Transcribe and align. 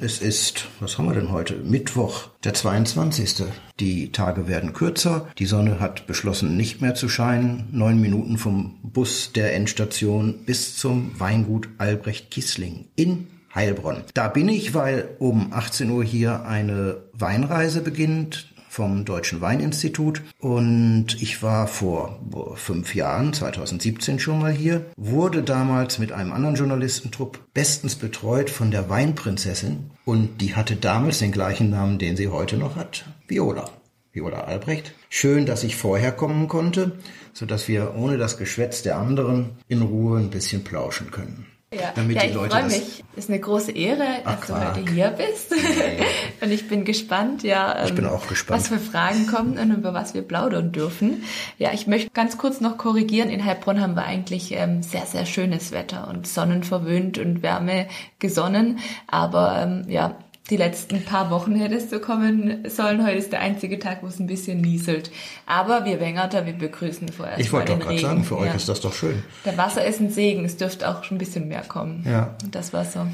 Es 0.00 0.20
ist, 0.20 0.68
was 0.80 0.98
haben 0.98 1.06
wir 1.06 1.14
denn 1.14 1.32
heute? 1.32 1.56
Mittwoch, 1.56 2.28
der 2.44 2.54
22. 2.54 3.44
Die 3.80 4.12
Tage 4.12 4.48
werden 4.48 4.72
kürzer. 4.72 5.28
Die 5.38 5.46
Sonne 5.46 5.80
hat 5.80 6.06
beschlossen, 6.06 6.56
nicht 6.56 6.80
mehr 6.80 6.94
zu 6.94 7.08
scheinen. 7.08 7.68
Neun 7.72 8.00
Minuten 8.00 8.38
vom 8.38 8.78
Bus 8.82 9.32
der 9.32 9.54
Endstation 9.54 10.44
bis 10.44 10.76
zum 10.76 11.18
Weingut 11.18 11.68
Albrecht 11.78 12.30
Kissling 12.30 12.86
in 12.96 13.28
Heilbronn. 13.54 14.04
Da 14.14 14.28
bin 14.28 14.48
ich, 14.48 14.74
weil 14.74 15.08
um 15.18 15.52
18 15.52 15.90
Uhr 15.90 16.04
hier 16.04 16.44
eine 16.44 16.98
Weinreise 17.12 17.80
beginnt 17.80 18.48
vom 18.78 19.04
Deutschen 19.04 19.40
Weininstitut 19.40 20.22
und 20.38 21.20
ich 21.20 21.42
war 21.42 21.66
vor 21.66 22.20
fünf 22.54 22.94
Jahren, 22.94 23.32
2017 23.32 24.20
schon 24.20 24.38
mal 24.38 24.52
hier, 24.52 24.86
wurde 24.96 25.42
damals 25.42 25.98
mit 25.98 26.12
einem 26.12 26.32
anderen 26.32 26.54
Journalistentrupp 26.54 27.40
bestens 27.52 27.96
betreut 27.96 28.50
von 28.50 28.70
der 28.70 28.88
Weinprinzessin 28.88 29.90
und 30.04 30.40
die 30.40 30.54
hatte 30.54 30.76
damals 30.76 31.18
den 31.18 31.32
gleichen 31.32 31.70
Namen, 31.70 31.98
den 31.98 32.16
sie 32.16 32.28
heute 32.28 32.56
noch 32.56 32.76
hat, 32.76 33.04
Viola. 33.26 33.68
Viola 34.12 34.42
Albrecht. 34.42 34.94
Schön, 35.08 35.44
dass 35.44 35.64
ich 35.64 35.74
vorher 35.74 36.12
kommen 36.12 36.46
konnte, 36.46 36.92
so 37.32 37.46
dass 37.46 37.66
wir 37.66 37.96
ohne 37.96 38.16
das 38.16 38.38
Geschwätz 38.38 38.82
der 38.84 38.96
anderen 38.96 39.56
in 39.66 39.82
Ruhe 39.82 40.20
ein 40.20 40.30
bisschen 40.30 40.62
plauschen 40.62 41.10
können. 41.10 41.46
Ja, 41.70 41.92
damit 41.94 42.16
ja, 42.16 42.26
die 42.26 42.32
Leute 42.32 42.46
ich 42.46 42.52
freue 42.52 42.64
mich. 42.64 43.04
Ist 43.14 43.28
eine 43.28 43.40
große 43.40 43.72
Ehre, 43.72 44.06
Ach, 44.24 44.36
dass 44.36 44.46
du 44.46 44.54
heute 44.54 44.90
hier 44.90 45.08
bist. 45.10 45.50
Nee. 45.50 46.02
und 46.40 46.50
ich 46.50 46.66
bin 46.66 46.86
gespannt, 46.86 47.42
ja, 47.42 47.84
ich 47.84 47.94
bin 47.94 48.06
ähm, 48.06 48.10
auch 48.10 48.26
gespannt. 48.26 48.62
was 48.62 48.68
für 48.68 48.78
Fragen 48.78 49.26
kommen 49.26 49.58
und 49.58 49.72
über 49.72 49.92
was 49.92 50.14
wir 50.14 50.22
plaudern 50.22 50.72
dürfen. 50.72 51.24
Ja, 51.58 51.72
ich 51.74 51.86
möchte 51.86 52.10
ganz 52.10 52.38
kurz 52.38 52.62
noch 52.62 52.78
korrigieren. 52.78 53.28
In 53.28 53.44
Heilbronn 53.44 53.82
haben 53.82 53.96
wir 53.96 54.04
eigentlich 54.04 54.52
ähm, 54.52 54.82
sehr, 54.82 55.04
sehr 55.04 55.26
schönes 55.26 55.70
Wetter 55.70 56.08
und 56.08 56.26
sonnenverwöhnt 56.26 57.18
und 57.18 57.42
Wärme 57.42 57.88
gesonnen. 58.18 58.78
Aber 59.06 59.60
ähm, 59.62 59.84
ja, 59.88 60.16
die 60.50 60.56
letzten 60.56 61.04
paar 61.04 61.30
Wochen 61.30 61.54
hättest 61.54 61.92
du 61.92 62.00
kommen 62.00 62.64
sollen. 62.68 63.04
Heute 63.04 63.18
ist 63.18 63.32
der 63.32 63.40
einzige 63.40 63.78
Tag, 63.78 64.02
wo 64.02 64.06
es 64.06 64.18
ein 64.18 64.26
bisschen 64.26 64.60
nieselt. 64.60 65.10
Aber 65.44 65.84
wir 65.84 66.00
Wengerter, 66.00 66.46
wir 66.46 66.54
begrüßen 66.54 67.08
vorerst 67.08 67.40
Ich 67.40 67.52
wollte 67.52 67.72
doch 67.72 67.80
gerade 67.80 67.98
sagen, 67.98 68.24
für 68.24 68.38
euch 68.38 68.54
ist 68.54 68.68
das 68.68 68.80
doch 68.80 68.94
schön. 68.94 69.22
Der 69.44 69.58
Wasser 69.58 69.84
ist 69.84 70.00
ein 70.00 70.10
Segen. 70.10 70.44
Es 70.44 70.56
dürfte 70.56 70.88
auch 70.88 71.04
schon 71.04 71.16
ein 71.16 71.18
bisschen 71.18 71.48
mehr 71.48 71.62
kommen. 71.62 72.04
Ja. 72.06 72.36
Das 72.50 72.72
war 72.72 72.84
so. 72.84 73.06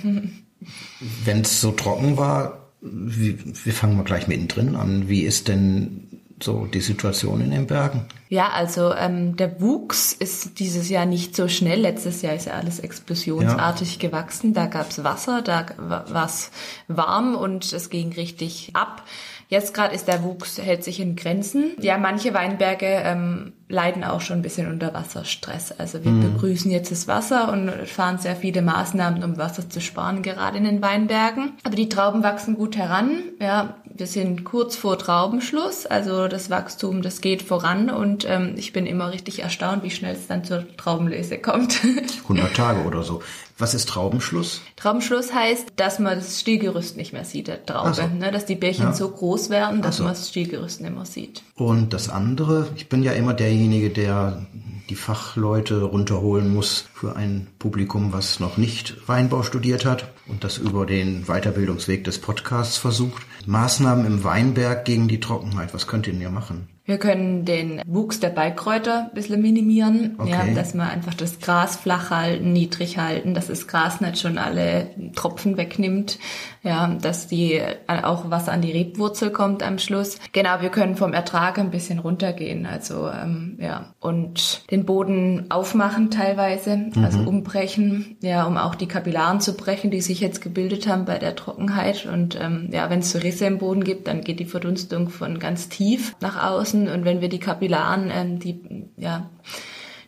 Wenn 1.24 1.40
es 1.40 1.60
so 1.60 1.72
trocken 1.72 2.16
war, 2.16 2.70
wir 2.80 3.72
fangen 3.72 3.96
mal 3.96 4.04
gleich 4.04 4.28
mittendrin 4.28 4.76
an. 4.76 5.08
Wie 5.08 5.22
ist 5.22 5.48
denn 5.48 6.13
so 6.42 6.66
die 6.66 6.80
Situation 6.80 7.40
in 7.40 7.50
den 7.50 7.66
Bergen? 7.66 8.06
Ja, 8.28 8.50
also 8.50 8.92
ähm, 8.94 9.36
der 9.36 9.60
Wuchs 9.60 10.12
ist 10.12 10.58
dieses 10.58 10.88
Jahr 10.88 11.06
nicht 11.06 11.36
so 11.36 11.48
schnell. 11.48 11.80
Letztes 11.80 12.22
Jahr 12.22 12.34
ist 12.34 12.46
ja 12.46 12.54
alles 12.54 12.80
explosionsartig 12.80 13.96
ja. 13.96 14.08
gewachsen. 14.08 14.54
Da 14.54 14.66
gab's 14.66 15.04
Wasser, 15.04 15.42
da 15.42 15.66
war's 15.76 16.50
warm 16.88 17.36
und 17.36 17.72
es 17.72 17.90
ging 17.90 18.12
richtig 18.12 18.70
ab. 18.74 19.04
Jetzt 19.48 19.74
gerade 19.74 19.94
ist 19.94 20.08
der 20.08 20.22
Wuchs, 20.22 20.58
hält 20.58 20.84
sich 20.84 21.00
in 21.00 21.16
Grenzen. 21.16 21.72
Ja, 21.80 21.98
manche 21.98 22.34
Weinberge 22.34 22.86
ähm, 22.86 23.52
leiden 23.68 24.04
auch 24.04 24.20
schon 24.20 24.38
ein 24.38 24.42
bisschen 24.42 24.70
unter 24.70 24.94
Wasserstress. 24.94 25.72
Also 25.78 26.04
wir 26.04 26.10
mhm. 26.10 26.34
begrüßen 26.34 26.70
jetzt 26.70 26.90
das 26.90 27.08
Wasser 27.08 27.52
und 27.52 27.70
fahren 27.86 28.18
sehr 28.18 28.36
viele 28.36 28.62
Maßnahmen, 28.62 29.22
um 29.22 29.36
Wasser 29.36 29.68
zu 29.68 29.80
sparen, 29.80 30.22
gerade 30.22 30.58
in 30.58 30.64
den 30.64 30.82
Weinbergen. 30.82 31.52
Aber 31.64 31.76
die 31.76 31.88
Trauben 31.88 32.22
wachsen 32.22 32.56
gut 32.56 32.76
heran. 32.76 33.22
Ja, 33.40 33.76
wir 33.84 34.06
sind 34.06 34.44
kurz 34.44 34.76
vor 34.76 34.98
Traubenschluss, 34.98 35.86
also 35.86 36.26
das 36.26 36.50
Wachstum, 36.50 37.02
das 37.02 37.20
geht 37.20 37.42
voran 37.42 37.90
und 37.90 38.26
ähm, 38.28 38.54
ich 38.56 38.72
bin 38.72 38.86
immer 38.86 39.12
richtig 39.12 39.42
erstaunt, 39.42 39.84
wie 39.84 39.90
schnell 39.90 40.16
es 40.16 40.26
dann 40.26 40.42
zur 40.42 40.64
Traubenlese 40.76 41.38
kommt. 41.38 41.80
100 42.24 42.54
Tage 42.54 42.82
oder 42.82 43.02
so. 43.02 43.22
Was 43.56 43.72
ist 43.72 43.88
Traubenschluss? 43.88 44.62
Traubenschluss 44.76 45.32
heißt, 45.32 45.74
dass 45.76 46.00
man 46.00 46.18
das 46.18 46.40
Stielgerüst 46.40 46.96
nicht 46.96 47.12
mehr 47.12 47.24
sieht, 47.24 47.46
der 47.46 47.64
Traube. 47.64 47.94
So. 47.94 48.06
Ne, 48.06 48.32
dass 48.32 48.46
die 48.46 48.56
Bärchen 48.56 48.86
ja. 48.86 48.92
so 48.92 49.08
groß 49.08 49.48
werden, 49.48 49.80
dass 49.80 49.98
so. 49.98 50.02
man 50.02 50.12
das 50.12 50.28
Stielgerüst 50.28 50.80
nicht 50.80 50.94
mehr 50.94 51.04
sieht. 51.04 51.42
Und 51.54 51.92
das 51.92 52.08
andere, 52.08 52.68
ich 52.74 52.88
bin 52.88 53.04
ja 53.04 53.12
immer 53.12 53.32
derjenige, 53.32 53.90
der 53.90 54.44
die 54.90 54.96
Fachleute 54.96 55.82
runterholen 55.82 56.52
muss 56.52 56.84
für 56.92 57.16
ein 57.16 57.46
Publikum, 57.58 58.12
was 58.12 58.40
noch 58.40 58.56
nicht 58.56 58.96
Weinbau 59.06 59.42
studiert 59.42 59.84
hat 59.84 60.08
und 60.26 60.44
das 60.44 60.58
über 60.58 60.84
den 60.84 61.24
Weiterbildungsweg 61.26 62.04
des 62.04 62.18
Podcasts 62.18 62.76
versucht. 62.76 63.22
Maßnahmen 63.46 64.04
im 64.04 64.24
Weinberg 64.24 64.84
gegen 64.84 65.08
die 65.08 65.20
Trockenheit, 65.20 65.72
was 65.72 65.86
könnt 65.86 66.06
ihr 66.06 66.12
denn 66.12 66.20
hier 66.20 66.30
machen? 66.30 66.68
Wir 66.86 66.98
können 66.98 67.46
den 67.46 67.80
Wuchs 67.86 68.20
der 68.20 68.28
Beikräuter 68.28 69.04
ein 69.04 69.14
bisschen 69.14 69.40
minimieren, 69.40 70.16
okay. 70.18 70.30
ja, 70.30 70.44
dass 70.54 70.74
wir 70.74 70.84
einfach 70.84 71.14
das 71.14 71.40
Gras 71.40 71.76
flach 71.76 72.10
halten, 72.10 72.52
niedrig 72.52 72.98
halten, 72.98 73.32
dass 73.32 73.46
das 73.46 73.66
Gras 73.66 74.02
nicht 74.02 74.18
schon 74.18 74.36
alle 74.36 74.90
Tropfen 75.14 75.56
wegnimmt, 75.56 76.18
ja, 76.64 76.88
dass 77.00 77.28
die 77.28 77.60
auch 77.86 78.30
was 78.30 78.48
an 78.48 78.62
die 78.62 78.72
Rebwurzel 78.72 79.30
kommt 79.30 79.62
am 79.62 79.78
Schluss. 79.78 80.18
Genau, 80.32 80.60
wir 80.60 80.70
können 80.70 80.96
vom 80.96 81.12
Ertrag 81.12 81.58
ein 81.58 81.70
bisschen 81.70 81.98
runtergehen, 82.00 82.66
also 82.66 83.08
ähm, 83.08 83.58
ja 83.60 83.92
und 84.00 84.62
den 84.70 84.84
Boden 84.84 85.46
aufmachen 85.50 86.10
teilweise, 86.10 86.90
also 87.02 87.18
mhm. 87.18 87.28
umbrechen, 87.28 88.16
ja, 88.20 88.44
um 88.44 88.56
auch 88.56 88.74
die 88.74 88.88
Kapillaren 88.88 89.40
zu 89.40 89.56
brechen, 89.56 89.90
die 89.90 90.00
sich 90.00 90.20
jetzt 90.20 90.40
gebildet 90.40 90.88
haben 90.88 91.04
bei 91.04 91.18
der 91.18 91.36
Trockenheit 91.36 92.06
und 92.06 92.38
ähm, 92.40 92.68
ja, 92.72 92.90
wenn 92.90 93.00
es 93.00 93.22
Risse 93.22 93.46
im 93.46 93.58
Boden 93.58 93.84
gibt, 93.84 94.08
dann 94.08 94.22
geht 94.22 94.40
die 94.40 94.44
Verdunstung 94.44 95.08
von 95.08 95.38
ganz 95.38 95.68
tief 95.68 96.16
nach 96.20 96.42
außen. 96.42 96.88
Und 96.88 97.04
wenn 97.04 97.20
wir 97.20 97.28
die 97.28 97.38
Kapillaren, 97.38 98.10
ähm, 98.12 98.38
die, 98.38 98.88
ja, 98.96 99.30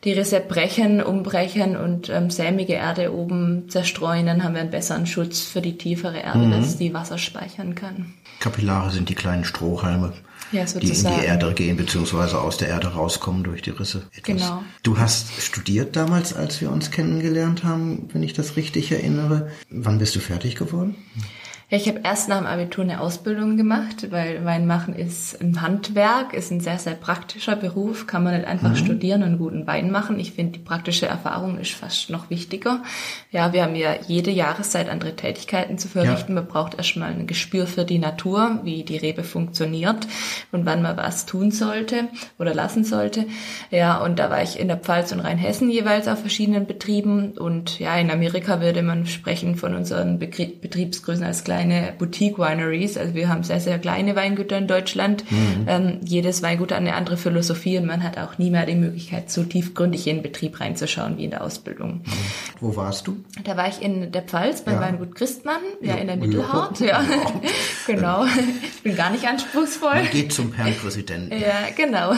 die 0.05 0.13
Risse 0.13 0.41
brechen, 0.41 1.03
umbrechen 1.03 1.77
und 1.77 2.09
ähm, 2.09 2.31
sämige 2.31 2.75
Erde 2.75 3.15
oben 3.15 3.69
zerstreuen, 3.69 4.27
dann 4.27 4.43
haben 4.43 4.55
wir 4.55 4.61
einen 4.61 4.71
besseren 4.71 5.07
Schutz 5.07 5.41
für 5.41 5.61
die 5.61 5.79
tiefere 5.79 6.19
Erde, 6.19 6.47
mhm. 6.47 6.51
dass 6.53 6.77
die 6.77 6.95
Wasser 6.95 7.19
speichern 7.19 7.75
kann. 7.75 8.15
Kapillare 8.41 8.91
sind 8.91 9.09
die 9.09 9.15
kleinen 9.15 9.45
Strohhalme, 9.45 10.13
ja, 10.53 10.65
die 10.65 10.89
in 10.89 11.05
die 11.05 11.25
Erde 11.25 11.53
gehen, 11.55 11.77
beziehungsweise 11.77 12.41
aus 12.41 12.57
der 12.59 12.69
Erde 12.69 12.89
rauskommen 12.89 13.43
durch 13.43 13.63
die 13.63 13.71
Risse. 13.71 14.07
Etwas. 14.13 14.23
Genau. 14.23 14.63
Du 14.83 14.99
hast 14.99 15.41
studiert 15.41 15.97
damals, 15.97 16.35
als 16.35 16.61
wir 16.61 16.71
uns 16.71 16.91
kennengelernt 16.91 17.65
haben, 17.65 18.09
wenn 18.13 18.23
ich 18.23 18.35
das 18.35 18.57
richtig 18.57 18.93
erinnere. 18.93 19.51
Wann 19.71 19.99
bist 19.99 20.15
du 20.15 20.21
fertig 20.21 20.57
geworden? 20.57 20.97
Ja, 21.69 21.79
ich 21.79 21.89
habe 21.89 22.03
erst 22.05 22.29
nach 22.29 22.39
dem 22.39 22.47
Abitur 22.47 22.85
eine 22.85 23.01
Ausbildung 23.01 23.57
gemacht, 23.57 24.13
weil 24.13 24.45
Weinmachen 24.45 24.95
ist 24.95 25.41
ein 25.41 25.63
Handwerk, 25.63 26.33
ist 26.33 26.53
ein 26.53 26.61
sehr, 26.61 26.79
sehr 26.79 26.95
praktischer 26.95 27.57
Beruf, 27.57 28.07
kann 28.07 28.23
man 28.23 28.37
nicht 28.37 28.47
einfach 28.47 28.71
mhm. 28.71 28.77
studieren 28.77 29.25
und 29.25 29.39
guten 29.39 29.67
Wein 29.67 29.91
machen. 29.91 30.21
Ich 30.21 30.31
finde, 30.31 30.53
die 30.53 30.65
praktische 30.65 31.07
Erfahrung 31.07 31.59
ist 31.59 31.73
fast 31.73 32.09
noch 32.09 32.31
wichtiger. 32.31 32.85
Ja, 33.33 33.53
wir 33.53 33.65
haben 33.65 33.75
ja 33.75 33.97
jede 34.07 34.31
Jahreszeit 34.31 34.89
andere 34.89 35.17
Tätigkeiten 35.17 35.77
zu 35.77 35.89
verrichten. 35.89 36.37
Ja. 36.37 36.43
Man 36.43 36.47
braucht 36.47 36.75
erstmal 36.79 37.11
ein 37.11 37.27
Gespür 37.27 37.67
für 37.67 37.85
die 37.85 37.99
Natur, 37.99 38.61
wie 38.63 38.85
die 38.85 38.99
Rebe 38.99 39.25
funktioniert 39.25 40.07
und 40.53 40.67
wann 40.67 40.83
man 40.83 40.97
was 40.97 41.27
tun 41.27 41.51
sollte 41.51 42.07
oder 42.39 42.55
lassen 42.55 42.85
sollte. 42.85 43.27
Ja, 43.73 43.99
und 44.05 44.21
da 44.21 44.31
war 44.31 44.41
ich 44.41 44.61
in 44.61 44.69
der 44.69 44.77
Pfalz 44.77 45.11
und 45.11 45.19
Rheinhessen 45.19 45.69
jeweils 45.69 46.07
auf 46.07 46.21
verschiedenen 46.21 46.69
Betrieben 46.69 47.33
und 47.33 47.81
ja, 47.81 47.97
in 47.97 48.13
Amerika 48.13 48.61
würde 48.61 48.85
man 48.85 49.07
sprechen 49.07 49.57
von 49.57 49.75
unseren 49.75 50.21
Betriebsgrößen 50.21 51.25
als 51.25 51.43
klein 51.43 51.56
kleine 51.57 51.93
Boutique-Wineries. 51.99 52.99
Also 52.99 53.15
wir 53.15 53.29
haben 53.29 53.43
sehr, 53.43 53.61
sehr 53.61 53.79
kleine 53.79 54.15
Weingüter 54.15 54.59
in 54.59 54.67
Deutschland. 54.67 55.25
Mhm. 55.31 55.67
Ähm, 55.67 56.01
jedes 56.05 56.43
Weingut 56.43 56.71
hat 56.71 56.79
eine 56.79 56.95
andere 56.95 57.17
Philosophie 57.17 57.79
und 57.79 57.87
man 57.87 58.03
hat 58.03 58.19
auch 58.19 58.37
nie 58.37 58.51
mehr 58.51 58.67
die 58.67 58.75
Möglichkeit, 58.75 59.31
so 59.31 59.43
tiefgründig 59.43 60.07
in 60.07 60.17
den 60.17 60.23
Betrieb 60.23 60.61
reinzuschauen 60.61 61.17
wie 61.17 61.25
in 61.25 61.31
der 61.31 61.43
Ausbildung. 61.43 62.03
Mhm. 62.05 62.13
Wo 62.61 62.77
warst 62.77 63.07
du? 63.07 63.17
Da 63.45 63.57
war 63.57 63.69
ich 63.69 63.81
in 63.81 64.13
der 64.13 64.23
Pfalz 64.23 64.63
beim 64.63 64.75
ja. 64.75 64.81
Weingut 64.83 65.15
Christmann, 65.15 65.61
ja, 65.81 65.95
in 65.95 66.09
der 66.09 66.17
Mittelhart. 66.17 66.81
Ja, 66.81 67.03
genau. 67.87 68.25
Ich 68.75 68.83
bin 68.83 68.97
gar 68.97 69.11
nicht 69.11 69.27
anspruchsvoll. 69.27 69.95
Man 69.95 70.11
geht 70.11 70.33
zum 70.33 70.53
Herrn 70.53 70.75
Präsidenten. 70.75 71.33
Ja, 71.33 71.69
genau. 71.75 72.13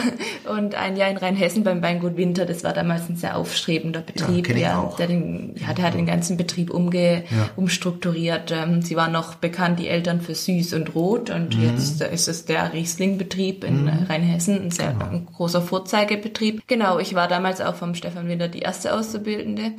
Und 0.53 0.75
ein 0.75 0.97
Jahr 0.97 1.09
in 1.09 1.17
Rheinhessen 1.17 1.63
beim 1.63 1.81
Weingut 1.81 2.17
Winter, 2.17 2.45
das 2.45 2.63
war 2.63 2.73
damals 2.73 3.09
ein 3.09 3.15
sehr 3.15 3.37
aufstrebender 3.37 4.01
Betrieb. 4.01 4.49
Ja, 4.49 4.57
ja. 4.57 4.93
Der, 4.97 5.07
den, 5.07 5.55
ja, 5.55 5.73
der 5.73 5.85
hat 5.85 5.93
den 5.93 6.05
ganzen 6.05 6.35
Betrieb 6.35 6.71
umge, 6.71 7.23
umstrukturiert. 7.55 8.51
Ähm, 8.51 8.81
sie 8.81 8.95
waren 8.95 9.11
noch 9.11 9.28
noch 9.29 9.35
bekannt, 9.35 9.79
die 9.79 9.87
Eltern 9.87 10.21
für 10.21 10.35
Süß 10.35 10.73
und 10.73 10.95
Rot. 10.95 11.29
Und 11.29 11.55
mhm. 11.55 11.63
jetzt 11.63 12.01
ist 12.01 12.27
es 12.27 12.45
der 12.45 12.73
Riesling-Betrieb 12.73 13.63
in 13.63 13.83
mhm. 13.83 14.05
Rheinhessen, 14.09 14.61
ein 14.61 14.71
sehr 14.71 14.93
genau. 14.93 15.21
großer 15.35 15.61
Vorzeigebetrieb. 15.61 16.63
Genau, 16.67 16.99
ich 16.99 17.15
war 17.15 17.27
damals 17.27 17.61
auch 17.61 17.75
vom 17.75 17.95
Stefan 17.95 18.27
Winter 18.27 18.47
die 18.47 18.59
erste 18.59 18.93
Auszubildende. 18.93 19.73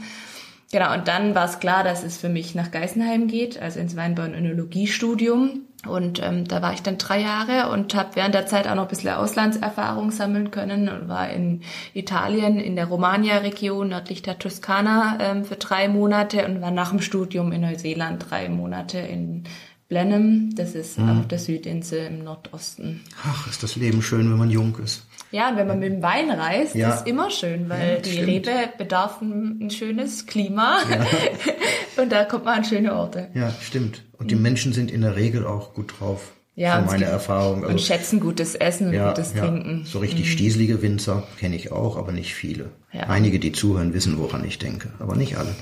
Genau, 0.72 0.94
und 0.94 1.08
dann 1.08 1.34
war 1.34 1.46
es 1.46 1.58
klar, 1.58 1.82
dass 1.82 2.04
es 2.04 2.16
für 2.16 2.28
mich 2.28 2.54
nach 2.54 2.70
Geisenheim 2.70 3.26
geht, 3.26 3.60
also 3.60 3.80
ins 3.80 3.96
Weinbau- 3.96 4.24
und 4.24 4.34
Önologiestudium. 4.34 5.62
Und 5.86 6.20
ähm, 6.22 6.46
da 6.46 6.60
war 6.60 6.74
ich 6.74 6.82
dann 6.82 6.98
drei 6.98 7.22
Jahre 7.22 7.70
und 7.70 7.94
habe 7.94 8.10
während 8.14 8.34
der 8.34 8.46
Zeit 8.46 8.68
auch 8.68 8.74
noch 8.74 8.82
ein 8.82 8.88
bisschen 8.88 9.14
Auslandserfahrung 9.14 10.10
sammeln 10.10 10.50
können 10.50 10.90
und 10.90 11.08
war 11.08 11.30
in 11.30 11.62
Italien, 11.94 12.60
in 12.60 12.76
der 12.76 12.86
Romagna-Region, 12.86 13.88
nördlich 13.88 14.20
der 14.20 14.38
Toskana 14.38 15.16
ähm, 15.20 15.44
für 15.44 15.56
drei 15.56 15.88
Monate 15.88 16.44
und 16.46 16.60
war 16.60 16.70
nach 16.70 16.90
dem 16.90 17.00
Studium 17.00 17.50
in 17.52 17.62
Neuseeland 17.62 18.26
drei 18.28 18.50
Monate 18.50 18.98
in 18.98 19.44
Blenheim, 19.90 20.54
das 20.54 20.74
ist 20.76 20.98
mhm. 20.98 21.20
auf 21.20 21.28
der 21.28 21.40
Südinsel 21.40 22.06
im 22.06 22.22
Nordosten. 22.22 23.00
Ach, 23.24 23.48
ist 23.48 23.62
das 23.62 23.74
Leben 23.74 24.02
schön, 24.02 24.30
wenn 24.30 24.38
man 24.38 24.50
jung 24.50 24.76
ist. 24.84 25.04
Ja, 25.30 25.50
und 25.50 25.56
wenn 25.56 25.66
man 25.66 25.78
mit 25.78 25.92
dem 25.92 26.02
Wein 26.02 26.30
reist, 26.30 26.74
ja. 26.74 26.94
ist 26.94 27.06
immer 27.06 27.30
schön, 27.30 27.68
weil 27.68 27.94
ja, 27.94 28.00
die 28.00 28.10
stimmt. 28.12 28.28
Rebe 28.28 28.50
bedarf 28.76 29.20
ein, 29.20 29.60
ein 29.62 29.70
schönes 29.70 30.26
Klima 30.26 30.78
ja. 30.90 31.06
und 32.02 32.10
da 32.10 32.24
kommt 32.24 32.44
man 32.44 32.58
an 32.58 32.64
schöne 32.64 32.94
Orte. 32.94 33.28
Ja, 33.34 33.54
stimmt. 33.60 34.04
Und 34.18 34.30
die. 34.30 34.36
Menschen 34.36 34.72
sind 34.72 34.90
in 34.90 35.02
der 35.02 35.16
Regel 35.16 35.46
auch 35.46 35.74
gut 35.74 35.94
drauf. 36.00 36.32
Ja, 36.56 36.80
so 36.80 36.86
meine 36.86 37.04
Erfahrung. 37.04 37.62
Also, 37.62 37.72
und 37.72 37.80
schätzen 37.80 38.20
gutes 38.20 38.54
Essen 38.54 38.88
und 38.88 39.06
gutes 39.06 39.34
ja. 39.34 39.40
Trinken. 39.40 39.84
So 39.86 40.00
richtig 40.00 40.26
mhm. 40.26 40.30
stieselige 40.30 40.82
Winzer 40.82 41.22
kenne 41.38 41.56
ich 41.56 41.70
auch, 41.70 41.96
aber 41.96 42.12
nicht 42.12 42.34
viele. 42.34 42.70
Ja. 42.92 43.02
Einige, 43.02 43.38
die 43.38 43.52
zuhören, 43.52 43.94
wissen, 43.94 44.18
woran 44.18 44.44
ich 44.44 44.58
denke, 44.58 44.90
aber 44.98 45.14
nicht 45.14 45.36
alle. 45.36 45.54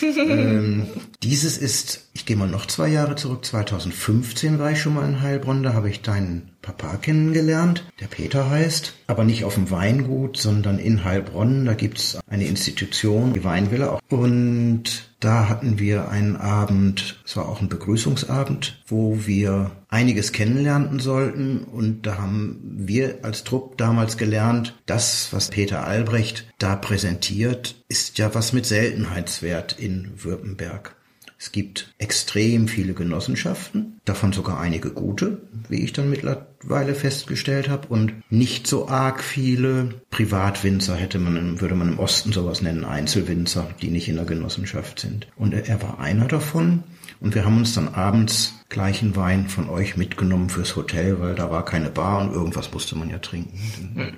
ähm, 0.02 0.86
dieses 1.22 1.58
ist, 1.58 2.08
ich 2.12 2.26
gehe 2.26 2.36
mal 2.36 2.48
noch 2.48 2.66
zwei 2.66 2.88
Jahre 2.88 3.16
zurück, 3.16 3.44
2015 3.44 4.60
war 4.60 4.70
ich 4.70 4.80
schon 4.80 4.94
mal 4.94 5.08
in 5.08 5.20
Heilbronn, 5.20 5.64
da 5.64 5.74
habe 5.74 5.90
ich 5.90 6.02
deinen 6.02 6.50
Papa 6.62 6.96
kennengelernt, 6.96 7.84
der 8.00 8.06
Peter 8.06 8.50
heißt, 8.50 8.94
aber 9.06 9.24
nicht 9.24 9.44
auf 9.44 9.54
dem 9.54 9.70
Weingut, 9.70 10.36
sondern 10.36 10.78
in 10.78 11.04
Heilbronn. 11.04 11.64
Da 11.64 11.74
gibt's 11.74 12.18
eine 12.28 12.46
Institution, 12.46 13.32
die 13.32 13.44
Weinvilla 13.44 13.90
auch. 13.90 14.00
Und 14.08 15.10
da 15.20 15.48
hatten 15.48 15.78
wir 15.78 16.08
einen 16.08 16.36
Abend, 16.36 17.20
es 17.24 17.36
war 17.36 17.48
auch 17.48 17.60
ein 17.60 17.68
Begrüßungsabend, 17.68 18.82
wo 18.86 19.26
wir 19.26 19.70
einiges 19.88 20.32
kennenlernen 20.32 20.98
sollten. 20.98 21.64
Und 21.64 22.06
da 22.06 22.18
haben 22.18 22.60
wir 22.62 23.20
als 23.22 23.44
Trupp 23.44 23.78
damals 23.78 24.18
gelernt, 24.18 24.76
das, 24.86 25.28
was 25.32 25.48
Peter 25.48 25.86
Albrecht 25.86 26.46
da 26.58 26.75
präsentiert, 26.76 27.74
ist 27.88 28.18
ja 28.18 28.34
was 28.34 28.52
mit 28.52 28.66
Seltenheitswert 28.66 29.78
in 29.78 30.12
Württemberg. 30.16 30.96
Es 31.38 31.52
gibt 31.52 31.92
extrem 31.98 32.66
viele 32.66 32.94
Genossenschaften, 32.94 34.00
davon 34.06 34.32
sogar 34.32 34.58
einige 34.58 34.90
gute, 34.90 35.42
wie 35.68 35.84
ich 35.84 35.92
dann 35.92 36.08
mittlerweile 36.08 36.94
festgestellt 36.94 37.68
habe, 37.68 37.88
und 37.88 38.14
nicht 38.30 38.66
so 38.66 38.88
arg 38.88 39.22
viele 39.22 40.00
Privatwinzer 40.10 40.96
hätte 40.96 41.18
man, 41.18 41.60
würde 41.60 41.74
man 41.74 41.92
im 41.92 41.98
Osten 41.98 42.32
sowas 42.32 42.62
nennen, 42.62 42.86
Einzelwinzer, 42.86 43.68
die 43.82 43.88
nicht 43.88 44.08
in 44.08 44.16
der 44.16 44.24
Genossenschaft 44.24 44.98
sind. 44.98 45.28
Und 45.36 45.52
er 45.52 45.82
war 45.82 46.00
einer 46.00 46.26
davon. 46.26 46.84
Und 47.20 47.34
wir 47.34 47.44
haben 47.44 47.58
uns 47.58 47.74
dann 47.74 47.88
abends 47.88 48.54
gleichen 48.68 49.16
Wein 49.16 49.48
von 49.48 49.68
euch 49.68 49.96
mitgenommen 49.96 50.50
fürs 50.50 50.76
Hotel, 50.76 51.20
weil 51.20 51.34
da 51.34 51.50
war 51.50 51.64
keine 51.64 51.90
Bar 51.90 52.20
und 52.20 52.32
irgendwas 52.32 52.72
musste 52.72 52.96
man 52.96 53.10
ja 53.10 53.18
trinken. 53.18 53.58
Hm. 53.94 54.12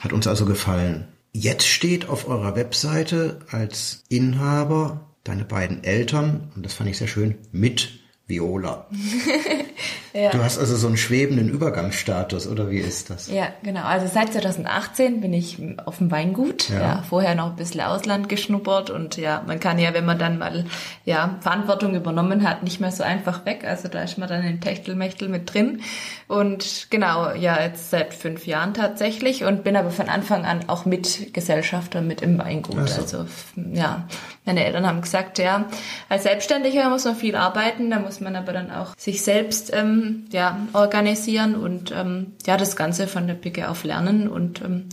Hat 0.00 0.12
uns 0.12 0.26
also 0.26 0.44
gefallen. 0.44 1.06
Jetzt 1.36 1.66
steht 1.66 2.08
auf 2.08 2.28
eurer 2.28 2.54
Webseite 2.54 3.40
als 3.50 4.04
Inhaber 4.08 5.10
deine 5.24 5.44
beiden 5.44 5.82
Eltern, 5.82 6.52
und 6.54 6.64
das 6.64 6.74
fand 6.74 6.88
ich 6.88 6.96
sehr 6.96 7.08
schön, 7.08 7.34
mit 7.50 7.98
Viola. 8.28 8.88
ja. 10.14 10.30
Du 10.30 10.44
hast 10.44 10.58
also 10.58 10.76
so 10.76 10.86
einen 10.86 10.96
schwebenden 10.96 11.48
Übergangsstatus, 11.48 12.46
oder 12.46 12.70
wie 12.70 12.78
ist 12.78 13.10
das? 13.10 13.28
Ja, 13.28 13.48
genau. 13.64 13.82
Also 13.82 14.06
seit 14.06 14.32
2018 14.32 15.20
bin 15.20 15.32
ich 15.32 15.58
auf 15.84 15.98
dem 15.98 16.12
Weingut. 16.12 16.68
Ja. 16.68 16.80
ja. 16.80 17.02
vorher 17.02 17.34
noch 17.34 17.50
ein 17.50 17.56
bisschen 17.56 17.80
Ausland 17.80 18.28
geschnuppert 18.28 18.90
und 18.90 19.16
ja, 19.16 19.42
man 19.44 19.58
kann 19.58 19.80
ja, 19.80 19.92
wenn 19.92 20.04
man 20.04 20.18
dann 20.18 20.38
mal 20.38 20.66
ja 21.04 21.36
Verantwortung 21.40 21.96
übernommen 21.96 22.48
hat, 22.48 22.62
nicht 22.62 22.80
mehr 22.80 22.92
so 22.92 23.02
einfach 23.02 23.44
weg. 23.44 23.64
Also 23.66 23.88
da 23.88 24.02
ist 24.02 24.16
man 24.16 24.28
dann 24.28 24.44
in 24.44 24.60
Techtelmechtel 24.60 25.28
mit 25.28 25.52
drin. 25.52 25.82
Und 26.28 26.86
genau, 26.90 27.32
ja, 27.32 27.60
jetzt 27.60 27.90
seit 27.90 28.14
fünf 28.14 28.46
Jahren 28.46 28.72
tatsächlich 28.72 29.44
und 29.44 29.64
bin 29.64 29.76
aber 29.76 29.90
von 29.90 30.08
Anfang 30.08 30.44
an 30.44 30.68
auch 30.68 30.84
Mitgesellschafter 30.84 32.02
mit 32.02 32.22
im 32.22 32.38
Weingut. 32.38 32.88
So. 32.88 33.02
Also 33.02 33.26
ja, 33.72 34.06
meine 34.44 34.64
Eltern 34.64 34.86
haben 34.86 35.00
gesagt, 35.00 35.38
ja, 35.38 35.66
als 36.08 36.22
Selbstständiger 36.22 36.88
muss 36.88 37.04
man 37.04 37.16
viel 37.16 37.34
arbeiten, 37.34 37.90
da 37.90 37.98
muss 37.98 38.20
man 38.20 38.36
aber 38.36 38.52
dann 38.52 38.70
auch 38.70 38.96
sich 38.96 39.22
selbst 39.22 39.72
ähm, 39.74 40.03
ja, 40.32 40.58
organisieren 40.72 41.54
und 41.54 41.92
ähm, 41.92 42.32
ja, 42.46 42.56
das 42.56 42.76
Ganze 42.76 43.06
von 43.06 43.26
der 43.26 43.34
Picke 43.34 43.68
auf 43.68 43.84
lernen 43.84 44.28
und 44.28 44.60
ähm, 44.62 44.88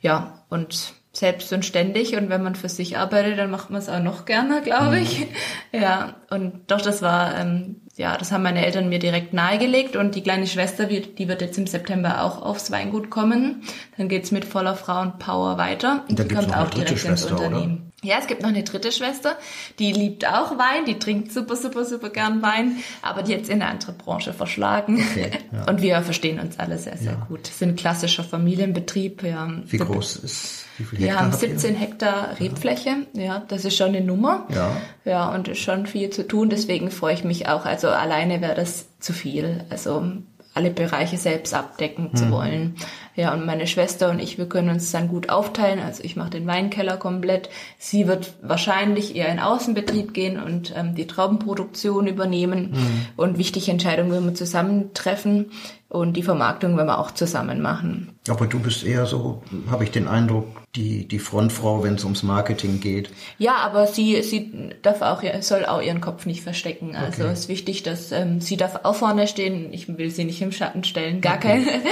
ja, 0.00 0.44
und 0.48 0.94
selbst 1.12 1.52
und 1.52 1.64
ständig 1.64 2.16
und 2.16 2.28
wenn 2.28 2.42
man 2.42 2.54
für 2.54 2.68
sich 2.68 2.98
arbeitet, 2.98 3.38
dann 3.38 3.50
macht 3.50 3.70
man 3.70 3.80
es 3.80 3.88
auch 3.88 4.02
noch 4.02 4.26
gerne, 4.26 4.62
glaube 4.62 4.98
ich. 5.00 5.20
Mhm. 5.20 5.26
Ja, 5.72 6.14
und 6.30 6.70
doch, 6.70 6.80
das 6.80 7.02
war 7.02 7.38
ähm, 7.38 7.82
ja, 7.96 8.16
das 8.16 8.30
haben 8.30 8.42
meine 8.42 8.64
Eltern 8.64 8.88
mir 8.88 8.98
direkt 8.98 9.32
nahegelegt 9.32 9.96
und 9.96 10.14
die 10.14 10.22
kleine 10.22 10.46
Schwester, 10.46 10.84
die 10.84 11.28
wird 11.28 11.40
jetzt 11.40 11.56
im 11.56 11.66
September 11.66 12.22
auch 12.22 12.42
aufs 12.42 12.70
Weingut 12.70 13.08
kommen. 13.08 13.62
Dann 13.96 14.08
geht's 14.08 14.30
mit 14.30 14.44
voller 14.44 14.74
Frauenpower 14.74 15.56
weiter. 15.56 16.04
Und 16.08 16.18
die 16.18 16.28
kommt 16.28 16.54
auch 16.54 16.68
direkt 16.68 16.98
Schwester, 16.98 17.10
ins 17.10 17.24
Unternehmen. 17.24 17.76
Oder? 17.76 17.85
Ja, 18.02 18.18
es 18.20 18.26
gibt 18.26 18.42
noch 18.42 18.50
eine 18.50 18.62
dritte 18.62 18.92
Schwester, 18.92 19.36
die 19.78 19.90
liebt 19.90 20.26
auch 20.26 20.58
Wein, 20.58 20.84
die 20.86 20.98
trinkt 20.98 21.32
super, 21.32 21.56
super, 21.56 21.86
super 21.86 22.10
gern 22.10 22.42
Wein, 22.42 22.76
aber 23.00 23.22
die 23.22 23.32
jetzt 23.32 23.48
in 23.48 23.62
eine 23.62 23.70
andere 23.70 23.92
Branche 23.92 24.34
verschlagen. 24.34 25.02
Okay, 25.10 25.30
ja. 25.52 25.64
Und 25.68 25.80
wir 25.80 26.02
verstehen 26.02 26.38
uns 26.38 26.58
alle 26.58 26.76
sehr, 26.76 26.98
sehr 26.98 27.12
ja. 27.12 27.26
gut. 27.26 27.46
Sind 27.46 27.78
klassischer 27.78 28.22
Familienbetrieb. 28.22 29.22
Ja. 29.22 29.50
Wie 29.64 29.78
groß 29.78 30.16
ist? 30.16 30.66
Wie 30.76 30.84
viel 30.84 30.98
wir 30.98 31.18
haben 31.18 31.32
17 31.32 31.72
ihr? 31.72 31.80
Hektar 31.80 32.38
Rebfläche. 32.38 33.06
Ja, 33.14 33.42
das 33.48 33.64
ist 33.64 33.76
schon 33.76 33.88
eine 33.88 34.02
Nummer. 34.02 34.46
Ja. 34.54 34.76
Ja, 35.06 35.34
und 35.34 35.48
ist 35.48 35.60
schon 35.60 35.86
viel 35.86 36.10
zu 36.10 36.28
tun. 36.28 36.50
Deswegen 36.50 36.90
freue 36.90 37.14
ich 37.14 37.24
mich 37.24 37.48
auch. 37.48 37.64
Also 37.64 37.88
alleine 37.88 38.42
wäre 38.42 38.54
das 38.54 38.86
zu 39.00 39.14
viel. 39.14 39.64
Also 39.70 40.12
alle 40.56 40.70
Bereiche 40.70 41.16
selbst 41.16 41.54
abdecken 41.54 42.10
hm. 42.10 42.16
zu 42.16 42.30
wollen. 42.30 42.76
Ja, 43.14 43.32
und 43.32 43.46
meine 43.46 43.66
Schwester 43.66 44.10
und 44.10 44.18
ich, 44.18 44.36
wir 44.36 44.46
können 44.46 44.68
uns 44.68 44.90
dann 44.90 45.08
gut 45.08 45.30
aufteilen. 45.30 45.80
Also 45.80 46.04
ich 46.04 46.16
mache 46.16 46.30
den 46.30 46.46
Weinkeller 46.46 46.96
komplett. 46.98 47.48
Sie 47.78 48.06
wird 48.06 48.34
wahrscheinlich 48.42 49.16
eher 49.16 49.28
in 49.28 49.40
Außenbetrieb 49.40 50.12
gehen 50.12 50.42
und 50.42 50.74
ähm, 50.76 50.94
die 50.94 51.06
Traubenproduktion 51.06 52.06
übernehmen. 52.06 52.72
Mhm. 52.72 53.06
Und 53.16 53.38
wichtige 53.38 53.70
Entscheidungen 53.70 54.12
wenn 54.12 54.24
wir 54.24 54.34
zusammentreffen 54.34 55.50
und 55.88 56.16
die 56.16 56.22
Vermarktung 56.22 56.76
werden 56.76 56.88
wir 56.88 56.98
auch 56.98 57.10
zusammen 57.10 57.62
machen. 57.62 58.15
Aber 58.28 58.46
du 58.46 58.58
bist 58.58 58.84
eher 58.84 59.06
so, 59.06 59.42
habe 59.70 59.84
ich 59.84 59.90
den 59.90 60.08
Eindruck, 60.08 60.46
die, 60.74 61.06
die 61.06 61.18
Frontfrau, 61.18 61.82
wenn 61.82 61.94
es 61.94 62.04
ums 62.04 62.22
Marketing 62.22 62.80
geht. 62.80 63.10
Ja, 63.38 63.56
aber 63.56 63.86
sie, 63.86 64.22
sie 64.22 64.72
darf 64.82 65.02
auch, 65.02 65.22
soll 65.40 65.64
auch 65.64 65.80
ihren 65.80 66.00
Kopf 66.00 66.26
nicht 66.26 66.42
verstecken. 66.42 66.94
Also 66.94 67.24
okay. 67.24 67.32
ist 67.32 67.48
wichtig, 67.48 67.82
dass 67.82 68.12
ähm, 68.12 68.40
sie 68.40 68.56
darf 68.56 68.80
auch 68.84 68.94
vorne 68.94 69.26
stehen. 69.26 69.72
Ich 69.72 69.88
will 69.88 70.10
sie 70.10 70.24
nicht 70.24 70.42
im 70.42 70.52
Schatten 70.52 70.84
stellen, 70.84 71.20
gar 71.20 71.36
okay. 71.36 71.64
kein, 71.64 71.82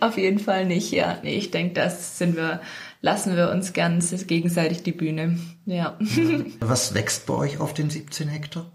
auf 0.00 0.18
jeden 0.18 0.38
Fall 0.38 0.66
nicht. 0.66 0.92
Ja, 0.92 1.18
nee, 1.22 1.36
ich 1.36 1.50
denke, 1.50 1.74
das 1.74 2.18
sind 2.18 2.36
wir, 2.36 2.60
lassen 3.00 3.36
wir 3.36 3.50
uns 3.50 3.72
ganz 3.72 4.26
gegenseitig 4.26 4.82
die 4.82 4.92
Bühne. 4.92 5.38
Ja. 5.64 5.98
Was 6.60 6.94
wächst 6.94 7.26
bei 7.26 7.34
euch 7.34 7.58
auf 7.58 7.74
den 7.74 7.90
17 7.90 8.28
Hektar? 8.28 8.70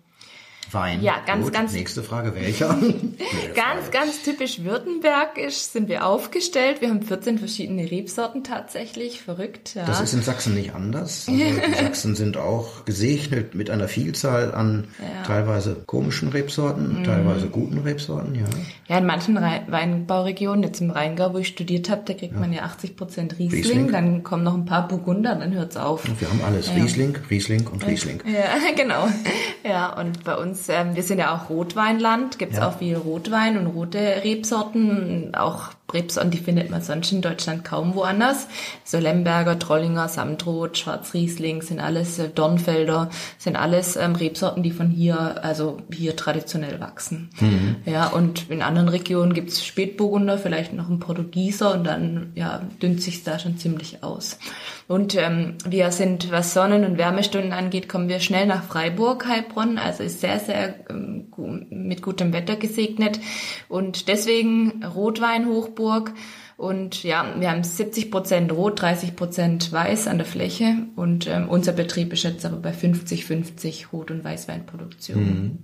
Wein. 0.74 1.01
Ja, 1.01 1.16
ganz, 1.25 1.46
Gut, 1.46 1.54
ganz. 1.54 1.74
Nächste 1.74 2.04
Frage, 2.04 2.36
welcher? 2.36 2.68
ganz, 3.56 3.86
Frage. 3.86 3.92
ganz 3.92 4.24
typisch 4.24 4.63
württembergisch 4.63 5.56
sind 5.56 5.90
wir 5.90 6.06
aufgestellt. 6.06 6.82
Wir 6.82 6.90
haben 6.90 7.01
14 7.01 7.40
verschiedene 7.40 7.90
Rebsorten 7.90 8.44
tatsächlich. 8.44 9.22
Verrückt, 9.22 9.75
ja. 9.75 9.86
Das 9.86 10.01
ist 10.01 10.13
in 10.13 10.22
Sachsen 10.22 10.54
nicht 10.54 10.74
anders. 10.74 11.28
Also 11.42 11.62
die 11.68 11.74
Sachsen 11.74 12.16
sind 12.16 12.38
auch 12.38 12.86
gesegnet 12.86 13.56
mit 13.56 13.70
einer 13.70 13.88
Vielzahl 13.88 14.54
an 14.54 14.88
ja. 15.00 15.24
teilweise 15.24 15.75
komischen 15.86 16.30
Rebsorten, 16.30 17.00
mhm. 17.00 17.04
teilweise 17.04 17.48
guten 17.48 17.80
Rebsorten, 17.80 18.36
ja. 18.36 18.46
Ja, 18.88 18.98
in 19.00 19.06
manchen 19.06 19.36
Weinbauregionen, 19.36 20.63
jetzt 20.63 20.82
im 20.82 20.92
Rheingau, 20.92 21.34
wo 21.34 21.40
ich 21.40 21.48
studiert 21.48 21.90
habe, 21.90 22.04
da 22.06 22.13
kriegt 22.13 22.34
ja. 22.34 22.40
man 22.40 22.54
ja 22.54 22.62
80 22.63 22.96
Prozent 22.96 23.40
Riesling, 23.40 23.63
Riesling, 23.63 23.92
dann 23.92 24.24
kommen 24.24 24.44
noch 24.44 24.54
ein 24.54 24.66
paar 24.66 24.88
Burgunder, 24.88 25.36
dann 25.36 25.54
hört's 25.54 25.78
auf. 25.78 26.06
Und 26.06 26.22
wir 26.22 26.30
haben 26.30 26.42
alles. 26.46 26.72
Riesling, 26.75 27.18
Riesling 27.30 27.68
und 27.68 27.86
Riesling. 27.86 28.22
Ja, 28.25 28.72
genau. 28.75 29.08
Ja, 29.63 29.98
und 30.00 30.24
bei 30.24 30.36
uns 30.36 30.61
ähm, 30.70 30.96
wir 30.96 31.03
sind 31.03 31.20
ja 31.20 31.36
auch 31.36 31.50
Rotweinland, 31.50 32.39
gibt 32.39 32.53
es 32.53 32.60
ja. 32.60 32.68
auch 32.68 32.77
viel 32.77 32.96
Rotwein 32.96 33.58
und 33.58 33.68
rote 33.68 34.00
Rebsorten, 34.24 35.36
auch 35.36 35.70
Rebsorten, 35.94 36.32
die 36.32 36.38
findet 36.38 36.70
man 36.70 36.82
sonst 36.82 37.12
in 37.12 37.22
Deutschland 37.22 37.64
kaum 37.64 37.96
woanders. 37.96 38.48
So 38.84 38.98
Lemberger, 38.98 39.58
Trollinger, 39.60 40.08
Samtrot, 40.08 40.78
Schwarzriesling 40.78 41.62
sind 41.62 41.80
alles 41.80 42.20
äh, 42.20 42.30
Dornfelder, 42.30 43.10
sind 43.38 43.56
alles 43.56 43.96
ähm, 43.96 44.16
Rebsorten, 44.16 44.64
die 44.64 44.72
von 44.72 44.90
hier, 44.90 45.44
also 45.44 45.78
hier 45.94 46.16
traditionell 46.16 46.80
wachsen. 46.80 47.30
Mhm. 47.40 47.76
Ja, 47.86 48.08
und 48.08 48.50
in 48.50 48.62
anderen 48.62 48.90
Regionen 48.90 49.34
gibt's 49.34 49.66
Spätburgunder, 49.66 50.38
vielleicht 50.38 50.74
noch 50.74 50.90
ein 50.90 51.00
Portugieser 51.00 51.74
und 51.74 51.84
dann 51.84 52.32
ja, 52.36 52.62
dünnt 52.82 53.02
sich 53.02 53.24
da 53.24 53.40
schon 53.40 53.58
ziemlich 53.58 54.04
aus. 54.04 54.38
Und 54.88 55.16
ähm, 55.16 55.56
wir 55.66 55.92
sind, 55.92 56.32
was 56.32 56.54
Sonnen- 56.54 56.84
und 56.84 56.98
Wärmestunden 56.98 57.54
angeht, 57.54 57.88
kommen 57.88 58.10
wir 58.10 58.20
schnell 58.20 58.46
nach 58.46 58.64
Freiburg, 58.64 59.26
Heilbronn, 59.28 59.78
also 59.78 60.04
ist 60.04 60.20
sehr, 60.20 60.40
sehr 60.40 60.76
ähm, 60.90 61.28
mit 61.70 62.02
gutem 62.02 62.34
Wetter 62.34 62.56
gesegnet. 62.56 63.20
Und 63.70 64.08
deswegen 64.08 64.84
Rotwein 64.84 65.48
Hochburg. 65.82 66.14
Und 66.58 67.04
ja, 67.04 67.26
wir 67.40 67.50
haben 67.50 67.64
70 67.64 68.12
Prozent 68.12 68.52
Rot, 68.52 68.82
30 68.82 69.16
Prozent 69.16 69.72
Weiß 69.72 70.08
an 70.08 70.18
der 70.18 70.28
Fläche. 70.28 70.76
Und 70.96 71.28
ähm, 71.28 71.50
unser 71.50 71.72
Betrieb 71.72 72.14
ist 72.14 72.24
jetzt 72.24 72.46
aber 72.46 72.58
bei 72.58 72.72
50-50 72.72 73.88
Rot- 73.92 74.12
und 74.12 74.24
Weißweinproduktion. 74.24 75.20
Mhm. 75.20 75.60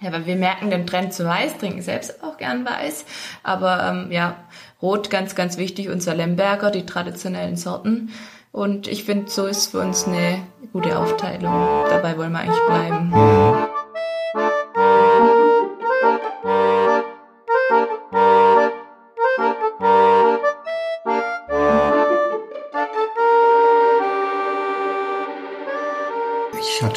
Ja, 0.00 0.12
weil 0.12 0.26
wir 0.26 0.36
merken 0.36 0.70
den 0.70 0.86
Trend 0.86 1.12
zu 1.12 1.24
Weiß, 1.24 1.58
trinken 1.58 1.82
selbst 1.82 2.22
auch 2.22 2.38
gern 2.38 2.64
Weiß. 2.64 3.04
Aber 3.42 3.82
ähm, 3.82 4.12
ja, 4.12 4.36
Rot 4.80 5.10
ganz, 5.10 5.34
ganz 5.34 5.58
wichtig, 5.58 5.88
unser 5.88 6.14
Lemberger, 6.14 6.70
die 6.70 6.86
traditionellen 6.86 7.56
Sorten. 7.56 8.10
Und 8.52 8.88
ich 8.88 9.04
finde, 9.04 9.30
so 9.30 9.46
ist 9.46 9.72
für 9.72 9.80
uns 9.80 10.06
eine 10.06 10.40
gute 10.72 10.98
Aufteilung. 10.98 11.84
Dabei 11.90 12.16
wollen 12.16 12.32
wir 12.32 12.38
eigentlich 12.38 12.66
bleiben. 12.66 13.10
Mhm. 13.10 13.77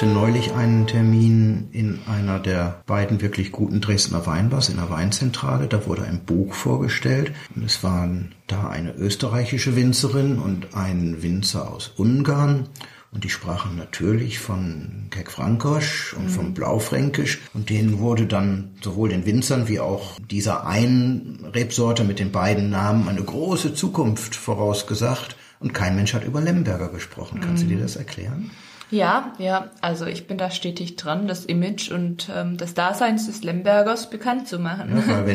Hatte 0.01 0.13
neulich 0.13 0.53
einen 0.53 0.87
Termin 0.87 1.67
in 1.73 1.99
einer 2.07 2.39
der 2.39 2.81
beiden 2.87 3.21
wirklich 3.21 3.51
guten 3.51 3.81
Dresdner 3.81 4.25
Weinbars, 4.25 4.69
in 4.69 4.77
der 4.77 4.89
Weinzentrale. 4.89 5.67
Da 5.67 5.85
wurde 5.85 6.05
ein 6.05 6.25
Buch 6.25 6.55
vorgestellt. 6.55 7.33
Und 7.55 7.63
es 7.63 7.83
waren 7.83 8.33
da 8.47 8.67
eine 8.67 8.95
österreichische 8.95 9.75
Winzerin 9.75 10.39
und 10.39 10.73
ein 10.73 11.21
Winzer 11.21 11.71
aus 11.71 11.89
Ungarn. 11.97 12.69
Und 13.11 13.25
die 13.25 13.29
sprachen 13.29 13.75
natürlich 13.75 14.39
von 14.39 15.05
Keck 15.11 15.29
Frankosch 15.29 16.15
und 16.15 16.23
mhm. 16.23 16.29
vom 16.29 16.53
Blaufränkisch. 16.55 17.39
Und 17.53 17.69
denen 17.69 17.99
wurde 17.99 18.25
dann 18.25 18.71
sowohl 18.81 19.09
den 19.09 19.27
Winzern 19.27 19.67
wie 19.67 19.81
auch 19.81 20.19
dieser 20.19 20.65
einen 20.65 21.45
Rebsorte 21.53 22.05
mit 22.05 22.17
den 22.17 22.31
beiden 22.31 22.71
Namen 22.71 23.07
eine 23.07 23.21
große 23.21 23.75
Zukunft 23.75 24.35
vorausgesagt. 24.35 25.35
Und 25.59 25.75
kein 25.75 25.95
Mensch 25.95 26.15
hat 26.15 26.25
über 26.25 26.41
Lemberger 26.41 26.89
gesprochen. 26.89 27.39
Kannst 27.39 27.65
mhm. 27.65 27.69
du 27.69 27.75
dir 27.75 27.81
das 27.83 27.97
erklären? 27.97 28.49
Ja, 28.91 29.33
ja, 29.37 29.69
also 29.79 30.05
ich 30.05 30.27
bin 30.27 30.37
da 30.37 30.51
stetig 30.51 30.97
dran, 30.97 31.27
das 31.27 31.45
Image 31.45 31.91
und 31.91 32.29
ähm, 32.35 32.57
das 32.57 32.73
Dasein 32.73 33.15
des 33.15 33.41
Lembergers 33.41 34.09
bekannt 34.09 34.49
zu 34.49 34.59
machen. 34.59 34.95
Ja, 34.95 35.25
weil 35.25 35.27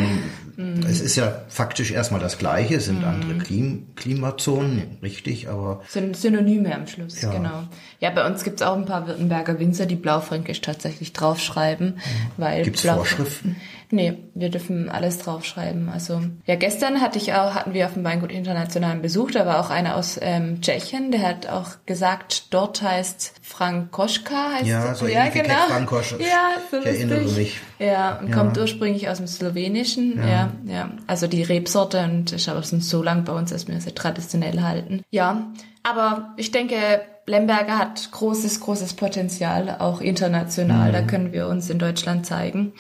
wenn, 0.57 0.83
es 0.85 1.01
ist 1.01 1.17
ja 1.17 1.43
faktisch 1.49 1.91
erstmal 1.91 2.21
das 2.21 2.37
Gleiche, 2.37 2.77
es 2.77 2.85
sind 2.85 3.01
mm. 3.01 3.05
andere 3.05 3.39
Klim 3.39 3.87
Klimazonen, 3.97 4.99
richtig, 5.03 5.49
aber... 5.49 5.81
Sind 5.89 6.17
Synonyme 6.17 6.75
am 6.75 6.87
Schluss, 6.87 7.23
ja. 7.23 7.31
genau. 7.33 7.65
Ja, 7.99 8.11
bei 8.11 8.27
uns 8.27 8.45
gibt's 8.45 8.61
auch 8.61 8.77
ein 8.77 8.85
paar 8.85 9.07
Württemberger 9.07 9.59
Winzer, 9.59 9.87
die 9.87 9.97
Blaufränkisch 9.97 10.61
tatsächlich 10.61 11.15
draufschreiben, 11.15 11.95
mhm. 11.95 12.01
weil... 12.37 12.63
Gibt's 12.63 12.83
Vorschriften? 12.83 13.57
Nee, 13.91 14.19
wir 14.35 14.51
dürfen 14.51 14.89
alles 14.89 15.19
draufschreiben. 15.19 15.89
Also 15.89 16.21
ja, 16.47 16.57
gestern 16.57 17.01
hatte 17.01 17.19
ich 17.19 17.35
auch, 17.35 17.55
hatten 17.55 17.73
wir 17.73 17.87
auf 17.87 17.95
dem 17.95 18.03
Weingut 18.05 18.33
internationalen 18.33 19.01
Besuch, 19.01 19.31
da 19.31 19.47
war 19.47 19.61
auch 19.61 19.71
einer 19.71 19.97
aus 19.97 20.19
ähm, 20.21 20.61
Tschechien, 20.61 21.13
der 21.13 21.23
hat 21.23 21.49
auch 21.49 21.71
gesagt, 21.87 22.53
dort 22.53 22.83
heißt 22.83 23.35
Frankoschka 23.43 24.53
heißt 24.55 24.67
ja, 24.67 24.95
so 24.95 25.07
ja 25.07 25.29
genau. 25.29 25.55
Frankosch. 25.69 26.17
Ja, 26.19 26.55
so 26.71 26.79
ich 26.79 26.87
erinnere 26.87 27.21
mich. 27.21 27.61
Ja, 27.79 28.19
und 28.19 28.31
ja. 28.31 28.35
kommt 28.35 28.59
ursprünglich 28.59 29.09
aus 29.09 29.19
dem 29.19 29.29
Slowenischen. 29.29 30.19
Ja. 30.19 30.27
ja, 30.27 30.51
ja. 30.67 30.91
Also 31.07 31.29
die 31.29 31.43
Rebsorte 31.43 32.03
und 32.03 32.33
ist 32.33 32.49
aber 32.49 32.63
schon 32.65 32.81
so 32.81 33.03
lang 33.03 33.25
bei 33.25 33.33
uns, 33.33 33.51
dass 33.51 33.69
wir 33.69 33.81
sie 33.81 33.93
traditionell 33.93 34.63
halten. 34.63 35.03
Ja, 35.11 35.53
aber 35.85 36.35
ich 36.37 36.51
denke, 36.51 36.77
Lemberger 37.27 37.79
hat 37.79 38.11
großes, 38.11 38.61
großes 38.61 38.95
Potenzial, 38.95 39.77
auch 39.79 40.01
international. 40.01 40.89
Mhm. 40.89 40.93
Da 40.93 41.03
können 41.03 41.33
wir 41.33 41.47
uns 41.47 41.71
in 41.71 41.79
Deutschland 41.79 42.27
zeigen 42.27 42.73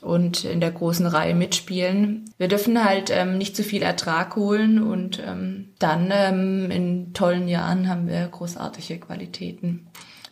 und 0.00 0.44
in 0.44 0.60
der 0.60 0.70
großen 0.70 1.06
Reihe 1.06 1.34
mitspielen. 1.34 2.32
Wir 2.38 2.48
dürfen 2.48 2.84
halt 2.84 3.10
ähm, 3.10 3.38
nicht 3.38 3.56
zu 3.56 3.62
viel 3.62 3.82
Ertrag 3.82 4.36
holen 4.36 4.82
und 4.82 5.22
ähm, 5.24 5.70
dann 5.78 6.10
ähm, 6.12 6.70
in 6.70 7.12
tollen 7.14 7.48
Jahren 7.48 7.88
haben 7.88 8.08
wir 8.08 8.26
großartige 8.26 8.98
Qualitäten. 8.98 9.88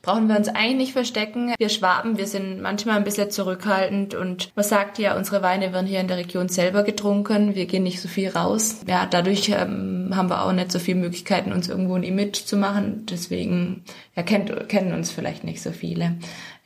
Brauchen 0.07 0.29
wir 0.29 0.37
uns 0.37 0.47
eigentlich 0.47 0.77
nicht 0.77 0.93
verstecken. 0.93 1.53
Wir 1.59 1.69
Schwaben, 1.69 2.17
wir 2.17 2.29
sind 2.29 2.63
manchmal 2.63 2.97
ein 2.97 3.03
bisschen 3.03 3.29
zurückhaltend 3.33 4.15
und 4.15 4.53
man 4.55 4.65
sagt 4.65 5.01
ja, 5.01 5.17
unsere 5.17 5.43
Weine 5.43 5.73
werden 5.73 5.89
hier 5.89 5.99
in 5.99 6.07
der 6.07 6.17
Region 6.17 6.49
selber 6.49 6.85
getrunken. 6.85 7.57
Wir 7.57 7.67
gehen 7.67 7.83
nicht 7.83 8.01
so 8.01 8.07
viel 8.07 8.29
raus. 8.29 8.83
Ja, 8.87 9.05
dadurch 9.05 9.49
ähm, 9.49 10.13
haben 10.15 10.31
wir 10.31 10.45
auch 10.45 10.53
nicht 10.53 10.71
so 10.71 10.79
viele 10.79 11.01
Möglichkeiten, 11.01 11.53
uns 11.53 11.69
irgendwo 11.69 11.97
ein 11.97 12.05
Image 12.05 12.45
zu 12.45 12.57
machen. 12.57 13.05
Deswegen 13.11 13.83
ja, 14.15 14.23
kennt, 14.23 14.69
kennen 14.69 14.93
uns 14.93 15.11
vielleicht 15.11 15.43
nicht 15.43 15.61
so 15.61 15.73
viele. 15.73 16.15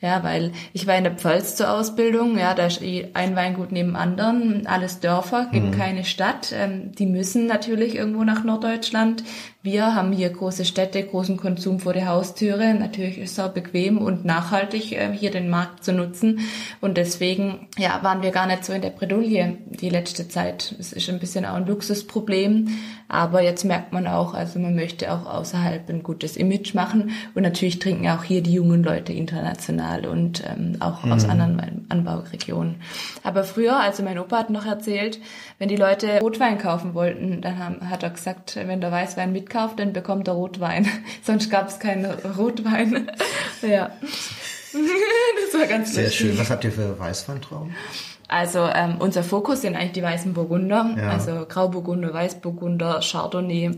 Ja, 0.01 0.23
weil 0.23 0.51
ich 0.73 0.87
war 0.87 0.97
in 0.97 1.03
der 1.03 1.13
Pfalz 1.13 1.55
zur 1.55 1.71
Ausbildung, 1.71 2.35
ja, 2.39 2.55
da 2.55 2.65
ist 2.65 2.81
eh 2.81 3.09
ein 3.13 3.35
Weingut 3.35 3.71
neben 3.71 3.95
anderen, 3.95 4.65
alles 4.65 4.99
Dörfer, 4.99 5.49
gibt 5.51 5.67
mhm. 5.67 5.77
keine 5.77 6.05
Stadt. 6.05 6.51
Ähm, 6.57 6.91
die 6.93 7.05
müssen 7.05 7.45
natürlich 7.45 7.95
irgendwo 7.95 8.23
nach 8.23 8.43
Norddeutschland. 8.43 9.23
Wir 9.63 9.93
haben 9.93 10.11
hier 10.11 10.31
große 10.31 10.65
Städte, 10.65 11.03
großen 11.03 11.37
Konsum 11.37 11.79
vor 11.79 11.93
der 11.93 12.07
Haustüre. 12.07 12.73
Natürlich 12.73 13.19
ist 13.19 13.33
es 13.33 13.39
auch 13.39 13.51
bequem 13.51 13.99
und 13.99 14.25
nachhaltig, 14.25 14.93
äh, 14.93 15.13
hier 15.13 15.29
den 15.29 15.51
Markt 15.51 15.83
zu 15.83 15.93
nutzen. 15.93 16.39
Und 16.79 16.97
deswegen, 16.97 17.67
ja, 17.77 17.99
waren 18.01 18.23
wir 18.23 18.31
gar 18.31 18.47
nicht 18.47 18.65
so 18.65 18.73
in 18.73 18.81
der 18.81 18.89
Bredouille 18.89 19.57
die 19.67 19.89
letzte 19.89 20.27
Zeit. 20.27 20.73
Es 20.79 20.93
ist 20.93 21.07
ein 21.09 21.19
bisschen 21.19 21.45
auch 21.45 21.53
ein 21.53 21.67
Luxusproblem. 21.67 22.69
Aber 23.07 23.43
jetzt 23.43 23.63
merkt 23.63 23.93
man 23.93 24.07
auch, 24.07 24.33
also 24.33 24.57
man 24.57 24.73
möchte 24.73 25.11
auch 25.11 25.25
außerhalb 25.25 25.87
ein 25.89 26.01
gutes 26.01 26.37
Image 26.37 26.73
machen. 26.73 27.11
Und 27.35 27.43
natürlich 27.43 27.77
trinken 27.77 28.07
auch 28.07 28.23
hier 28.23 28.41
die 28.41 28.53
jungen 28.53 28.83
Leute 28.83 29.13
international 29.13 30.07
und 30.07 30.43
ähm, 30.49 30.77
auch 30.79 31.03
mhm. 31.03 31.11
aus 31.11 31.25
anderen 31.25 31.85
Anbauregionen. 31.89 32.77
Aber 33.21 33.43
früher, 33.43 33.79
also 33.79 34.01
mein 34.01 34.17
Opa 34.17 34.37
hat 34.39 34.49
noch 34.49 34.65
erzählt, 34.65 35.19
wenn 35.59 35.67
die 35.67 35.75
Leute 35.75 36.19
Rotwein 36.21 36.57
kaufen 36.57 36.95
wollten, 36.95 37.41
dann 37.41 37.59
haben, 37.59 37.89
hat 37.89 38.01
er 38.01 38.09
gesagt, 38.09 38.55
wenn 38.55 38.81
der 38.81 38.91
Weißwein 38.91 39.33
mitkauft, 39.51 39.79
dann 39.79 39.93
bekommt 39.93 40.27
er 40.27 40.33
Rotwein. 40.35 40.87
Sonst 41.23 41.49
gab 41.49 41.67
es 41.67 41.79
keinen 41.79 42.05
Rotwein. 42.05 43.11
ja. 43.61 43.91
das 44.71 45.59
war 45.59 45.67
ganz 45.67 45.93
Sehr 45.93 46.05
lustig. 46.05 46.19
schön. 46.19 46.39
Was 46.39 46.49
habt 46.49 46.63
ihr 46.63 46.71
für 46.71 46.97
Weißweintrauben? 46.97 47.75
Also 48.27 48.59
ähm, 48.59 48.95
unser 48.99 49.23
Fokus 49.23 49.61
sind 49.61 49.75
eigentlich 49.75 49.91
die 49.91 50.03
weißen 50.03 50.33
Burgunder, 50.33 50.95
ja. 50.97 51.09
also 51.09 51.45
Grauburgunder, 51.49 52.13
Weißburgunder, 52.13 53.01
Chardonnay. 53.01 53.71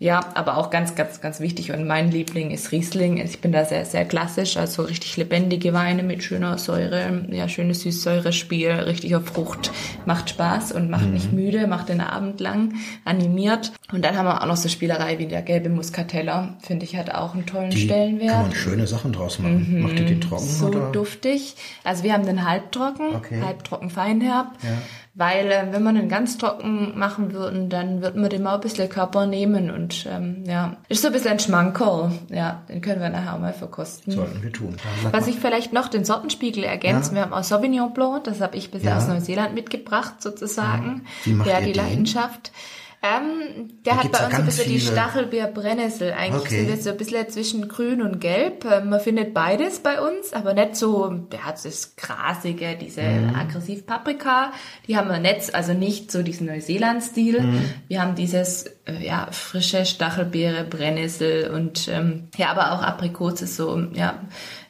Ja, 0.00 0.20
aber 0.34 0.58
auch 0.58 0.70
ganz, 0.70 0.94
ganz, 0.94 1.20
ganz 1.20 1.40
wichtig 1.40 1.72
und 1.72 1.84
mein 1.84 2.12
Liebling 2.12 2.52
ist 2.52 2.70
Riesling. 2.70 3.16
Ich 3.16 3.40
bin 3.40 3.50
da 3.50 3.64
sehr, 3.64 3.84
sehr 3.84 4.04
klassisch, 4.04 4.56
also 4.56 4.82
richtig 4.82 5.16
lebendige 5.16 5.72
Weine 5.72 6.04
mit 6.04 6.22
schöner 6.22 6.56
Säure, 6.56 7.24
ja, 7.30 7.48
schönes 7.48 7.80
Süßsäurespiel, 7.80 8.70
richtiger 8.70 9.20
Frucht. 9.20 9.72
Macht 10.06 10.30
Spaß 10.30 10.70
und 10.70 10.88
macht 10.88 11.06
mhm. 11.06 11.14
nicht 11.14 11.32
müde, 11.32 11.66
macht 11.66 11.88
den 11.88 12.00
Abend 12.00 12.38
lang, 12.38 12.74
animiert. 13.04 13.72
Und 13.92 14.04
dann 14.04 14.16
haben 14.16 14.26
wir 14.26 14.40
auch 14.40 14.46
noch 14.46 14.56
so 14.56 14.68
Spielerei 14.68 15.18
wie 15.18 15.26
der 15.26 15.42
gelbe 15.42 15.68
Muscatella, 15.68 16.56
finde 16.60 16.84
ich, 16.84 16.94
hat 16.94 17.12
auch 17.12 17.34
einen 17.34 17.46
tollen 17.46 17.70
Die 17.70 17.80
Stellenwert. 17.80 18.30
kann 18.30 18.42
man 18.42 18.54
schöne 18.54 18.86
Sachen 18.86 19.12
draus 19.12 19.40
machen. 19.40 19.66
Mhm. 19.68 19.82
Macht 19.82 19.98
ihr 19.98 20.06
den 20.06 20.20
trocken? 20.20 20.46
So 20.46 20.68
oder? 20.68 20.92
duftig. 20.92 21.56
Also 21.82 22.04
wir 22.04 22.12
haben 22.12 22.24
den 22.24 22.48
halbtrocken, 22.48 23.16
okay. 23.16 23.42
halbtrocken 23.42 23.90
feinherb. 23.90 24.52
Ja. 24.62 24.78
Weil 25.18 25.50
äh, 25.50 25.66
wenn 25.72 25.82
wir 25.82 25.92
den 25.92 26.08
ganz 26.08 26.38
trocken 26.38 26.96
machen 26.96 27.32
würden, 27.32 27.68
dann 27.68 28.02
würden 28.02 28.22
wir 28.22 28.28
dem 28.28 28.46
auch 28.46 28.54
ein 28.54 28.60
bisschen 28.60 28.88
Körper 28.88 29.26
nehmen 29.26 29.68
und 29.68 30.06
ähm, 30.08 30.44
ja, 30.46 30.76
ist 30.88 31.02
so 31.02 31.08
ein 31.08 31.12
bisschen 31.12 31.32
ein 31.32 31.40
Schmankerl. 31.40 32.12
Ja, 32.28 32.62
den 32.68 32.80
können 32.80 33.00
wir 33.00 33.08
nachher 33.08 33.34
auch 33.34 33.40
mal 33.40 33.52
verkosten. 33.52 34.12
Sollten 34.12 34.40
wir 34.44 34.52
tun. 34.52 34.76
Was 35.10 35.26
ich 35.26 35.34
vielleicht 35.40 35.72
noch 35.72 35.88
den 35.88 36.04
Sortenspiegel 36.04 36.62
ergänzen, 36.62 37.16
ja. 37.16 37.22
wir 37.22 37.22
haben 37.22 37.32
auch 37.32 37.42
Sauvignon 37.42 37.92
Blanc, 37.92 38.24
das 38.24 38.40
habe 38.40 38.56
ich 38.56 38.70
bisher 38.70 38.90
ja. 38.90 38.96
aus 38.96 39.08
Neuseeland 39.08 39.54
mitgebracht 39.54 40.22
sozusagen. 40.22 41.02
Ja. 41.04 41.24
Wie 41.24 41.32
macht 41.32 41.48
ja, 41.48 41.60
die 41.62 41.72
den? 41.72 41.74
Leidenschaft. 41.74 42.52
Ähm, 43.00 43.68
der 43.84 43.94
da 43.94 44.02
hat 44.02 44.12
bei 44.12 44.26
uns 44.26 44.34
ein 44.34 44.44
bisschen 44.44 44.72
die 44.72 44.80
Stachelbeer-Brennnessel. 44.80 46.12
Eigentlich 46.12 46.42
okay. 46.42 46.56
sind 46.56 46.68
wir 46.68 46.76
so 46.78 46.90
ein 46.90 46.96
bisschen 46.96 47.28
zwischen 47.28 47.68
grün 47.68 48.02
und 48.02 48.20
gelb. 48.20 48.64
Ähm, 48.64 48.90
man 48.90 48.98
findet 48.98 49.34
beides 49.34 49.78
bei 49.80 50.00
uns, 50.00 50.32
aber 50.32 50.52
nicht 50.52 50.74
so, 50.74 51.08
der 51.08 51.44
hat 51.44 51.64
das 51.64 51.94
grasige, 51.94 52.76
diese 52.76 53.02
mhm. 53.02 53.36
aggressiv 53.36 53.86
Paprika. 53.86 54.52
Die 54.88 54.96
haben 54.96 55.08
wir 55.08 55.20
nicht, 55.20 55.54
also 55.54 55.74
nicht 55.74 56.10
so 56.10 56.24
diesen 56.24 56.48
Neuseeland-Stil. 56.48 57.40
Mhm. 57.40 57.64
Wir 57.86 58.02
haben 58.02 58.16
dieses, 58.16 58.66
äh, 58.86 59.06
ja, 59.06 59.28
frische 59.30 59.86
Stachelbeere, 59.86 60.64
Brennnessel 60.64 61.50
und, 61.50 61.86
ähm, 61.86 62.28
ja, 62.36 62.50
aber 62.50 62.72
auch 62.72 62.82
Aprikose, 62.82 63.46
so, 63.46 63.80
ja, 63.92 64.18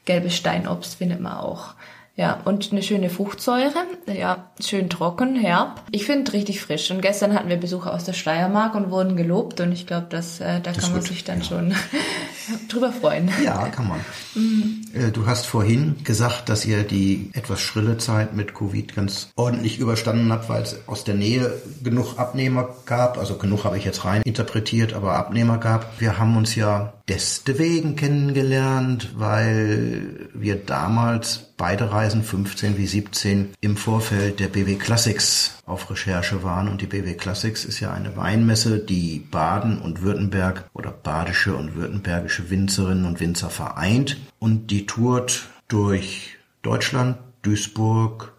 gelbe 0.04 0.28
Steinobst 0.28 0.96
findet 0.96 1.20
man 1.20 1.38
auch. 1.38 1.74
Ja, 2.18 2.40
und 2.44 2.72
eine 2.72 2.82
schöne 2.82 3.10
Fruchtsäure. 3.10 3.86
Ja, 4.12 4.50
schön 4.58 4.90
trocken, 4.90 5.36
herb. 5.36 5.84
Ich 5.92 6.04
finde 6.04 6.32
richtig 6.32 6.60
frisch. 6.60 6.90
Und 6.90 7.00
gestern 7.00 7.32
hatten 7.32 7.48
wir 7.48 7.58
Besucher 7.58 7.94
aus 7.94 8.02
der 8.02 8.12
Steiermark 8.12 8.74
und 8.74 8.90
wurden 8.90 9.16
gelobt. 9.16 9.60
Und 9.60 9.70
ich 9.70 9.86
glaube, 9.86 10.08
dass 10.10 10.40
äh, 10.40 10.60
da 10.60 10.72
das 10.72 10.82
kann 10.82 10.94
man 10.94 11.02
sich 11.02 11.22
dann 11.22 11.38
ja. 11.38 11.44
schon 11.44 11.74
drüber 12.68 12.90
freuen. 12.90 13.30
Ja, 13.44 13.68
kann 13.68 13.86
man. 13.86 14.00
Mhm. 14.34 14.80
Äh, 14.92 15.12
du 15.12 15.26
hast 15.26 15.46
vorhin 15.46 15.94
gesagt, 16.02 16.48
dass 16.48 16.66
ihr 16.66 16.82
die 16.82 17.30
etwas 17.34 17.60
schrille 17.60 17.98
Zeit 17.98 18.34
mit 18.34 18.52
Covid 18.52 18.96
ganz 18.96 19.28
ordentlich 19.36 19.78
überstanden 19.78 20.32
habt, 20.32 20.48
weil 20.48 20.62
es 20.62 20.88
aus 20.88 21.04
der 21.04 21.14
Nähe 21.14 21.52
genug 21.84 22.18
Abnehmer 22.18 22.68
gab. 22.84 23.16
Also 23.16 23.36
genug 23.36 23.62
habe 23.62 23.78
ich 23.78 23.84
jetzt 23.84 24.04
rein 24.04 24.22
interpretiert, 24.22 24.92
aber 24.92 25.14
Abnehmer 25.14 25.58
gab. 25.58 26.00
Wir 26.00 26.18
haben 26.18 26.36
uns 26.36 26.56
ja 26.56 26.94
deswegen 27.08 27.96
kennengelernt, 27.96 29.14
weil 29.16 30.28
wir 30.34 30.56
damals 30.56 31.48
beide 31.56 31.90
Reisen, 31.90 32.22
15 32.22 32.76
wie 32.76 32.86
17, 32.86 33.50
im 33.60 33.76
Vorfeld 33.76 34.40
der 34.40 34.48
BW 34.48 34.76
Classics 34.76 35.62
auf 35.66 35.90
Recherche 35.90 36.42
waren. 36.42 36.68
Und 36.68 36.82
die 36.82 36.86
BW 36.86 37.14
Classics 37.14 37.64
ist 37.64 37.80
ja 37.80 37.92
eine 37.92 38.16
Weinmesse, 38.16 38.78
die 38.78 39.18
Baden 39.30 39.80
und 39.80 40.02
Württemberg 40.02 40.68
oder 40.74 40.90
badische 40.90 41.56
und 41.56 41.74
württembergische 41.74 42.50
Winzerinnen 42.50 43.06
und 43.06 43.20
Winzer 43.20 43.50
vereint. 43.50 44.18
Und 44.38 44.70
die 44.70 44.86
tourt 44.86 45.48
durch 45.68 46.36
Deutschland, 46.62 47.18
Duisburg, 47.42 48.32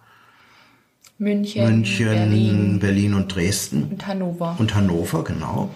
München, 1.17 1.65
München 1.65 2.07
Berlin, 2.07 2.79
Berlin 2.79 3.13
und 3.13 3.35
Dresden. 3.35 3.83
Und 3.91 4.07
Hannover. 4.07 4.55
Und 4.57 4.73
Hannover, 4.73 5.23
genau. 5.25 5.69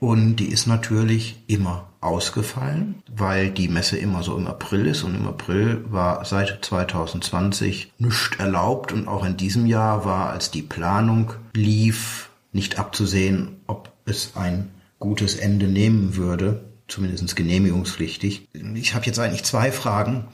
Und 0.00 0.36
die 0.36 0.46
ist 0.46 0.66
natürlich 0.66 1.42
immer 1.46 1.88
ausgefallen, 2.04 3.02
weil 3.14 3.50
die 3.50 3.68
Messe 3.68 3.96
immer 3.96 4.22
so 4.22 4.36
im 4.36 4.46
April 4.46 4.86
ist 4.86 5.02
und 5.02 5.14
im 5.14 5.26
April 5.26 5.84
war 5.88 6.24
seit 6.24 6.64
2020 6.64 7.92
nichts 7.98 8.36
erlaubt 8.38 8.92
und 8.92 9.08
auch 9.08 9.24
in 9.24 9.36
diesem 9.36 9.66
Jahr 9.66 10.04
war, 10.04 10.30
als 10.30 10.50
die 10.50 10.62
Planung 10.62 11.32
lief, 11.54 12.30
nicht 12.52 12.78
abzusehen, 12.78 13.56
ob 13.66 13.90
es 14.04 14.36
ein 14.36 14.70
gutes 14.98 15.36
Ende 15.36 15.66
nehmen 15.66 16.16
würde. 16.16 16.64
zumindest 16.86 17.34
genehmigungspflichtig. 17.34 18.46
Ich 18.74 18.94
habe 18.94 19.06
jetzt 19.06 19.18
eigentlich 19.18 19.44
zwei 19.44 19.72
Fragen. 19.72 20.26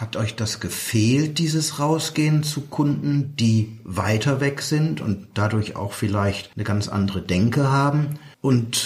Hat 0.00 0.16
euch 0.16 0.34
das 0.34 0.58
gefehlt, 0.58 1.38
dieses 1.38 1.78
Rausgehen 1.78 2.42
zu 2.42 2.62
Kunden, 2.62 3.36
die 3.36 3.78
weiter 3.84 4.40
weg 4.40 4.62
sind 4.62 5.00
und 5.02 5.28
dadurch 5.34 5.76
auch 5.76 5.92
vielleicht 5.92 6.52
eine 6.56 6.64
ganz 6.64 6.88
andere 6.88 7.20
Denke 7.20 7.70
haben? 7.70 8.18
Und 8.40 8.76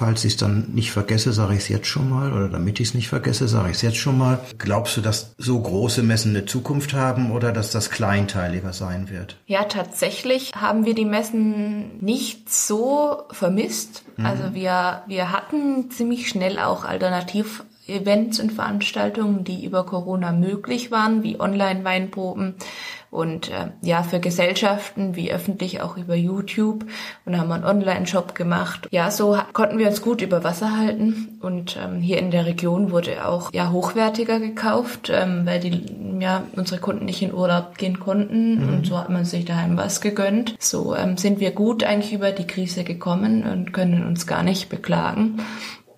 Falls 0.00 0.24
ich 0.24 0.32
es 0.32 0.38
dann 0.38 0.64
nicht 0.72 0.92
vergesse, 0.92 1.30
sage 1.34 1.52
ich 1.52 1.58
es 1.58 1.68
jetzt 1.68 1.86
schon 1.86 2.08
mal. 2.08 2.32
Oder 2.32 2.48
damit 2.48 2.80
ich 2.80 2.88
es 2.88 2.94
nicht 2.94 3.08
vergesse, 3.08 3.46
sage 3.48 3.68
ich 3.68 3.76
es 3.76 3.82
jetzt 3.82 3.98
schon 3.98 4.16
mal. 4.16 4.38
Glaubst 4.56 4.96
du, 4.96 5.02
dass 5.02 5.34
so 5.36 5.60
große 5.60 6.02
Messen 6.02 6.34
eine 6.34 6.46
Zukunft 6.46 6.94
haben 6.94 7.32
oder 7.32 7.52
dass 7.52 7.70
das 7.70 7.90
kleinteiliger 7.90 8.72
sein 8.72 9.10
wird? 9.10 9.36
Ja, 9.44 9.64
tatsächlich 9.64 10.52
haben 10.56 10.86
wir 10.86 10.94
die 10.94 11.04
Messen 11.04 11.98
nicht 12.00 12.50
so 12.50 13.24
vermisst. 13.30 14.04
Mhm. 14.16 14.24
Also 14.24 14.54
wir, 14.54 15.02
wir 15.06 15.32
hatten 15.32 15.90
ziemlich 15.90 16.30
schnell 16.30 16.58
auch 16.58 16.86
alternativ 16.86 17.62
Events 17.86 18.40
und 18.40 18.52
Veranstaltungen, 18.52 19.44
die 19.44 19.66
über 19.66 19.84
Corona 19.84 20.32
möglich 20.32 20.90
waren, 20.90 21.22
wie 21.22 21.38
Online-Weinproben 21.38 22.54
und 23.10 23.50
äh, 23.50 23.70
ja, 23.82 24.02
für 24.02 24.20
Gesellschaften 24.20 25.16
wie 25.16 25.32
öffentlich 25.32 25.80
auch 25.82 25.96
über 25.96 26.14
YouTube 26.14 26.84
und 27.24 27.38
haben 27.38 27.50
einen 27.50 27.64
Online-Shop 27.64 28.34
gemacht. 28.34 28.88
Ja, 28.90 29.10
so 29.10 29.36
konnten 29.52 29.78
wir 29.78 29.88
uns 29.88 30.02
gut 30.02 30.22
über 30.22 30.44
Wasser 30.44 30.76
halten 30.76 31.38
und 31.40 31.76
ähm, 31.82 32.00
hier 32.00 32.18
in 32.18 32.30
der 32.30 32.46
Region 32.46 32.92
wurde 32.92 33.26
auch 33.26 33.52
ja 33.52 33.70
hochwertiger 33.70 34.38
gekauft, 34.38 35.10
ähm, 35.12 35.44
weil 35.44 35.60
die 35.60 35.84
ja 36.20 36.44
unsere 36.54 36.80
Kunden 36.80 37.06
nicht 37.06 37.22
in 37.22 37.34
Urlaub 37.34 37.78
gehen 37.78 37.98
konnten 37.98 38.62
mhm. 38.62 38.68
und 38.68 38.86
so 38.86 38.98
hat 38.98 39.10
man 39.10 39.24
sich 39.24 39.44
daheim 39.44 39.76
was 39.76 40.00
gegönnt. 40.00 40.54
So 40.60 40.94
ähm, 40.94 41.16
sind 41.16 41.40
wir 41.40 41.50
gut 41.50 41.82
eigentlich 41.82 42.12
über 42.12 42.30
die 42.30 42.46
Krise 42.46 42.84
gekommen 42.84 43.44
und 43.44 43.72
können 43.72 44.06
uns 44.06 44.26
gar 44.26 44.42
nicht 44.42 44.68
beklagen. 44.68 45.40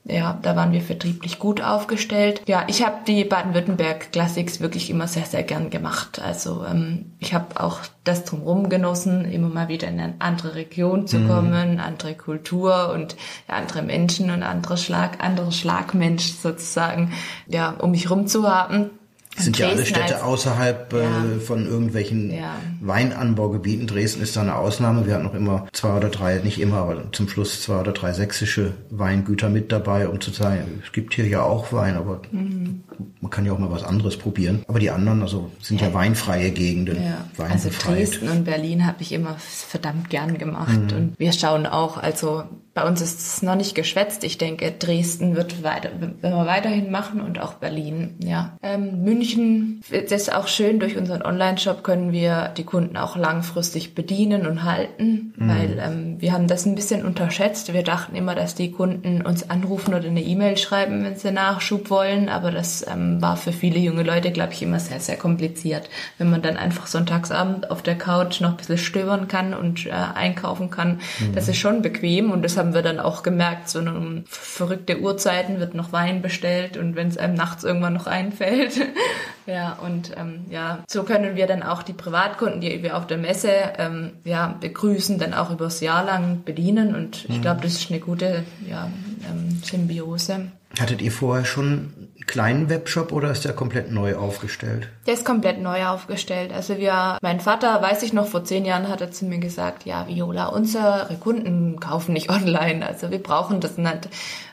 Ja, 0.04 0.36
da 0.42 0.56
waren 0.56 0.72
wir 0.72 0.80
vertrieblich 0.80 1.38
gut 1.38 1.62
aufgestellt. 1.62 2.42
Ja, 2.48 2.64
ich 2.66 2.84
habe 2.84 2.96
die 3.06 3.24
Baden-Württemberg 3.24 4.10
Classics 4.10 4.60
wirklich 4.60 4.90
immer 4.90 5.06
sehr, 5.06 5.26
sehr 5.26 5.44
gern 5.44 5.70
gemacht. 5.70 6.20
Also 6.20 6.64
ähm, 6.68 7.12
ich 7.20 7.34
habe 7.34 7.60
auch 7.60 7.78
das 8.02 8.24
drumherum 8.24 8.68
genossen, 8.68 9.24
immer 9.24 9.48
mal 9.48 9.68
wieder 9.68 9.86
in 9.86 10.00
eine 10.00 10.14
andere 10.18 10.56
Region 10.56 11.06
zu 11.06 11.18
mhm. 11.18 11.28
kommen, 11.28 11.78
andere 11.78 12.14
Kultur 12.14 12.92
und 12.92 13.16
andere 13.46 13.82
Menschen 13.82 14.32
und 14.32 14.42
andere 14.42 14.76
Schlag, 14.76 15.22
andere 15.22 15.52
Schlagmensch 15.52 16.32
sozusagen, 16.32 17.12
ja, 17.46 17.70
um 17.70 17.92
mich 17.92 18.10
rum 18.10 18.26
zu 18.26 18.48
haben. 18.48 18.90
Sind 19.36 19.58
ja 19.58 19.68
alle 19.68 19.86
Städte 19.86 20.24
außerhalb 20.24 20.92
äh, 20.92 21.02
ja. 21.02 21.24
von 21.44 21.66
irgendwelchen 21.66 22.30
ja. 22.30 22.56
Weinanbaugebieten. 22.80 23.86
Dresden 23.86 24.22
ist 24.22 24.36
da 24.36 24.42
eine 24.42 24.56
Ausnahme. 24.56 25.06
Wir 25.06 25.14
hatten 25.14 25.24
noch 25.24 25.34
immer 25.34 25.66
zwei 25.72 25.96
oder 25.96 26.10
drei, 26.10 26.38
nicht 26.38 26.60
immer, 26.60 26.76
aber 26.78 27.10
zum 27.12 27.28
Schluss 27.28 27.62
zwei 27.62 27.80
oder 27.80 27.92
drei 27.92 28.12
sächsische 28.12 28.74
Weingüter 28.90 29.48
mit 29.48 29.72
dabei, 29.72 30.08
um 30.08 30.20
zu 30.20 30.32
zeigen, 30.32 30.82
es 30.84 30.92
gibt 30.92 31.14
hier 31.14 31.26
ja 31.26 31.42
auch 31.42 31.72
Wein, 31.72 31.96
aber 31.96 32.20
mhm. 32.30 32.82
man 33.20 33.30
kann 33.30 33.46
ja 33.46 33.52
auch 33.52 33.58
mal 33.58 33.70
was 33.70 33.84
anderes 33.84 34.18
probieren. 34.18 34.64
Aber 34.68 34.78
die 34.78 34.90
anderen, 34.90 35.22
also 35.22 35.50
sind 35.60 35.80
ja, 35.80 35.88
ja 35.88 35.94
weinfreie 35.94 36.50
Gegenden. 36.50 36.98
Also 37.38 37.70
Dresden 37.70 38.28
und 38.28 38.44
Berlin 38.44 38.86
habe 38.86 39.00
ich 39.00 39.12
immer 39.12 39.36
verdammt 39.38 40.10
gern 40.10 40.36
gemacht. 40.36 40.92
Mhm. 40.92 40.96
Und 40.96 41.18
wir 41.18 41.32
schauen 41.32 41.66
auch, 41.66 41.96
also 41.96 42.44
bei 42.74 42.86
uns 42.86 43.00
ist 43.00 43.20
es 43.20 43.42
noch 43.42 43.56
nicht 43.56 43.74
geschwätzt. 43.74 44.24
Ich 44.24 44.38
denke, 44.38 44.72
Dresden 44.72 45.36
wird 45.36 45.62
weiter, 45.62 45.90
wenn 45.98 46.32
wir 46.32 46.46
weiterhin 46.46 46.90
machen 46.90 47.20
und 47.20 47.40
auch 47.40 47.54
Berlin. 47.54 48.14
Ja, 48.20 48.56
ähm, 48.62 49.02
München 49.02 49.82
das 49.90 50.22
ist 50.22 50.34
auch 50.34 50.48
schön. 50.48 50.80
Durch 50.80 50.96
unseren 50.96 51.22
Online-Shop 51.22 51.82
können 51.82 52.12
wir 52.12 52.52
die 52.56 52.64
Kunden 52.64 52.96
auch 52.96 53.16
langfristig 53.16 53.94
bedienen 53.94 54.46
und 54.46 54.64
halten, 54.64 55.34
mhm. 55.36 55.48
weil 55.48 55.78
ähm, 55.78 56.20
wir 56.20 56.32
haben 56.32 56.46
das 56.46 56.66
ein 56.66 56.74
bisschen 56.74 57.04
unterschätzt. 57.04 57.72
Wir 57.72 57.82
dachten 57.82 58.14
immer, 58.14 58.34
dass 58.34 58.54
die 58.54 58.70
Kunden 58.70 59.22
uns 59.22 59.50
anrufen 59.50 59.94
oder 59.94 60.06
eine 60.06 60.22
E-Mail 60.22 60.56
schreiben, 60.56 61.04
wenn 61.04 61.16
sie 61.16 61.30
Nachschub 61.30 61.90
wollen. 61.90 62.28
Aber 62.28 62.50
das 62.50 62.86
ähm, 62.90 63.20
war 63.20 63.36
für 63.36 63.52
viele 63.52 63.78
junge 63.78 64.02
Leute, 64.02 64.30
glaube 64.30 64.52
ich, 64.52 64.62
immer 64.62 64.80
sehr, 64.80 65.00
sehr 65.00 65.16
kompliziert, 65.16 65.88
wenn 66.18 66.30
man 66.30 66.42
dann 66.42 66.56
einfach 66.56 66.86
sonntagsabend 66.86 67.70
auf 67.70 67.82
der 67.82 67.96
Couch 67.96 68.40
noch 68.40 68.50
ein 68.50 68.56
bisschen 68.56 68.78
stöbern 68.78 69.28
kann 69.28 69.54
und 69.54 69.86
äh, 69.86 69.90
einkaufen 69.90 70.70
kann. 70.70 71.00
Mhm. 71.20 71.34
Das 71.34 71.48
ist 71.48 71.58
schon 71.58 71.82
bequem 71.82 72.30
und 72.30 72.42
das 72.42 72.56
haben 72.62 72.74
wir 72.74 72.82
dann 72.82 73.00
auch 73.00 73.24
gemerkt, 73.24 73.68
so 73.68 73.80
um 73.80 74.22
verrückte 74.28 75.00
Uhrzeiten 75.00 75.58
wird 75.58 75.74
noch 75.74 75.92
Wein 75.92 76.22
bestellt 76.22 76.76
und 76.76 76.94
wenn 76.94 77.08
es 77.08 77.18
einem 77.18 77.34
nachts 77.34 77.64
irgendwann 77.64 77.92
noch 77.92 78.06
einfällt. 78.06 78.80
ja, 79.46 79.72
und 79.72 80.12
ähm, 80.16 80.46
ja, 80.48 80.84
so 80.88 81.02
können 81.02 81.34
wir 81.34 81.48
dann 81.48 81.64
auch 81.64 81.82
die 81.82 81.92
Privatkunden, 81.92 82.60
die 82.60 82.84
wir 82.84 82.96
auf 82.96 83.08
der 83.08 83.18
Messe 83.18 83.50
ähm, 83.78 84.12
ja, 84.22 84.56
begrüßen, 84.60 85.18
dann 85.18 85.34
auch 85.34 85.50
übers 85.50 85.80
Jahr 85.80 86.04
lang 86.04 86.44
bedienen 86.44 86.94
und 86.94 87.24
ich 87.24 87.38
mhm. 87.38 87.42
glaube, 87.42 87.62
das 87.62 87.72
ist 87.72 87.90
eine 87.90 87.98
gute 87.98 88.44
ja, 88.70 88.88
ähm, 89.28 89.60
Symbiose. 89.64 90.52
Hattet 90.78 91.02
ihr 91.02 91.12
vorher 91.12 91.44
schon 91.44 91.92
kleinen 92.26 92.68
Webshop 92.68 93.12
oder 93.12 93.30
ist 93.30 93.44
der 93.44 93.52
komplett 93.52 93.90
neu 93.90 94.16
aufgestellt? 94.16 94.88
Der 95.06 95.14
ist 95.14 95.24
komplett 95.24 95.60
neu 95.60 95.86
aufgestellt. 95.86 96.52
Also 96.52 96.78
wir, 96.78 97.18
mein 97.22 97.40
Vater, 97.40 97.80
weiß 97.82 98.02
ich 98.02 98.12
noch, 98.12 98.26
vor 98.26 98.44
zehn 98.44 98.64
Jahren 98.64 98.88
hat 98.88 99.00
er 99.00 99.10
zu 99.10 99.24
mir 99.24 99.38
gesagt, 99.38 99.84
ja, 99.84 100.06
Viola, 100.08 100.46
unsere 100.46 101.08
Kunden 101.20 101.80
kaufen 101.80 102.12
nicht 102.12 102.30
online, 102.30 102.86
also 102.86 103.10
wir 103.10 103.22
brauchen 103.22 103.60
das 103.60 103.78
nicht. 103.78 104.08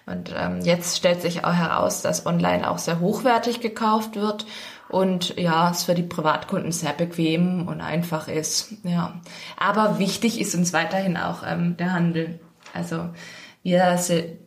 Und 0.05 0.33
ähm, 0.35 0.61
jetzt 0.61 0.97
stellt 0.97 1.21
sich 1.21 1.45
auch 1.45 1.53
heraus, 1.53 2.01
dass 2.01 2.25
online 2.25 2.69
auch 2.69 2.79
sehr 2.79 2.99
hochwertig 2.99 3.61
gekauft 3.61 4.15
wird 4.15 4.45
und 4.89 5.37
ja, 5.37 5.69
es 5.69 5.83
für 5.83 5.93
die 5.93 6.03
Privatkunden 6.03 6.71
sehr 6.71 6.93
bequem 6.93 7.67
und 7.67 7.79
einfach 7.79 8.27
ist. 8.27 8.73
Ja, 8.83 9.21
aber 9.57 9.99
wichtig 9.99 10.41
ist 10.41 10.55
uns 10.55 10.73
weiterhin 10.73 11.15
auch 11.15 11.43
ähm, 11.45 11.77
der 11.77 11.93
Handel. 11.93 12.39
Also 12.73 13.09
wir 13.61 13.97
sind 13.97 14.37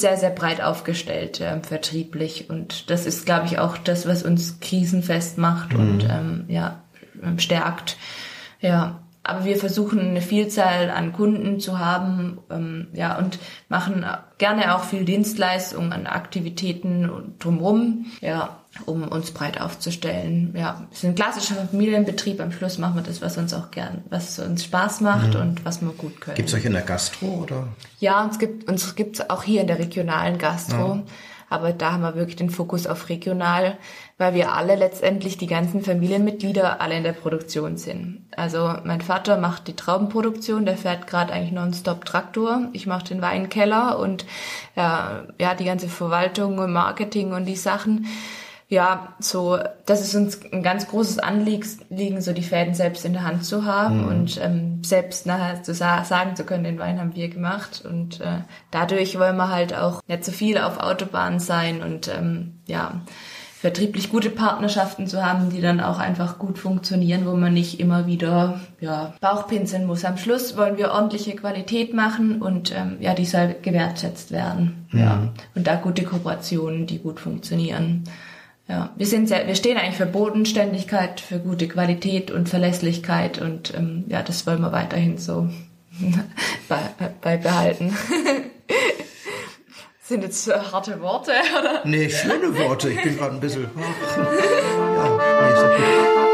sehr, 0.00 0.16
sehr 0.16 0.30
breit 0.30 0.60
aufgestellt 0.60 1.40
ähm, 1.42 1.62
vertrieblich. 1.62 2.50
Und 2.50 2.90
das 2.90 3.06
ist, 3.06 3.26
glaube 3.26 3.46
ich, 3.46 3.58
auch 3.58 3.76
das, 3.76 4.06
was 4.06 4.22
uns 4.22 4.60
krisenfest 4.60 5.38
macht 5.38 5.72
mhm. 5.72 5.80
und 5.80 6.08
ähm, 6.08 6.44
ja, 6.48 6.82
ähm, 7.22 7.38
stärkt. 7.38 7.96
Ja, 8.60 9.03
aber 9.24 9.44
wir 9.44 9.56
versuchen 9.56 10.00
eine 10.00 10.20
Vielzahl 10.20 10.90
an 10.90 11.12
Kunden 11.12 11.58
zu 11.58 11.78
haben, 11.78 12.38
ähm, 12.50 12.88
ja, 12.92 13.16
und 13.18 13.38
machen 13.68 14.04
gerne 14.38 14.74
auch 14.74 14.84
viel 14.84 15.04
Dienstleistungen 15.04 15.92
an 15.92 16.06
Aktivitäten 16.06 17.34
drumherum. 17.38 18.06
Ja, 18.20 18.60
um 18.86 19.06
uns 19.06 19.30
breit 19.30 19.60
aufzustellen. 19.60 20.52
Ja, 20.56 20.86
wir 20.90 20.96
sind 20.96 21.10
ein 21.10 21.14
klassischer 21.14 21.54
Familienbetrieb. 21.54 22.40
Am 22.40 22.50
Schluss 22.50 22.78
machen 22.78 22.96
wir 22.96 23.02
das, 23.02 23.22
was 23.22 23.38
uns 23.38 23.54
auch 23.54 23.70
gern, 23.70 24.02
was 24.10 24.38
uns 24.40 24.64
Spaß 24.64 25.00
macht 25.00 25.34
mhm. 25.34 25.40
und 25.40 25.64
was 25.64 25.80
wir 25.80 25.92
gut 25.92 26.20
können. 26.20 26.36
Gibt 26.36 26.48
es 26.48 26.54
euch 26.54 26.64
in 26.64 26.72
der 26.72 26.82
Gastro 26.82 27.26
oder? 27.26 27.68
Ja, 28.00 28.24
uns 28.24 28.38
gibt 28.38 28.68
uns 28.68 28.94
gibt's 28.96 29.30
auch 29.30 29.44
hier 29.44 29.60
in 29.60 29.68
der 29.68 29.78
regionalen 29.78 30.38
Gastro. 30.38 30.96
Ja. 30.96 31.02
Aber 31.48 31.72
da 31.72 31.92
haben 31.92 32.02
wir 32.02 32.14
wirklich 32.14 32.36
den 32.36 32.50
Fokus 32.50 32.86
auf 32.86 33.08
regional, 33.08 33.76
weil 34.18 34.34
wir 34.34 34.52
alle 34.52 34.76
letztendlich 34.76 35.36
die 35.36 35.46
ganzen 35.46 35.82
Familienmitglieder 35.82 36.80
alle 36.80 36.96
in 36.96 37.04
der 37.04 37.12
Produktion 37.12 37.76
sind. 37.76 38.24
Also 38.36 38.74
mein 38.84 39.00
Vater 39.00 39.36
macht 39.36 39.68
die 39.68 39.76
Traubenproduktion, 39.76 40.66
der 40.66 40.76
fährt 40.76 41.06
gerade 41.06 41.32
eigentlich 41.32 41.52
nonstop 41.52 42.04
Traktor. 42.04 42.68
Ich 42.72 42.86
mache 42.86 43.04
den 43.04 43.22
Weinkeller 43.22 43.98
und 43.98 44.24
ja, 44.76 45.24
ja 45.38 45.54
die 45.54 45.64
ganze 45.64 45.88
Verwaltung 45.88 46.58
und 46.58 46.72
Marketing 46.72 47.32
und 47.32 47.44
die 47.44 47.56
Sachen 47.56 48.06
ja, 48.74 49.14
so, 49.20 49.58
das 49.86 50.02
ist 50.02 50.16
uns 50.16 50.40
ein 50.52 50.64
ganz 50.64 50.88
großes 50.88 51.20
Anliegen, 51.20 52.20
so 52.20 52.32
die 52.32 52.42
Fäden 52.42 52.74
selbst 52.74 53.04
in 53.04 53.12
der 53.12 53.22
Hand 53.22 53.44
zu 53.44 53.64
haben 53.64 54.02
mhm. 54.02 54.08
und 54.08 54.40
ähm, 54.42 54.82
selbst 54.82 55.26
nachher 55.26 55.62
zu 55.62 55.72
sa 55.72 56.02
sagen 56.04 56.34
zu 56.34 56.44
können, 56.44 56.64
den 56.64 56.80
Wein 56.80 56.98
haben 56.98 57.14
wir 57.14 57.28
gemacht. 57.28 57.84
Und 57.88 58.20
äh, 58.20 58.40
dadurch 58.72 59.16
wollen 59.18 59.36
wir 59.36 59.48
halt 59.48 59.74
auch 59.74 60.02
nicht 60.08 60.24
zu 60.24 60.32
so 60.32 60.36
viel 60.36 60.58
auf 60.58 60.78
Autobahnen 60.78 61.38
sein 61.38 61.82
und 61.82 62.08
ähm, 62.08 62.54
ja, 62.66 63.00
vertrieblich 63.60 64.10
gute 64.10 64.28
Partnerschaften 64.28 65.06
zu 65.06 65.24
haben, 65.24 65.50
die 65.50 65.60
dann 65.60 65.80
auch 65.80 66.00
einfach 66.00 66.38
gut 66.40 66.58
funktionieren, 66.58 67.24
wo 67.26 67.36
man 67.36 67.54
nicht 67.54 67.78
immer 67.78 68.06
wieder 68.06 68.60
ja, 68.80 69.14
Bauchpinseln 69.20 69.86
muss. 69.86 70.04
Am 70.04 70.18
Schluss 70.18 70.56
wollen 70.56 70.76
wir 70.76 70.90
ordentliche 70.90 71.36
Qualität 71.36 71.94
machen 71.94 72.42
und 72.42 72.74
ähm, 72.74 72.96
ja, 72.98 73.14
die 73.14 73.24
soll 73.24 73.54
gewertschätzt 73.62 74.32
werden. 74.32 74.86
Mhm. 74.90 74.98
Ja. 74.98 75.28
Und 75.54 75.66
da 75.68 75.76
gute 75.76 76.02
Kooperationen, 76.02 76.86
die 76.86 76.98
gut 76.98 77.20
funktionieren. 77.20 78.02
Ja, 78.68 78.94
wir 78.96 79.06
sind 79.06 79.28
sehr, 79.28 79.46
wir 79.46 79.54
stehen 79.56 79.76
eigentlich 79.76 79.96
für 79.96 80.06
Bodenständigkeit, 80.06 81.20
für 81.20 81.38
gute 81.38 81.68
Qualität 81.68 82.30
und 82.30 82.48
Verlässlichkeit 82.48 83.38
und 83.38 83.74
ähm, 83.74 84.04
ja, 84.08 84.22
das 84.22 84.46
wollen 84.46 84.62
wir 84.62 84.72
weiterhin 84.72 85.18
so 85.18 85.50
beibehalten. 87.20 87.96
Sind 90.02 90.22
jetzt 90.22 90.46
harte 90.54 91.00
Worte, 91.00 91.32
oder? 91.58 91.80
Nee, 91.84 92.10
schöne 92.10 92.56
Worte. 92.58 92.90
Ich 92.90 93.02
bin 93.02 93.16
gerade 93.16 93.34
ein 93.34 93.40
bisschen. 93.40 93.66
Ja, 94.94 95.18
nee, 95.40 95.52
ist 95.52 95.64
okay. 95.64 96.33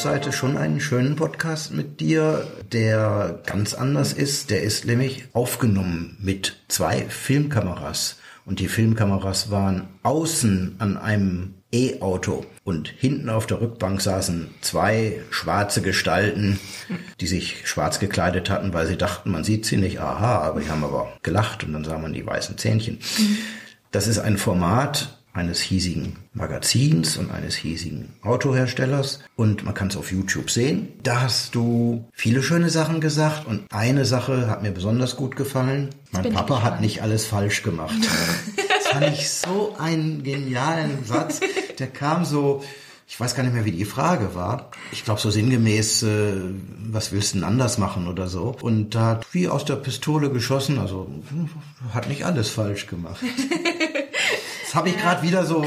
Webseite 0.00 0.32
schon 0.32 0.56
einen 0.56 0.80
schönen 0.80 1.14
Podcast 1.14 1.72
mit 1.72 2.00
dir, 2.00 2.46
der 2.72 3.38
ganz 3.44 3.74
anders 3.74 4.14
ist. 4.14 4.48
Der 4.48 4.62
ist 4.62 4.86
nämlich 4.86 5.26
aufgenommen 5.34 6.16
mit 6.22 6.56
zwei 6.68 7.02
Filmkameras. 7.02 8.16
Und 8.46 8.60
die 8.60 8.68
Filmkameras 8.68 9.50
waren 9.50 9.88
außen 10.02 10.76
an 10.78 10.96
einem 10.96 11.56
E-Auto. 11.70 12.46
Und 12.64 12.88
hinten 12.88 13.28
auf 13.28 13.46
der 13.46 13.60
Rückbank 13.60 14.00
saßen 14.00 14.48
zwei 14.62 15.20
schwarze 15.28 15.82
Gestalten, 15.82 16.58
die 17.20 17.26
sich 17.26 17.68
schwarz 17.68 18.00
gekleidet 18.00 18.48
hatten, 18.48 18.72
weil 18.72 18.86
sie 18.86 18.96
dachten, 18.96 19.30
man 19.30 19.44
sieht 19.44 19.66
sie 19.66 19.76
nicht, 19.76 20.00
aha, 20.00 20.38
aber 20.38 20.60
die 20.60 20.70
haben 20.70 20.82
aber 20.82 21.12
gelacht. 21.22 21.62
Und 21.64 21.74
dann 21.74 21.84
sah 21.84 21.98
man 21.98 22.14
die 22.14 22.24
weißen 22.24 22.56
Zähnchen. 22.56 23.00
Das 23.90 24.06
ist 24.06 24.18
ein 24.18 24.38
Format 24.38 25.19
eines 25.32 25.60
hiesigen 25.60 26.16
Magazins 26.32 27.16
und 27.16 27.30
eines 27.30 27.54
hiesigen 27.54 28.08
Autoherstellers 28.22 29.20
und 29.36 29.64
man 29.64 29.74
kann 29.74 29.88
es 29.88 29.96
auf 29.96 30.10
YouTube 30.10 30.50
sehen. 30.50 30.88
Da 31.02 31.22
hast 31.22 31.54
du 31.54 32.04
viele 32.12 32.42
schöne 32.42 32.70
Sachen 32.70 33.00
gesagt 33.00 33.46
und 33.46 33.62
eine 33.70 34.04
Sache 34.04 34.48
hat 34.48 34.62
mir 34.62 34.72
besonders 34.72 35.16
gut 35.16 35.36
gefallen. 35.36 35.90
Mein 36.12 36.32
Papa 36.32 36.62
hat 36.62 36.80
nicht 36.80 37.02
alles 37.02 37.26
falsch 37.26 37.62
gemacht. 37.62 37.94
das 38.56 38.88
fand 38.88 39.06
ich 39.06 39.30
so 39.30 39.76
einen 39.78 40.22
genialen 40.22 41.04
Satz 41.04 41.40
der 41.80 41.88
kam 41.88 42.24
so, 42.24 42.62
ich 43.08 43.18
weiß 43.18 43.34
gar 43.34 43.42
nicht 43.42 43.54
mehr, 43.54 43.64
wie 43.64 43.72
die 43.72 43.84
Frage 43.84 44.34
war. 44.34 44.70
Ich 44.92 45.04
glaube 45.04 45.20
so 45.20 45.30
sinngemäß, 45.30 46.04
äh, 46.04 46.32
was 46.90 47.10
willst 47.10 47.34
du 47.34 47.38
denn 47.38 47.44
anders 47.48 47.78
machen 47.78 48.06
oder 48.06 48.28
so. 48.28 48.54
Und 48.60 48.94
da 48.94 49.06
hat 49.06 49.34
wie 49.34 49.48
aus 49.48 49.64
der 49.64 49.76
Pistole 49.76 50.30
geschossen, 50.30 50.78
also 50.78 51.10
hat 51.92 52.08
nicht 52.08 52.24
alles 52.24 52.50
falsch 52.50 52.86
gemacht. 52.86 53.20
Das 54.70 54.76
habe 54.76 54.88
ich 54.88 54.94
ja. 54.94 55.00
gerade 55.00 55.22
wieder 55.24 55.44
so 55.44 55.64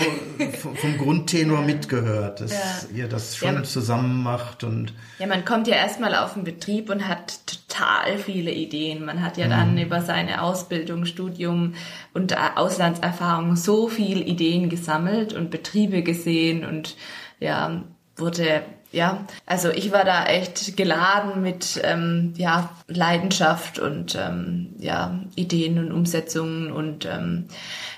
vom 0.77 0.97
Grundtenor 0.97 1.59
ja. 1.59 1.65
mitgehört, 1.65 2.39
dass 2.39 2.53
ja. 2.53 2.95
ihr 2.95 3.09
das 3.09 3.35
schon 3.35 3.55
ja, 3.55 3.63
zusammen 3.63 4.23
macht 4.23 4.63
und 4.63 4.93
ja, 5.19 5.27
man 5.27 5.43
kommt 5.43 5.67
ja 5.67 5.75
erstmal 5.75 6.15
auf 6.15 6.35
den 6.35 6.45
Betrieb 6.45 6.89
und 6.89 7.05
hat 7.05 7.45
total 7.45 8.17
viele 8.17 8.51
Ideen. 8.51 9.03
Man 9.03 9.21
hat 9.21 9.35
ja 9.35 9.49
dann 9.49 9.73
mhm. 9.73 9.81
über 9.81 10.01
seine 10.01 10.41
Ausbildung, 10.41 11.03
Studium 11.03 11.73
und 12.13 12.33
Auslandserfahrung 12.55 13.57
so 13.57 13.89
viele 13.89 14.21
Ideen 14.21 14.69
gesammelt 14.69 15.33
und 15.33 15.51
Betriebe 15.51 16.01
gesehen 16.01 16.63
und 16.63 16.95
ja 17.41 17.83
wurde 18.15 18.63
ja, 18.93 19.25
also 19.47 19.69
ich 19.71 19.91
war 19.91 20.05
da 20.05 20.25
echt 20.25 20.77
geladen 20.77 21.41
mit 21.41 21.81
ähm, 21.83 22.35
ja, 22.37 22.69
Leidenschaft 22.87 23.79
und 23.79 24.15
ähm, 24.15 24.75
ja, 24.77 25.19
Ideen 25.35 25.79
und 25.79 25.91
Umsetzungen 25.91 26.71
und 26.71 27.05
ähm, 27.05 27.45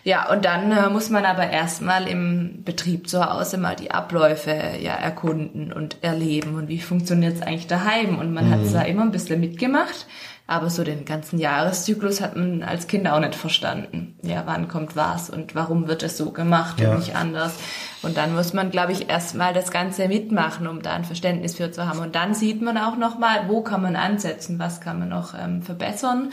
ja, 0.05 0.31
und 0.31 0.45
dann 0.45 0.71
äh, 0.71 0.89
muss 0.89 1.10
man 1.10 1.25
aber 1.25 1.49
erstmal 1.49 2.08
im 2.08 2.63
Betrieb 2.63 3.10
zu 3.10 3.25
Hause 3.25 3.58
mal 3.58 3.75
die 3.75 3.91
Abläufe 3.91 4.51
ja 4.51 4.93
erkunden 4.93 5.73
und 5.73 5.97
erleben 6.01 6.55
und 6.55 6.69
wie 6.69 6.79
funktioniert 6.79 7.36
es 7.36 7.41
eigentlich 7.41 7.67
daheim 7.67 8.17
und 8.17 8.34
man 8.34 8.47
mhm. 8.47 8.51
hat 8.51 8.73
da 8.73 8.81
immer 8.84 9.01
ein 9.01 9.12
bisschen 9.12 9.41
mitgemacht. 9.41 10.08
Aber 10.47 10.69
so 10.69 10.84
den 10.84 11.05
ganzen 11.05 11.39
Jahreszyklus 11.39 12.21
hat 12.21 12.36
man 12.36 12.62
als 12.62 12.86
Kind 12.86 13.08
auch 13.08 13.19
nicht 13.19 13.34
verstanden. 13.34 14.15
Ja, 14.21 14.43
wann 14.45 14.67
kommt 14.67 14.95
was 14.95 15.31
und 15.31 15.55
warum 15.55 15.88
wird 15.88 16.03
es 16.03 16.17
so 16.17 16.31
gemacht 16.31 16.79
ja. 16.79 16.91
und 16.91 16.99
nicht 16.99 17.15
anders. 17.15 17.55
Und 18.03 18.15
dann 18.15 18.36
muss 18.36 18.53
man, 18.53 18.69
glaube 18.69 18.91
ich, 18.91 19.10
erstmal 19.10 19.53
das 19.53 19.71
Ganze 19.71 20.08
mitmachen, 20.08 20.67
um 20.67 20.84
da 20.84 20.93
ein 20.93 21.03
Verständnis 21.03 21.55
für 21.55 21.71
zu 21.71 21.88
haben. 21.88 21.97
Und 21.97 22.13
dann 22.13 22.36
sieht 22.36 22.62
man 22.62 22.77
auch 22.77 22.95
nochmal, 22.95 23.47
wo 23.47 23.62
kann 23.62 23.81
man 23.81 23.95
ansetzen, 23.95 24.60
was 24.60 24.81
kann 24.81 24.99
man 24.99 25.10
noch 25.10 25.34
ähm, 25.34 25.63
verbessern. 25.63 26.31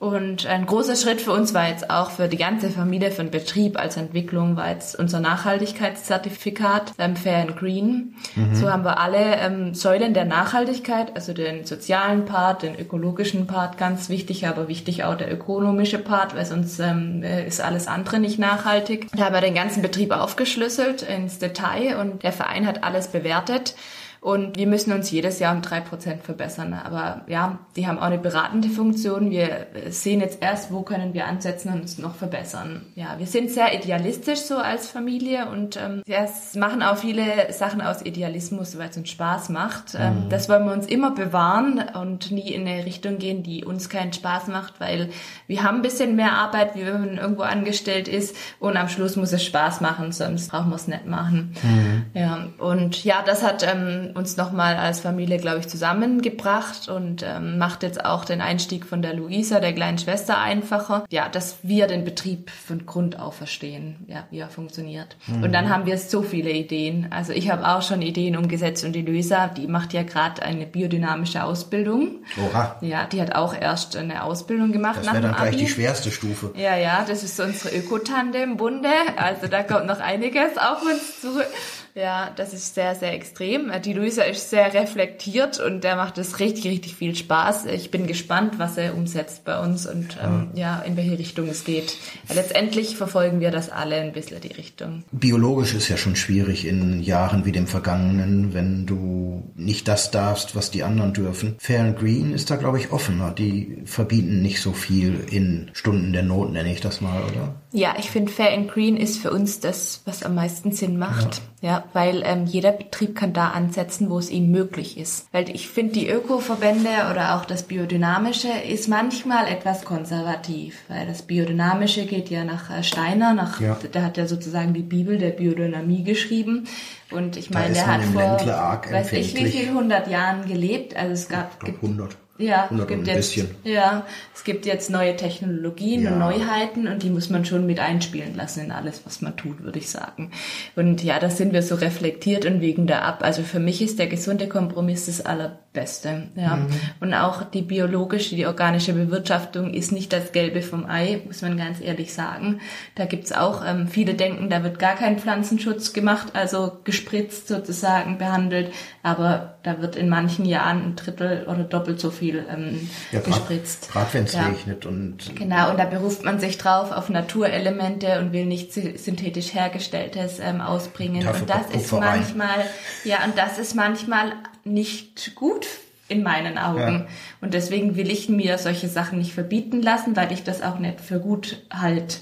Und 0.00 0.46
ein 0.46 0.64
großer 0.64 0.96
Schritt 0.96 1.20
für 1.20 1.32
uns 1.32 1.52
war 1.52 1.68
jetzt 1.68 1.90
auch 1.90 2.10
für 2.10 2.26
die 2.26 2.38
ganze 2.38 2.70
Familie, 2.70 3.10
für 3.10 3.22
den 3.22 3.30
Betrieb 3.30 3.78
als 3.78 3.98
Entwicklung, 3.98 4.56
war 4.56 4.70
jetzt 4.70 4.98
unser 4.98 5.20
Nachhaltigkeitszertifikat 5.20 6.94
ähm, 6.98 7.16
Fair 7.16 7.42
and 7.42 7.58
Green. 7.58 8.14
Mhm. 8.34 8.54
So 8.54 8.72
haben 8.72 8.82
wir 8.82 8.98
alle 8.98 9.36
ähm, 9.36 9.74
Säulen 9.74 10.14
der 10.14 10.24
Nachhaltigkeit, 10.24 11.14
also 11.16 11.34
den 11.34 11.66
sozialen 11.66 12.24
Part, 12.24 12.62
den 12.62 12.80
ökologischen 12.80 13.46
Part, 13.46 13.76
ganz 13.76 14.08
wichtig, 14.08 14.46
aber 14.46 14.68
wichtig 14.68 15.04
auch 15.04 15.16
der 15.16 15.30
ökonomische 15.30 15.98
Part, 15.98 16.34
weil 16.34 16.46
sonst 16.46 16.80
ähm, 16.80 17.22
ist 17.22 17.60
alles 17.60 17.86
andere 17.86 18.20
nicht 18.20 18.38
nachhaltig. 18.38 19.08
Da 19.14 19.26
haben 19.26 19.34
wir 19.34 19.42
den 19.42 19.54
ganzen 19.54 19.82
Betrieb 19.82 20.12
aufgeschlüsselt 20.12 21.02
ins 21.02 21.40
Detail 21.40 21.98
und 22.00 22.22
der 22.22 22.32
Verein 22.32 22.66
hat 22.66 22.84
alles 22.84 23.08
bewertet. 23.08 23.74
Und 24.20 24.58
wir 24.58 24.66
müssen 24.66 24.92
uns 24.92 25.10
jedes 25.10 25.38
Jahr 25.38 25.54
um 25.54 25.62
drei 25.62 25.80
Prozent 25.80 26.22
verbessern. 26.24 26.74
Aber 26.74 27.22
ja, 27.26 27.58
die 27.74 27.86
haben 27.86 27.98
auch 27.98 28.02
eine 28.02 28.18
beratende 28.18 28.68
Funktion. 28.68 29.30
Wir 29.30 29.68
sehen 29.88 30.20
jetzt 30.20 30.42
erst, 30.42 30.70
wo 30.70 30.82
können 30.82 31.14
wir 31.14 31.26
ansetzen 31.26 31.72
und 31.72 31.80
uns 31.80 31.96
noch 31.96 32.16
verbessern. 32.16 32.82
Ja, 32.96 33.18
wir 33.18 33.26
sind 33.26 33.50
sehr 33.50 33.74
idealistisch 33.74 34.40
so 34.40 34.58
als 34.58 34.90
Familie 34.90 35.48
und 35.48 35.78
ähm, 35.78 36.02
wir 36.04 36.28
machen 36.56 36.82
auch 36.82 36.98
viele 36.98 37.50
Sachen 37.50 37.80
aus 37.80 38.02
Idealismus, 38.04 38.76
weil 38.76 38.90
es 38.90 38.96
uns 38.98 39.08
Spaß 39.08 39.48
macht. 39.48 39.96
Ähm, 39.98 40.24
mhm. 40.24 40.28
Das 40.28 40.50
wollen 40.50 40.66
wir 40.66 40.74
uns 40.74 40.86
immer 40.86 41.12
bewahren 41.12 41.82
und 41.94 42.30
nie 42.30 42.52
in 42.52 42.68
eine 42.68 42.84
Richtung 42.84 43.16
gehen, 43.16 43.42
die 43.42 43.64
uns 43.64 43.88
keinen 43.88 44.12
Spaß 44.12 44.48
macht, 44.48 44.80
weil 44.80 45.08
wir 45.46 45.62
haben 45.62 45.76
ein 45.76 45.82
bisschen 45.82 46.14
mehr 46.14 46.32
Arbeit, 46.32 46.76
wie 46.76 46.84
wenn 46.84 47.00
man 47.00 47.16
irgendwo 47.16 47.42
angestellt 47.42 48.06
ist 48.06 48.36
und 48.58 48.76
am 48.76 48.90
Schluss 48.90 49.16
muss 49.16 49.32
es 49.32 49.42
Spaß 49.42 49.80
machen, 49.80 50.12
sonst 50.12 50.50
brauchen 50.50 50.68
wir 50.68 50.76
es 50.76 50.88
nicht 50.88 51.06
machen. 51.06 51.54
Mhm. 51.62 52.04
Ja, 52.12 52.48
und 52.58 53.02
ja, 53.02 53.22
das 53.24 53.42
hat 53.42 53.66
ähm, 53.66 54.09
uns 54.14 54.36
nochmal 54.36 54.76
als 54.76 55.00
Familie, 55.00 55.38
glaube 55.38 55.58
ich, 55.58 55.68
zusammengebracht 55.68 56.88
und 56.88 57.24
ähm, 57.26 57.58
macht 57.58 57.82
jetzt 57.82 58.04
auch 58.04 58.24
den 58.24 58.40
Einstieg 58.40 58.86
von 58.86 59.02
der 59.02 59.14
Luisa, 59.14 59.60
der 59.60 59.72
kleinen 59.72 59.98
Schwester, 59.98 60.38
einfacher. 60.38 61.04
Ja, 61.10 61.28
dass 61.28 61.58
wir 61.62 61.86
den 61.86 62.04
Betrieb 62.04 62.50
von 62.50 62.86
Grund 62.86 63.18
auf 63.18 63.40
verstehen, 63.40 64.04
ja, 64.06 64.26
wie 64.30 64.38
er 64.38 64.50
funktioniert. 64.50 65.16
Mhm. 65.26 65.44
Und 65.44 65.52
dann 65.52 65.70
haben 65.70 65.86
wir 65.86 65.96
so 65.96 66.20
viele 66.20 66.50
Ideen. 66.50 67.06
Also 67.10 67.32
ich 67.32 67.50
habe 67.50 67.66
auch 67.66 67.80
schon 67.80 68.02
Ideen 68.02 68.36
umgesetzt 68.36 68.84
und 68.84 68.92
die 68.92 69.00
Luisa, 69.00 69.48
die 69.48 69.66
macht 69.66 69.94
ja 69.94 70.02
gerade 70.02 70.42
eine 70.42 70.66
biodynamische 70.66 71.42
Ausbildung. 71.42 72.18
Oha. 72.36 72.76
Ja, 72.82 73.06
die 73.06 73.22
hat 73.22 73.34
auch 73.34 73.54
erst 73.58 73.96
eine 73.96 74.22
Ausbildung 74.24 74.72
gemacht. 74.72 74.98
Das 74.98 75.06
wäre 75.06 75.22
dann 75.22 75.36
gleich 75.36 75.56
die 75.56 75.68
schwerste 75.68 76.10
Stufe. 76.10 76.52
Ja, 76.54 76.76
ja, 76.76 77.04
das 77.08 77.22
ist 77.22 77.40
unsere 77.40 77.74
Ökotandem-Bunde. 77.74 78.90
Also 79.16 79.46
da 79.46 79.62
kommt 79.62 79.86
noch 79.86 80.00
einiges 80.00 80.58
auf 80.58 80.82
uns 80.82 81.22
zurück. 81.22 81.48
Ja, 81.94 82.30
das 82.34 82.52
ist 82.52 82.74
sehr, 82.74 82.94
sehr 82.94 83.12
extrem. 83.14 83.70
Die 83.84 83.92
Luisa 83.92 84.22
ist 84.22 84.50
sehr 84.50 84.72
reflektiert 84.72 85.58
und 85.60 85.82
der 85.84 85.96
macht 85.96 86.18
es 86.18 86.38
richtig, 86.38 86.66
richtig 86.66 86.94
viel 86.94 87.14
Spaß. 87.14 87.66
Ich 87.66 87.90
bin 87.90 88.06
gespannt, 88.06 88.58
was 88.58 88.76
er 88.76 88.94
umsetzt 88.94 89.44
bei 89.44 89.58
uns 89.60 89.86
und 89.86 90.16
ähm, 90.22 90.50
ja, 90.54 90.80
in 90.80 90.96
welche 90.96 91.18
Richtung 91.18 91.48
es 91.48 91.64
geht. 91.64 91.96
letztendlich 92.32 92.96
verfolgen 92.96 93.40
wir 93.40 93.50
das 93.50 93.70
alle 93.70 93.96
ein 93.96 94.12
bisschen 94.12 94.40
die 94.40 94.52
Richtung. 94.52 95.04
Biologisch 95.12 95.74
ist 95.74 95.88
ja 95.88 95.96
schon 95.96 96.16
schwierig 96.16 96.66
in 96.66 97.02
Jahren 97.02 97.44
wie 97.44 97.52
dem 97.52 97.66
vergangenen, 97.66 98.54
wenn 98.54 98.86
du 98.86 99.50
nicht 99.56 99.88
das 99.88 100.10
darfst, 100.10 100.54
was 100.54 100.70
die 100.70 100.82
anderen 100.82 101.12
dürfen. 101.12 101.56
Fair 101.58 101.80
and 101.80 101.98
Green 101.98 102.32
ist 102.32 102.50
da, 102.50 102.56
glaube 102.56 102.78
ich, 102.78 102.92
offener. 102.92 103.32
Die 103.32 103.82
verbieten 103.84 104.42
nicht 104.42 104.60
so 104.60 104.72
viel 104.72 105.24
in 105.30 105.70
Stunden 105.72 106.12
der 106.12 106.22
Not, 106.22 106.52
nenne 106.52 106.72
ich 106.72 106.80
das 106.80 107.00
mal, 107.00 107.22
oder? 107.24 107.54
Ja, 107.72 107.94
ich 107.98 108.10
finde 108.10 108.32
Fair 108.32 108.52
and 108.52 108.70
Green 108.70 108.96
ist 108.96 109.18
für 109.18 109.30
uns 109.30 109.60
das, 109.60 110.02
was 110.04 110.22
am 110.22 110.34
meisten 110.34 110.72
Sinn 110.72 110.98
macht. 110.98 111.36
Ja, 111.36 111.42
ja 111.60 111.84
weil 111.92 112.22
ähm, 112.24 112.46
jeder 112.46 112.72
Betrieb 112.72 113.16
kann 113.16 113.32
da 113.32 113.48
ansetzen, 113.48 114.10
wo 114.10 114.18
es 114.18 114.30
ihm 114.30 114.50
möglich 114.50 114.98
ist. 114.98 115.26
Weil 115.32 115.50
ich 115.50 115.68
finde, 115.68 115.92
die 115.92 116.08
Ökoverbände 116.08 116.88
oder 117.10 117.36
auch 117.36 117.44
das 117.44 117.64
Biodynamische 117.64 118.48
ist 118.48 118.88
manchmal 118.88 119.46
etwas 119.46 119.84
konservativ, 119.84 120.78
weil 120.88 121.06
das 121.06 121.22
Biodynamische 121.22 122.06
geht 122.06 122.30
ja 122.30 122.44
nach 122.44 122.70
äh, 122.70 122.82
Steiner, 122.82 123.34
nach, 123.34 123.60
ja. 123.60 123.76
der 123.92 124.04
hat 124.04 124.16
ja 124.16 124.26
sozusagen 124.26 124.74
die 124.74 124.82
Bibel 124.82 125.18
der 125.18 125.30
Biodynamie 125.30 126.04
geschrieben. 126.04 126.66
Und 127.10 127.36
ich 127.36 127.50
meine, 127.50 127.74
der 127.74 127.86
hat 127.86 128.04
vor, 128.04 128.22
weiß 128.22 129.12
ich 129.12 129.34
wie 129.34 129.46
viel, 129.46 129.68
100 129.68 130.08
Jahren 130.08 130.46
gelebt. 130.46 130.96
Also 130.96 131.12
es 131.12 131.28
gab, 131.28 131.52
ich 131.54 131.58
glaub, 131.64 131.82
100. 131.82 132.16
Ja, 132.40 132.68
es 132.70 132.86
gibt 132.86 133.06
jetzt, 133.06 133.36
ja, 133.64 134.06
es 134.34 134.44
gibt 134.44 134.66
jetzt 134.66 134.90
neue 134.90 135.16
Technologien 135.16 136.02
ja. 136.02 136.12
und 136.12 136.18
Neuheiten 136.18 136.88
und 136.88 137.02
die 137.02 137.10
muss 137.10 137.30
man 137.30 137.44
schon 137.44 137.66
mit 137.66 137.78
einspielen 137.78 138.34
lassen 138.34 138.64
in 138.64 138.72
alles, 138.72 139.02
was 139.04 139.20
man 139.20 139.36
tut, 139.36 139.62
würde 139.62 139.78
ich 139.78 139.90
sagen. 139.90 140.30
Und 140.76 141.04
ja, 141.04 141.18
da 141.18 141.30
sind 141.30 141.52
wir 141.52 141.62
so 141.62 141.74
reflektiert 141.74 142.46
und 142.46 142.60
wegen 142.60 142.86
der 142.86 143.04
ab. 143.04 143.22
Also 143.22 143.42
für 143.42 143.60
mich 143.60 143.82
ist 143.82 143.98
der 143.98 144.06
gesunde 144.06 144.48
Kompromiss 144.48 145.06
das 145.06 145.24
Allerbeste. 145.72 146.28
Ja. 146.34 146.56
Mhm. 146.56 146.68
Und 147.00 147.14
auch 147.14 147.44
die 147.44 147.62
biologische, 147.62 148.34
die 148.34 148.46
organische 148.46 148.92
Bewirtschaftung 148.92 149.72
ist 149.72 149.92
nicht 149.92 150.12
das 150.12 150.32
Gelbe 150.32 150.62
vom 150.62 150.84
Ei, 150.84 151.22
muss 151.26 151.42
man 151.42 151.56
ganz 151.56 151.80
ehrlich 151.80 152.12
sagen. 152.12 152.60
Da 152.96 153.04
gibt's 153.04 153.30
auch, 153.30 153.62
ähm, 153.64 153.86
viele 153.86 154.14
denken, 154.14 154.50
da 154.50 154.64
wird 154.64 154.80
gar 154.80 154.96
kein 154.96 155.18
Pflanzenschutz 155.18 155.92
gemacht, 155.92 156.30
also 156.32 156.78
gespritzt 156.82 157.46
sozusagen 157.46 158.18
behandelt, 158.18 158.72
aber 159.04 159.58
da 159.62 159.80
wird 159.80 159.94
in 159.94 160.08
manchen 160.08 160.44
Jahren 160.44 160.82
ein 160.82 160.96
Drittel 160.96 161.46
oder 161.46 161.62
doppelt 161.62 162.00
so 162.00 162.10
viel 162.10 162.44
ähm, 162.50 162.90
ja, 163.12 163.20
gespritzt. 163.20 163.92
Gerade 163.92 164.12
wenn 164.14 164.24
es 164.24 164.32
ja. 164.32 164.46
regnet 164.46 164.86
und 164.86 165.36
genau 165.36 165.70
und 165.70 165.78
da 165.78 165.84
beruft 165.84 166.24
man 166.24 166.40
sich 166.40 166.58
drauf 166.58 166.90
auf 166.90 167.10
Naturelemente 167.10 168.18
und 168.18 168.32
will 168.32 168.46
nicht 168.46 168.72
synthetisch 168.72 169.54
hergestelltes 169.54 170.40
ähm, 170.40 170.60
ausbringen 170.60 171.26
und 171.28 171.48
das 171.48 171.70
ist 171.70 171.92
manchmal 171.92 172.64
ja 173.04 173.24
und 173.24 173.38
das 173.38 173.58
ist 173.58 173.74
manchmal 173.74 174.32
nicht 174.64 175.34
gut 175.34 175.66
in 176.08 176.22
meinen 176.22 176.58
Augen. 176.58 177.00
Ja. 177.00 177.06
Und 177.40 177.54
deswegen 177.54 177.96
will 177.96 178.10
ich 178.10 178.28
mir 178.28 178.58
solche 178.58 178.88
Sachen 178.88 179.18
nicht 179.18 179.32
verbieten 179.32 179.80
lassen, 179.80 180.16
weil 180.16 180.32
ich 180.32 180.42
das 180.42 180.62
auch 180.62 180.78
nicht 180.78 181.00
für 181.00 181.20
gut 181.20 181.62
halt. 181.70 182.20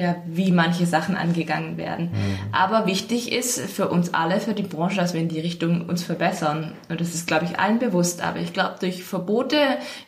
ja, 0.00 0.16
wie 0.26 0.50
manche 0.50 0.86
Sachen 0.86 1.14
angegangen 1.14 1.76
werden. 1.76 2.06
Mhm. 2.06 2.38
Aber 2.52 2.86
wichtig 2.86 3.32
ist 3.32 3.60
für 3.60 3.88
uns 3.88 4.14
alle, 4.14 4.40
für 4.40 4.54
die 4.54 4.62
Branche, 4.62 4.96
dass 4.96 5.12
wir 5.12 5.20
in 5.20 5.28
die 5.28 5.40
Richtung 5.40 5.90
uns 5.90 6.02
verbessern. 6.02 6.72
Und 6.88 7.02
das 7.02 7.12
ist, 7.12 7.26
glaube 7.26 7.44
ich, 7.44 7.58
allen 7.58 7.78
bewusst. 7.78 8.22
Aber 8.22 8.38
ich 8.38 8.54
glaube, 8.54 8.76
durch 8.80 9.04
Verbote, 9.04 9.58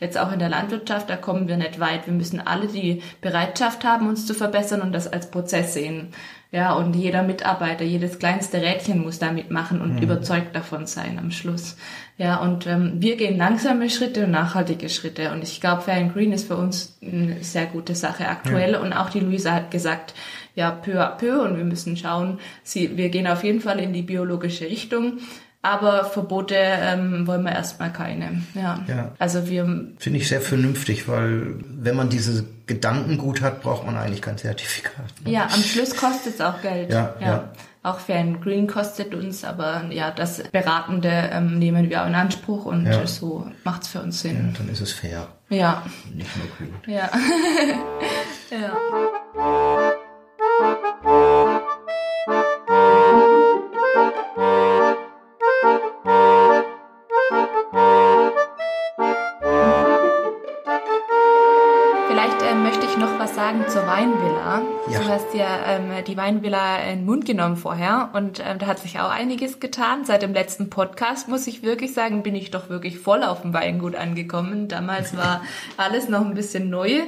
jetzt 0.01 0.17
auch 0.17 0.33
in 0.33 0.39
der 0.39 0.49
Landwirtschaft, 0.49 1.11
da 1.11 1.17
kommen 1.17 1.47
wir 1.47 1.59
nicht 1.59 1.79
weit. 1.79 2.07
Wir 2.07 2.15
müssen 2.15 2.41
alle 2.41 2.69
die 2.69 3.03
Bereitschaft 3.21 3.85
haben, 3.85 4.09
uns 4.09 4.25
zu 4.25 4.33
verbessern 4.33 4.81
und 4.81 4.93
das 4.93 5.13
als 5.13 5.31
Prozess 5.31 5.75
sehen. 5.75 6.15
Ja, 6.53 6.75
und 6.75 6.95
jeder 6.95 7.23
Mitarbeiter, 7.23 7.83
jedes 7.83 8.19
kleinste 8.19 8.61
Rädchen 8.61 9.01
muss 9.01 9.19
da 9.19 9.33
mitmachen 9.33 9.81
und 9.81 9.95
mhm. 9.95 10.03
überzeugt 10.03 10.55
davon 10.55 10.87
sein 10.87 11.19
am 11.19 11.31
Schluss. 11.31 11.79
Ja, 12.19 12.37
und 12.37 12.67
ähm, 12.67 12.97
wir 12.97 13.17
gehen 13.17 13.39
langsame 13.39 13.89
Schritte 13.89 14.27
und 14.27 14.33
nachhaltige 14.33 14.91
Schritte. 14.91 15.33
Und 15.33 15.43
ich 15.43 15.63
glaube, 15.63 15.81
Fair 15.81 15.97
and 15.97 16.13
Green 16.13 16.31
ist 16.31 16.47
für 16.47 16.59
uns 16.59 16.99
eine 17.01 17.43
sehr 17.43 17.65
gute 17.65 17.95
Sache 17.95 18.29
aktuell. 18.29 18.73
Ja. 18.73 18.81
Und 18.81 18.93
auch 18.93 19.09
die 19.09 19.21
Luisa 19.21 19.53
hat 19.53 19.71
gesagt, 19.71 20.13
ja, 20.55 20.71
peu 20.71 21.01
à 21.01 21.17
peu 21.17 21.43
und 21.43 21.57
wir 21.57 21.65
müssen 21.65 21.97
schauen, 21.97 22.39
sie, 22.63 22.99
wir 22.99 23.09
gehen 23.09 23.27
auf 23.27 23.45
jeden 23.45 23.63
Fall 23.63 23.81
in 23.81 23.95
die 23.95 24.03
biologische 24.03 24.67
Richtung. 24.67 25.21
Aber 25.65 26.05
Verbote 26.05 26.57
ähm, 26.57 27.27
wollen 27.29 27.45
wir 27.45 27.53
erstmal 27.53 27.93
keine. 27.93 28.43
Ja. 28.55 28.81
ja. 28.89 29.13
Also 29.21 29.49
wir 29.49 29.65
finde 29.97 30.19
ich 30.19 30.29
sehr 30.29 30.41
vernünftig, 30.41 31.07
weil 31.07 31.55
wenn 31.69 31.95
man 31.95 32.09
diese 32.09 32.45
Gedanken 32.67 33.17
gut 33.17 33.43
hat, 33.43 33.63
braucht 33.63 33.87
man 33.87 33.97
eigentlich 33.97 34.23
kein 34.23 34.37
Zertifikat. 34.37 35.13
Ne? 35.25 35.31
Ja, 35.31 35.45
am 35.45 35.63
Schluss 35.63 35.97
kostet 35.97 36.35
es 36.35 36.41
auch 36.41 36.61
Geld. 36.63 36.91
Ja, 36.91 37.15
ja. 37.21 37.27
ja. 37.27 37.53
Auch 37.85 37.99
Fan 37.99 38.41
Green 38.41 38.67
kostet 38.67 39.15
uns, 39.15 39.45
aber 39.45 39.85
ja, 39.91 40.11
das 40.13 40.43
Beratende 40.51 41.31
ähm, 41.33 41.59
nehmen 41.59 41.91
wir 41.91 42.03
auch 42.03 42.07
in 42.07 42.15
Anspruch 42.15 42.65
und 42.65 42.87
ja. 42.87 43.07
so 43.07 43.51
macht 43.65 43.83
es 43.83 43.89
für 43.89 44.01
uns 44.01 44.21
Sinn. 44.21 44.53
Ja, 44.53 44.59
dann 44.59 44.69
ist 44.69 44.81
es 44.81 44.93
fair. 44.93 45.29
Ja. 45.49 45.83
Nicht 46.13 46.31
nur 46.37 46.47
kühl. 46.57 46.93
Ja. 46.93 47.11
ja. 48.51 49.92
Hast 65.33 65.39
ja 65.39 65.77
ähm, 65.77 66.05
die 66.05 66.17
Weinvilla 66.17 66.79
in 66.79 67.01
den 67.01 67.07
Mund 67.07 67.25
genommen 67.25 67.57
vorher 67.57 68.11
und 68.13 68.41
ähm, 68.41 68.59
da 68.59 68.67
hat 68.67 68.79
sich 68.79 68.99
auch 69.01 69.11
einiges 69.11 69.61
getan. 69.61 70.05
Seit 70.05 70.23
dem 70.23 70.33
letzten 70.33 70.71
Podcast 70.71 71.29
muss 71.29 71.47
ich 71.47 71.63
wirklich 71.63 71.95
sagen, 71.95 72.23
bin 72.23 72.35
ich 72.35 72.51
doch 72.51 72.69
wirklich 72.69 72.99
voll 72.99 73.23
auf 73.23 73.43
dem 73.43 73.55
Weingut 73.55 73.95
angekommen. 73.95 74.69
Damals 74.69 75.17
war 75.17 75.43
alles 75.77 76.09
noch 76.09 76.25
ein 76.25 76.35
bisschen 76.35 76.71
neu. 76.71 77.03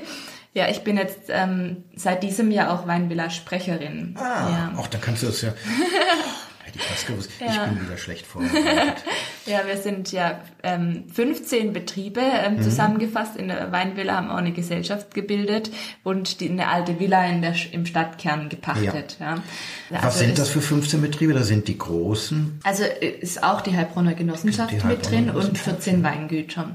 Ja, 0.52 0.68
ich 0.68 0.84
bin 0.84 0.96
jetzt 0.96 1.28
ähm, 1.28 1.84
seit 1.96 2.22
diesem 2.22 2.50
Jahr 2.50 2.72
auch 2.72 2.86
Weinvilla-Sprecherin. 2.86 4.16
Ah, 4.18 4.22
ja. 4.22 4.72
auch 4.78 4.86
da 4.86 4.98
kannst 4.98 5.22
du 5.22 5.28
es 5.28 5.42
ja. 5.42 5.48
Hätte 6.64 6.78
ich 6.78 7.06
gewusst. 7.06 7.30
Ja. 7.40 7.46
Ich 7.46 7.72
bin 7.72 7.86
wieder 7.86 7.98
schlecht 7.98 8.26
vorbereitet. 8.26 9.04
ja, 9.46 9.66
wir 9.66 9.76
sind 9.76 10.12
ja 10.12 10.40
ähm, 10.64 11.04
15 11.12 11.72
Betriebe 11.72 12.20
ähm, 12.20 12.56
mhm. 12.56 12.62
zusammengefasst. 12.62 13.36
In 13.36 13.48
der 13.48 13.70
Weinvilla 13.70 14.16
haben 14.16 14.30
auch 14.30 14.38
eine 14.38 14.52
Gesellschaft 14.52 15.14
gebildet 15.14 15.70
und 16.02 16.40
die, 16.40 16.50
eine 16.50 16.68
alte 16.68 16.98
Villa 16.98 17.24
in 17.26 17.42
der, 17.42 17.54
im 17.72 17.86
Stadtkern 17.86 18.48
gepachtet. 18.48 19.16
Ja. 19.20 19.36
ja. 19.36 19.42
Was 19.90 20.04
also 20.04 20.18
sind 20.20 20.38
das 20.38 20.48
für 20.48 20.60
15 20.60 21.00
Betriebe? 21.00 21.34
Da 21.34 21.42
sind 21.42 21.68
die 21.68 21.78
großen. 21.78 22.60
Also 22.64 22.84
äh, 22.84 23.08
ist 23.20 23.42
auch 23.42 23.60
die 23.60 23.76
Heilbronner 23.76 24.14
Genossenschaft 24.14 24.72
die 24.72 24.86
mit 24.86 25.08
drin 25.08 25.30
und 25.30 25.58
14 25.58 26.02
Weingüter. 26.02 26.70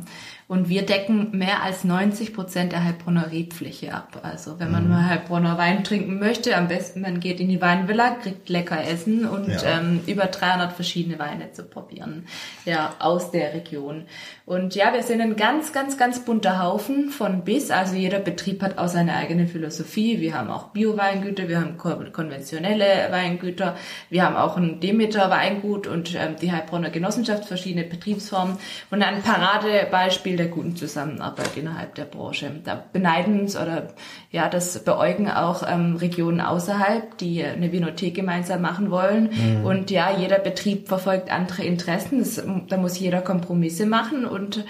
Und 0.49 0.67
wir 0.67 0.83
decken 0.83 1.37
mehr 1.37 1.61
als 1.61 1.83
90 1.83 2.33
Prozent 2.33 2.71
der 2.71 2.83
Heilbronner 2.83 3.31
Rebfläche 3.31 3.93
ab. 3.93 4.21
Also 4.23 4.59
wenn 4.59 4.71
man 4.71 4.85
mhm. 4.85 4.89
mal 4.89 5.05
Heilbronner 5.07 5.59
Wein 5.59 5.83
trinken 5.83 6.17
möchte, 6.17 6.57
am 6.57 6.67
besten 6.67 7.01
man 7.01 7.19
geht 7.19 7.39
in 7.39 7.49
die 7.49 7.61
Weinvilla, 7.61 8.15
kriegt 8.15 8.49
lecker 8.49 8.83
Essen 8.83 9.27
und 9.27 9.47
ja. 9.47 9.79
ähm, 9.79 10.01
über 10.07 10.25
300 10.25 10.73
verschiedene 10.73 11.19
Weine 11.19 11.51
zu 11.51 11.65
probieren. 11.65 12.25
Ja, 12.65 12.95
aus 12.97 13.29
der 13.29 13.53
Region. 13.53 13.78
Und 14.45 14.75
ja, 14.75 14.93
wir 14.93 15.03
sind 15.03 15.21
ein 15.21 15.35
ganz, 15.35 15.73
ganz, 15.73 15.97
ganz 15.97 16.19
bunter 16.25 16.63
Haufen 16.63 17.09
von 17.09 17.43
bis. 17.43 17.71
Also 17.71 17.95
jeder 17.95 18.19
Betrieb 18.19 18.61
hat 18.61 18.77
auch 18.77 18.87
seine 18.87 19.15
eigene 19.15 19.47
Philosophie. 19.47 20.19
Wir 20.19 20.33
haben 20.33 20.49
auch 20.49 20.69
Bio-Weingüter, 20.69 21.47
wir 21.47 21.59
haben 21.59 21.77
konventionelle 21.77 23.11
Weingüter, 23.11 23.75
wir 24.09 24.23
haben 24.23 24.35
auch 24.35 24.57
ein 24.57 24.79
Demeter-Weingut 24.79 25.87
und 25.87 26.15
ähm, 26.15 26.35
die 26.41 26.51
Heilbronner 26.51 26.89
Genossenschaft, 26.89 27.45
verschiedene 27.45 27.85
Betriebsformen. 27.85 28.57
Und 28.91 29.03
ein 29.03 29.21
Paradebeispiel 29.21 30.37
der 30.37 30.47
guten 30.47 30.75
Zusammenarbeit 30.75 31.55
innerhalb 31.55 31.95
der 31.95 32.05
Branche. 32.05 32.51
Da 32.63 32.83
beneiden 32.91 33.41
uns 33.41 33.55
oder 33.55 33.89
ja, 34.31 34.47
das 34.47 34.83
beäugen 34.83 35.29
auch 35.29 35.63
ähm, 35.67 35.95
Regionen 35.95 36.39
außerhalb, 36.39 37.17
die 37.17 37.43
eine 37.43 37.71
Vinothek 37.71 38.13
gemeinsam 38.13 38.61
machen 38.61 38.91
wollen. 38.91 39.31
Mhm. 39.31 39.65
Und 39.65 39.89
ja, 39.89 40.15
jeder 40.15 40.37
Betrieb 40.37 40.87
verfolgt 40.87 41.31
andere 41.31 41.63
Interessen. 41.63 42.19
Das, 42.19 42.41
da 42.67 42.77
muss 42.77 42.99
jeder 42.99 43.21
Kompromisse 43.21 43.87
machen 43.87 44.25
und 44.25 44.65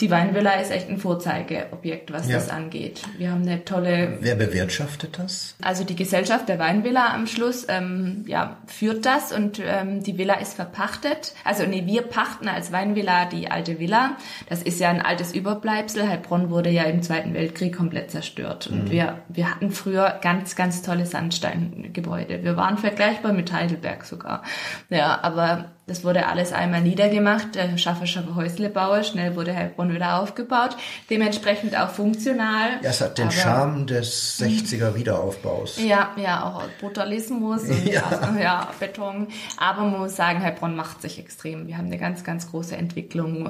die 0.00 0.10
Weinvilla 0.10 0.52
ist 0.54 0.70
echt 0.70 0.88
ein 0.88 0.98
Vorzeigeobjekt, 0.98 2.12
was 2.12 2.28
ja. 2.28 2.36
das 2.36 2.48
angeht. 2.48 3.02
Wir 3.18 3.30
haben 3.30 3.42
eine 3.42 3.64
tolle. 3.64 4.16
Wer 4.20 4.36
bewirtschaftet 4.36 5.18
das? 5.18 5.54
Also 5.60 5.84
die 5.84 5.96
Gesellschaft 5.96 6.48
der 6.48 6.58
Weinvilla 6.58 7.12
am 7.12 7.26
Schluss 7.26 7.66
ähm, 7.68 8.24
ja, 8.26 8.56
führt 8.66 9.04
das 9.04 9.32
und 9.32 9.60
ähm, 9.64 10.02
die 10.02 10.16
Villa 10.16 10.34
ist 10.34 10.54
verpachtet. 10.54 11.34
Also 11.44 11.64
nee, 11.66 11.84
wir 11.86 12.02
pachten 12.02 12.48
als 12.48 12.72
Weinvilla 12.72 13.26
die 13.26 13.50
alte 13.50 13.78
Villa. 13.78 14.16
Das 14.48 14.62
ist 14.62 14.80
ja 14.80 14.88
ein 14.88 15.02
altes 15.02 15.34
Überbleibsel. 15.34 16.08
Heilbronn 16.08 16.48
wurde 16.48 16.70
ja 16.70 16.84
im 16.84 17.02
Zweiten 17.02 17.34
Weltkrieg 17.34 17.76
komplett 17.76 18.10
zerstört. 18.10 18.68
Und 18.68 18.84
mhm. 18.84 18.90
wir, 18.90 19.18
wir 19.28 19.50
hatten 19.50 19.70
früher 19.70 20.18
ganz, 20.22 20.56
ganz 20.56 20.80
tolle 20.82 21.04
Sandsteingebäude. 21.04 22.42
Wir 22.42 22.56
waren 22.56 22.78
vergleichbar 22.78 23.34
mit 23.34 23.52
Heidelberg 23.52 24.04
sogar. 24.04 24.42
Ja, 24.88 25.20
aber 25.22 25.66
das 25.86 26.04
wurde 26.04 26.26
alles 26.26 26.52
einmal 26.52 26.80
niedergemacht, 26.80 27.56
der 27.56 27.76
Schaffer, 27.76 28.06
Schaffer, 28.06 28.36
Häuslebauer, 28.36 29.02
schnell 29.02 29.34
wurde 29.34 29.54
Heilbronn 29.54 29.92
wieder 29.92 30.20
aufgebaut, 30.20 30.76
dementsprechend 31.10 31.76
auch 31.76 31.88
funktional. 31.88 32.70
Ja, 32.82 32.90
es 32.90 33.00
hat 33.00 33.18
den 33.18 33.24
aber, 33.24 33.32
Charme 33.32 33.86
des 33.88 34.40
60er 34.40 34.94
Wiederaufbaus. 34.94 35.82
Ja, 35.82 36.12
ja, 36.16 36.44
auch 36.44 36.62
Brutalismus 36.80 37.62
und 37.64 37.84
ja. 37.86 38.04
Also, 38.04 38.38
ja, 38.38 38.68
Beton. 38.78 39.26
Aber 39.56 39.82
man 39.82 40.00
muss 40.00 40.14
sagen, 40.14 40.40
Heilbronn 40.40 40.76
macht 40.76 41.02
sich 41.02 41.18
extrem. 41.18 41.66
Wir 41.66 41.76
haben 41.78 41.86
eine 41.86 41.98
ganz, 41.98 42.22
ganz 42.22 42.48
große 42.48 42.76
Entwicklung 42.76 43.48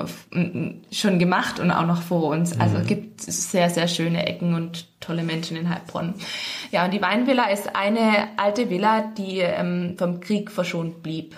schon 0.91 1.19
gemacht 1.19 1.61
und 1.61 1.71
auch 1.71 1.87
noch 1.87 2.01
vor 2.01 2.31
uns. 2.31 2.59
Also 2.59 2.79
mhm. 2.79 2.87
gibt 2.87 3.21
sehr, 3.21 3.69
sehr 3.69 3.89
schöne 3.89 4.27
Ecken 4.27 4.55
und 4.55 4.87
tolle 5.01 5.23
Menschen 5.23 5.57
in 5.57 5.69
Heilbronn. 5.69 6.15
Ja, 6.71 6.87
und 6.87 6.95
die 6.95 7.03
Weinvilla 7.03 7.51
ist 7.51 7.77
eine 7.77 8.29
alte 8.39 8.71
Villa, 8.71 9.13
die 9.19 9.41
ähm, 9.41 9.97
vom 9.99 10.21
Krieg 10.21 10.51
verschont 10.51 11.03
blieb. 11.03 11.37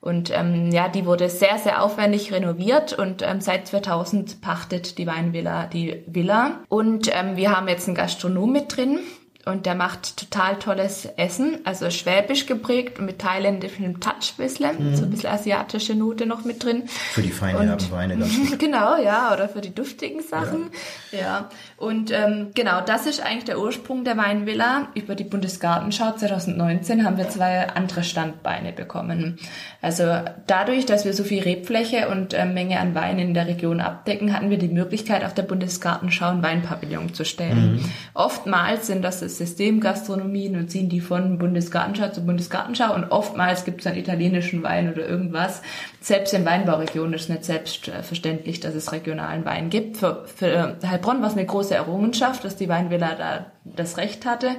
Und 0.00 0.30
ähm, 0.32 0.70
ja, 0.70 0.88
die 0.88 1.06
wurde 1.06 1.28
sehr, 1.28 1.58
sehr 1.58 1.82
aufwendig 1.82 2.32
renoviert 2.32 2.92
und 2.92 3.22
ähm, 3.22 3.40
seit 3.40 3.66
2000 3.66 4.40
pachtet 4.40 4.96
die 4.98 5.06
Weinvilla 5.06 5.66
die 5.66 6.04
Villa. 6.06 6.60
Und 6.68 7.10
ähm, 7.12 7.36
wir 7.36 7.56
haben 7.56 7.68
jetzt 7.68 7.88
einen 7.88 7.96
Gastronom 7.96 8.52
mit 8.52 8.76
drin, 8.76 9.00
und 9.48 9.66
der 9.66 9.74
macht 9.74 10.16
total 10.18 10.56
tolles 10.58 11.08
Essen, 11.16 11.58
also 11.64 11.90
schwäbisch 11.90 12.46
geprägt 12.46 12.98
und 12.98 13.06
mit 13.06 13.18
thailändischem 13.18 13.98
Touch 14.00 14.34
bisschen, 14.36 14.90
mhm. 14.90 14.96
so 14.96 15.04
ein 15.04 15.10
bisschen 15.10 15.30
asiatische 15.30 15.94
Note 15.94 16.26
noch 16.26 16.44
mit 16.44 16.62
drin. 16.62 16.84
Für 16.86 17.22
die 17.22 17.30
feinherben 17.30 17.90
Weine 17.90 18.16
ganz 18.16 18.36
gut. 18.36 18.58
Genau, 18.68 19.00
ja, 19.00 19.32
oder 19.32 19.48
für 19.48 19.60
die 19.60 19.74
duftigen 19.74 20.22
Sachen. 20.22 20.70
Ja, 21.12 21.18
ja. 21.18 21.50
und 21.76 22.10
ähm, 22.10 22.48
genau, 22.54 22.80
das 22.84 23.06
ist 23.06 23.20
eigentlich 23.20 23.44
der 23.44 23.58
Ursprung 23.58 24.04
der 24.04 24.16
Weinvilla. 24.16 24.88
Über 24.94 25.14
die 25.14 25.24
Bundesgartenschau 25.24 26.12
2019 26.12 27.04
haben 27.04 27.16
wir 27.16 27.28
zwei 27.28 27.68
andere 27.68 28.02
Standbeine 28.02 28.72
bekommen. 28.72 29.38
Also 29.80 30.04
dadurch, 30.46 30.86
dass 30.86 31.04
wir 31.04 31.14
so 31.14 31.24
viel 31.24 31.42
Rebfläche 31.42 32.08
und 32.08 32.34
äh, 32.34 32.44
Menge 32.44 32.80
an 32.80 32.94
Wein 32.94 33.18
in 33.18 33.32
der 33.32 33.46
Region 33.46 33.80
abdecken, 33.80 34.34
hatten 34.34 34.50
wir 34.50 34.58
die 34.58 34.68
Möglichkeit, 34.68 35.24
auf 35.24 35.34
der 35.34 35.44
Bundesgartenschau 35.44 36.26
ein 36.26 36.42
Weinpavillon 36.42 37.14
zu 37.14 37.24
stellen. 37.24 37.76
Mhm. 37.76 37.84
Oftmals 38.14 38.88
sind 38.88 39.02
das 39.02 39.22
Systemgastronomien 39.38 40.56
und 40.56 40.70
ziehen 40.70 40.88
die 40.88 41.00
von 41.00 41.38
Bundesgartenschau 41.38 42.08
zu 42.08 42.24
Bundesgartenschau 42.24 42.94
und 42.94 43.10
oftmals 43.10 43.64
gibt 43.64 43.78
es 43.80 43.84
dann 43.84 43.96
italienischen 43.96 44.62
Wein 44.62 44.92
oder 44.92 45.08
irgendwas. 45.08 45.62
Selbst 46.00 46.34
in 46.34 46.44
Weinbauregionen 46.44 47.14
ist 47.14 47.30
nicht 47.30 47.44
selbstverständlich, 47.44 48.60
dass 48.60 48.74
es 48.74 48.92
regionalen 48.92 49.44
Wein 49.44 49.70
gibt. 49.70 49.96
Für, 49.96 50.24
für 50.26 50.76
Heilbronn 50.86 51.22
war 51.22 51.28
es 51.28 51.36
eine 51.36 51.46
große 51.46 51.74
Errungenschaft, 51.74 52.44
dass 52.44 52.56
die 52.56 52.68
Weinvilla 52.68 53.14
da 53.14 53.46
das 53.64 53.96
Recht 53.96 54.26
hatte 54.26 54.50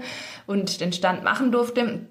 und 0.47 0.81
den 0.81 0.93
Stand 0.93 1.23
machen 1.23 1.51
durfte. 1.51 2.07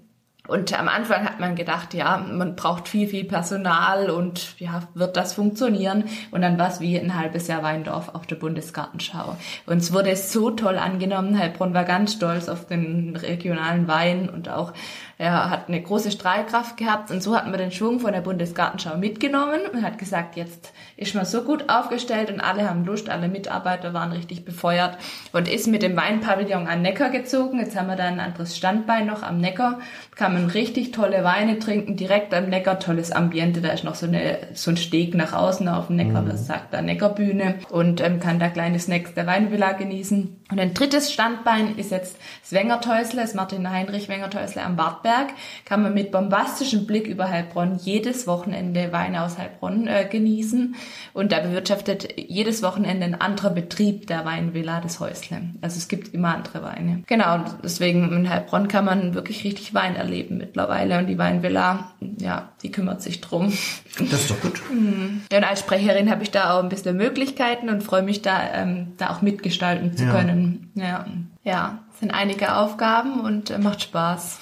Und 0.48 0.76
am 0.78 0.88
Anfang 0.88 1.24
hat 1.24 1.40
man 1.40 1.54
gedacht, 1.54 1.92
ja, 1.92 2.16
man 2.16 2.56
braucht 2.56 2.88
viel, 2.88 3.06
viel 3.06 3.24
Personal 3.24 4.08
und 4.08 4.58
ja, 4.58 4.82
wird 4.94 5.16
das 5.16 5.34
funktionieren? 5.34 6.04
Und 6.30 6.40
dann 6.40 6.58
war 6.58 6.68
es 6.68 6.80
wie 6.80 6.98
ein 6.98 7.14
halbes 7.14 7.48
Jahr 7.48 7.62
Weindorf 7.62 8.08
auf 8.14 8.26
der 8.26 8.36
Bundesgartenschau. 8.36 9.36
Und 9.66 9.76
es 9.76 9.92
wurde 9.92 10.16
so 10.16 10.50
toll 10.50 10.78
angenommen. 10.78 11.38
Heilbronn 11.38 11.74
war 11.74 11.84
ganz 11.84 12.14
stolz 12.14 12.48
auf 12.48 12.66
den 12.66 13.14
regionalen 13.14 13.86
Wein 13.88 14.30
und 14.30 14.48
auch 14.48 14.72
er 15.20 15.50
hat 15.50 15.66
eine 15.66 15.82
große 15.82 16.12
Strahlkraft 16.12 16.76
gehabt 16.76 17.10
und 17.10 17.20
so 17.20 17.34
hat 17.34 17.48
man 17.48 17.58
den 17.58 17.72
Schwung 17.72 17.98
von 17.98 18.12
der 18.12 18.20
Bundesgartenschau 18.20 18.96
mitgenommen 18.96 19.62
und 19.72 19.82
hat 19.82 19.98
gesagt, 19.98 20.36
jetzt 20.36 20.72
ist 20.96 21.16
man 21.16 21.24
so 21.24 21.42
gut 21.42 21.68
aufgestellt 21.68 22.30
und 22.30 22.40
alle 22.40 22.70
haben 22.70 22.84
Lust, 22.84 23.10
alle 23.10 23.26
Mitarbeiter 23.26 23.92
waren 23.92 24.12
richtig 24.12 24.44
befeuert 24.44 24.96
und 25.32 25.48
ist 25.48 25.66
mit 25.66 25.82
dem 25.82 25.96
Weinpavillon 25.96 26.68
an 26.68 26.82
Neckar 26.82 27.10
gezogen. 27.10 27.58
Jetzt 27.58 27.76
haben 27.76 27.88
wir 27.88 27.96
da 27.96 28.04
ein 28.04 28.20
anderes 28.20 28.56
Standbein 28.56 29.06
noch 29.06 29.24
am 29.24 29.38
Neckar, 29.38 29.80
kann 30.14 30.34
man 30.34 30.46
richtig 30.50 30.92
tolle 30.92 31.24
Weine 31.24 31.58
trinken, 31.58 31.96
direkt 31.96 32.32
am 32.32 32.48
Neckar, 32.48 32.78
tolles 32.78 33.10
Ambiente, 33.10 33.60
da 33.60 33.70
ist 33.70 33.82
noch 33.82 33.96
so, 33.96 34.06
eine, 34.06 34.38
so 34.54 34.70
ein 34.70 34.76
Steg 34.76 35.16
nach 35.16 35.32
außen 35.32 35.66
auf 35.66 35.88
dem 35.88 35.96
Neckar, 35.96 36.22
mhm. 36.22 36.28
das 36.28 36.46
sagt 36.46 36.72
da 36.72 36.80
Neckarbühne 36.80 37.56
und 37.70 38.00
ähm, 38.00 38.20
kann 38.20 38.38
da 38.38 38.50
kleine 38.50 38.78
Snacks 38.78 39.14
der 39.14 39.26
Weinvilla 39.26 39.72
genießen. 39.72 40.37
Und 40.50 40.58
ein 40.58 40.72
drittes 40.72 41.12
Standbein 41.12 41.76
ist 41.76 41.90
jetzt 41.90 42.16
das 42.40 42.52
Wengertäusle, 42.52 43.20
das 43.20 43.34
Martin 43.34 43.70
Heinrich 43.70 44.08
Wengertäusle 44.08 44.62
am 44.62 44.78
Wartberg. 44.78 45.28
Kann 45.66 45.82
man 45.82 45.92
mit 45.92 46.10
bombastischem 46.10 46.86
Blick 46.86 47.06
über 47.06 47.28
Heilbronn 47.28 47.78
jedes 47.82 48.26
Wochenende 48.26 48.90
Weine 48.92 49.24
aus 49.24 49.36
Heilbronn 49.36 49.86
äh, 49.86 50.06
genießen. 50.10 50.74
Und 51.12 51.32
da 51.32 51.40
bewirtschaftet 51.40 52.08
jedes 52.16 52.62
Wochenende 52.62 53.04
ein 53.04 53.20
anderer 53.20 53.50
Betrieb 53.50 54.06
der 54.06 54.24
Weinvilla 54.24 54.80
des 54.80 55.00
Häusle. 55.00 55.42
Also 55.60 55.76
es 55.76 55.88
gibt 55.88 56.14
immer 56.14 56.34
andere 56.34 56.62
Weine. 56.62 57.02
Genau, 57.06 57.34
und 57.34 57.44
deswegen 57.62 58.10
in 58.10 58.30
Heilbronn 58.30 58.68
kann 58.68 58.86
man 58.86 59.14
wirklich 59.14 59.44
richtig 59.44 59.74
Wein 59.74 59.96
erleben 59.96 60.38
mittlerweile. 60.38 60.98
Und 60.98 61.08
die 61.08 61.18
Weinvilla, 61.18 61.92
ja, 62.18 62.48
die 62.62 62.70
kümmert 62.70 63.02
sich 63.02 63.20
drum. 63.20 63.52
Das 63.98 64.12
ist 64.12 64.30
doch 64.30 64.40
gut. 64.40 64.60
Mhm. 64.78 65.22
Und 65.32 65.44
als 65.44 65.60
Sprecherin 65.60 66.10
habe 66.10 66.22
ich 66.22 66.30
da 66.30 66.52
auch 66.52 66.62
ein 66.62 66.68
bisschen 66.68 66.96
Möglichkeiten 66.96 67.68
und 67.68 67.82
freue 67.82 68.02
mich 68.02 68.22
da, 68.22 68.38
ähm, 68.52 68.92
da 68.96 69.10
auch 69.10 69.22
mitgestalten 69.22 69.96
zu 69.96 70.04
ja. 70.04 70.12
können. 70.12 70.37
Ja, 70.74 71.06
ja, 71.44 71.78
sind 71.98 72.12
einige 72.12 72.56
Aufgaben 72.56 73.20
und 73.20 73.50
äh, 73.50 73.58
macht 73.58 73.82
Spaß. 73.82 74.38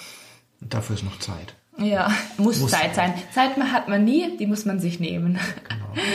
Dafür 0.61 0.97
ist 0.97 1.05
noch 1.05 1.19
Zeit. 1.19 1.55
Ja, 1.79 2.11
muss, 2.39 2.61
muss 2.61 2.71
Zeit 2.71 2.95
sein. 2.95 3.15
Zeit 3.35 3.57
hat 3.57 3.89
man 3.89 4.05
nie, 4.05 4.37
die 4.39 4.47
muss 4.47 4.65
man 4.65 4.81
sich 4.81 4.99
nehmen. 5.01 5.39
Genau. 5.69 5.93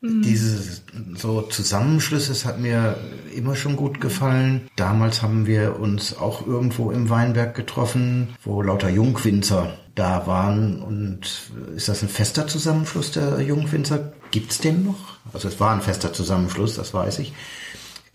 Diese 0.00 0.80
so 1.16 1.42
Zusammenschlüsse, 1.42 2.28
das 2.28 2.44
hat 2.44 2.60
mir 2.60 2.96
immer 3.34 3.56
schon 3.56 3.74
gut 3.74 4.00
gefallen. 4.00 4.68
Damals 4.76 5.22
haben 5.22 5.46
wir 5.46 5.80
uns 5.80 6.16
auch 6.16 6.46
irgendwo 6.46 6.92
im 6.92 7.10
Weinberg 7.10 7.56
getroffen, 7.56 8.28
wo 8.44 8.62
lauter 8.62 8.90
Jungwinzer 8.90 9.76
da 9.96 10.28
waren. 10.28 10.80
Und 10.80 11.50
ist 11.74 11.88
das 11.88 12.02
ein 12.02 12.08
fester 12.08 12.46
Zusammenschluss 12.46 13.10
der 13.10 13.40
Jungwinzer? 13.40 14.12
Gibt's 14.30 14.58
den 14.58 14.84
noch? 14.84 15.18
Also 15.32 15.48
es 15.48 15.58
war 15.58 15.72
ein 15.72 15.80
fester 15.80 16.12
Zusammenschluss, 16.12 16.76
das 16.76 16.94
weiß 16.94 17.18
ich. 17.18 17.32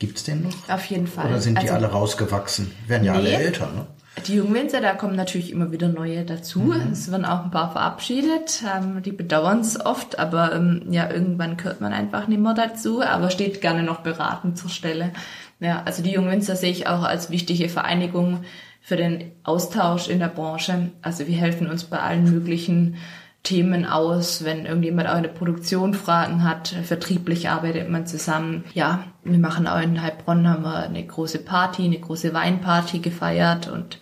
Gibt's 0.03 0.25
den 0.25 0.43
noch? 0.43 0.69
Auf 0.69 0.83
jeden 0.87 1.07
Fall. 1.07 1.27
Oder 1.27 1.39
sind 1.39 1.61
die 1.61 1.69
also, 1.69 1.75
alle 1.75 1.93
rausgewachsen? 1.93 2.73
Werden 2.87 3.05
ja 3.05 3.13
nee. 3.13 3.19
alle 3.19 3.31
älter, 3.45 3.67
ne? 3.67 3.87
Die 4.27 4.35
Jungwinzer, 4.35 4.81
da 4.81 4.95
kommen 4.95 5.15
natürlich 5.15 5.49
immer 5.49 5.71
wieder 5.71 5.87
neue 5.87 6.25
dazu. 6.25 6.59
Mhm. 6.59 6.91
Es 6.91 7.09
werden 7.09 7.23
auch 7.23 7.45
ein 7.45 7.51
paar 7.51 7.71
verabschiedet. 7.71 8.63
Ähm, 8.75 9.01
die 9.01 9.13
bedauern 9.13 9.61
es 9.61 9.79
oft, 9.79 10.19
aber 10.19 10.53
ähm, 10.53 10.81
ja, 10.89 11.09
irgendwann 11.09 11.55
gehört 11.55 11.79
man 11.79 11.93
einfach 11.93 12.27
nicht 12.27 12.41
mehr 12.41 12.53
dazu, 12.53 13.01
aber 13.01 13.29
steht 13.29 13.61
gerne 13.61 13.81
noch 13.81 14.01
beratend 14.01 14.57
zur 14.57 14.69
Stelle. 14.69 15.11
Ja, 15.61 15.83
also 15.85 16.03
die 16.03 16.11
Jungwinzer 16.11 16.57
sehe 16.57 16.71
ich 16.71 16.87
auch 16.87 17.03
als 17.03 17.29
wichtige 17.29 17.69
Vereinigung 17.69 18.43
für 18.81 18.97
den 18.97 19.31
Austausch 19.43 20.09
in 20.09 20.19
der 20.19 20.27
Branche. 20.27 20.91
Also 21.01 21.27
wir 21.27 21.37
helfen 21.37 21.67
uns 21.67 21.85
bei 21.85 21.99
allen 21.99 22.29
möglichen 22.29 22.97
Themen 23.43 23.85
aus, 23.85 24.45
wenn 24.45 24.65
irgendjemand 24.65 25.09
auch 25.09 25.17
in 25.17 25.23
der 25.23 25.29
Produktion 25.29 25.93
Fragen 25.93 26.43
hat. 26.43 26.69
Vertrieblich 26.83 27.49
arbeitet 27.49 27.89
man 27.89 28.07
zusammen. 28.07 28.63
Ja, 28.73 29.03
wir 29.25 29.37
machen 29.37 29.67
auch 29.67 29.81
in 29.81 30.01
Heilbronn 30.01 30.47
haben 30.47 30.63
wir 30.63 30.77
eine 30.77 31.05
große 31.05 31.39
Party, 31.39 31.83
eine 31.83 31.99
große 31.99 32.33
Weinparty 32.33 32.99
gefeiert 32.99 33.67
und 33.67 33.99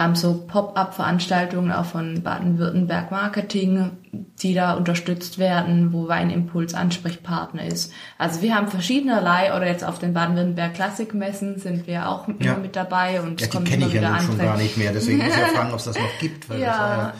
haben 0.00 0.14
so 0.14 0.46
Pop-up-Veranstaltungen 0.46 1.70
auch 1.70 1.84
von 1.84 2.22
Baden-Württemberg 2.22 3.10
Marketing, 3.10 3.90
die 4.12 4.54
da 4.54 4.74
unterstützt 4.74 5.38
werden, 5.38 5.92
wo 5.92 6.08
Weinimpuls 6.08 6.74
Ansprechpartner 6.74 7.66
ist. 7.66 7.92
Also 8.18 8.40
wir 8.42 8.54
haben 8.54 8.68
verschiedenerlei 8.68 9.54
oder 9.54 9.66
jetzt 9.66 9.84
auf 9.84 9.98
den 9.98 10.14
Baden-Württemberg 10.14 10.74
Klassikmessen 10.74 11.58
sind 11.58 11.86
wir 11.86 12.08
auch 12.08 12.26
immer 12.28 12.42
ja. 12.42 12.56
mit 12.56 12.74
dabei 12.76 13.20
und 13.20 13.40
ja, 13.40 13.46
die 13.46 13.64
kenne 13.64 13.86
ich 13.86 13.92
ja 13.92 14.10
nun 14.10 14.20
schon 14.20 14.38
gar 14.38 14.56
nicht 14.56 14.78
mehr, 14.78 14.92
deswegen 14.92 15.18
muss 15.18 15.34
ich 15.34 15.40
ja 15.40 15.46
fragen, 15.54 15.70
ob 15.70 15.78
es 15.78 15.84
das 15.84 15.96
noch 15.96 16.18
gibt, 16.18 16.48
weil 16.48 16.60
ja, 16.60 16.66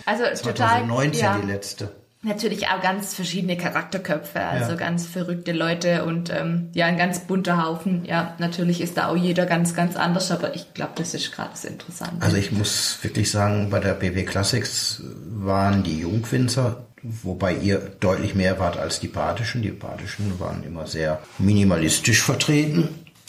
das 0.07 0.17
war 0.17 0.25
ja 0.25 0.31
also 0.31 0.43
2019 0.43 1.13
total, 1.13 1.37
ja. 1.37 1.41
die 1.43 1.47
letzte 1.47 2.00
natürlich 2.23 2.69
auch 2.69 2.83
ganz 2.83 3.15
verschiedene 3.15 3.57
Charakterköpfe, 3.57 4.41
also 4.41 4.73
ja. 4.73 4.77
ganz 4.77 5.07
verrückte 5.07 5.53
Leute 5.53 6.05
und 6.05 6.31
ähm, 6.31 6.69
ja, 6.75 6.87
ein 6.87 6.99
ganz 6.99 7.21
bunter 7.21 7.65
Haufen. 7.65 8.05
Ja, 8.05 8.35
natürlich 8.39 8.81
ist 8.83 8.97
da 8.97 9.09
auch 9.09 9.17
jeder 9.17 9.47
ganz, 9.47 9.75
ganz 9.75 9.97
anders, 9.97 10.31
aber 10.31 10.55
ich 10.55 10.75
glaube, 10.75 10.93
das 10.97 11.15
ist 11.15 11.33
gerade 11.33 11.51
das 11.53 11.65
Interessante. 11.65 12.17
Also 12.21 12.37
ich 12.37 12.53
muss 12.53 12.99
wirklich 13.03 13.31
sagen, 13.31 13.71
bei 13.71 13.81
der 13.81 13.95
BW 13.95 14.25
Classics 14.25 15.03
waren 15.31 15.83
die 15.83 16.01
Jungwinzer, 16.01 16.85
wobei 17.03 17.55
ihr 17.55 17.79
deutlich 18.01 18.35
mehr 18.35 18.59
wart 18.59 18.77
als 18.77 19.01
die 19.01 19.09
Badischen. 19.09 19.63
Die 19.63 19.71
Badischen 19.71 20.39
waren 20.39 20.63
immer 20.65 20.87
sehr 20.87 21.21
minimalistisch 21.39 22.23
vertreten. 22.23 22.89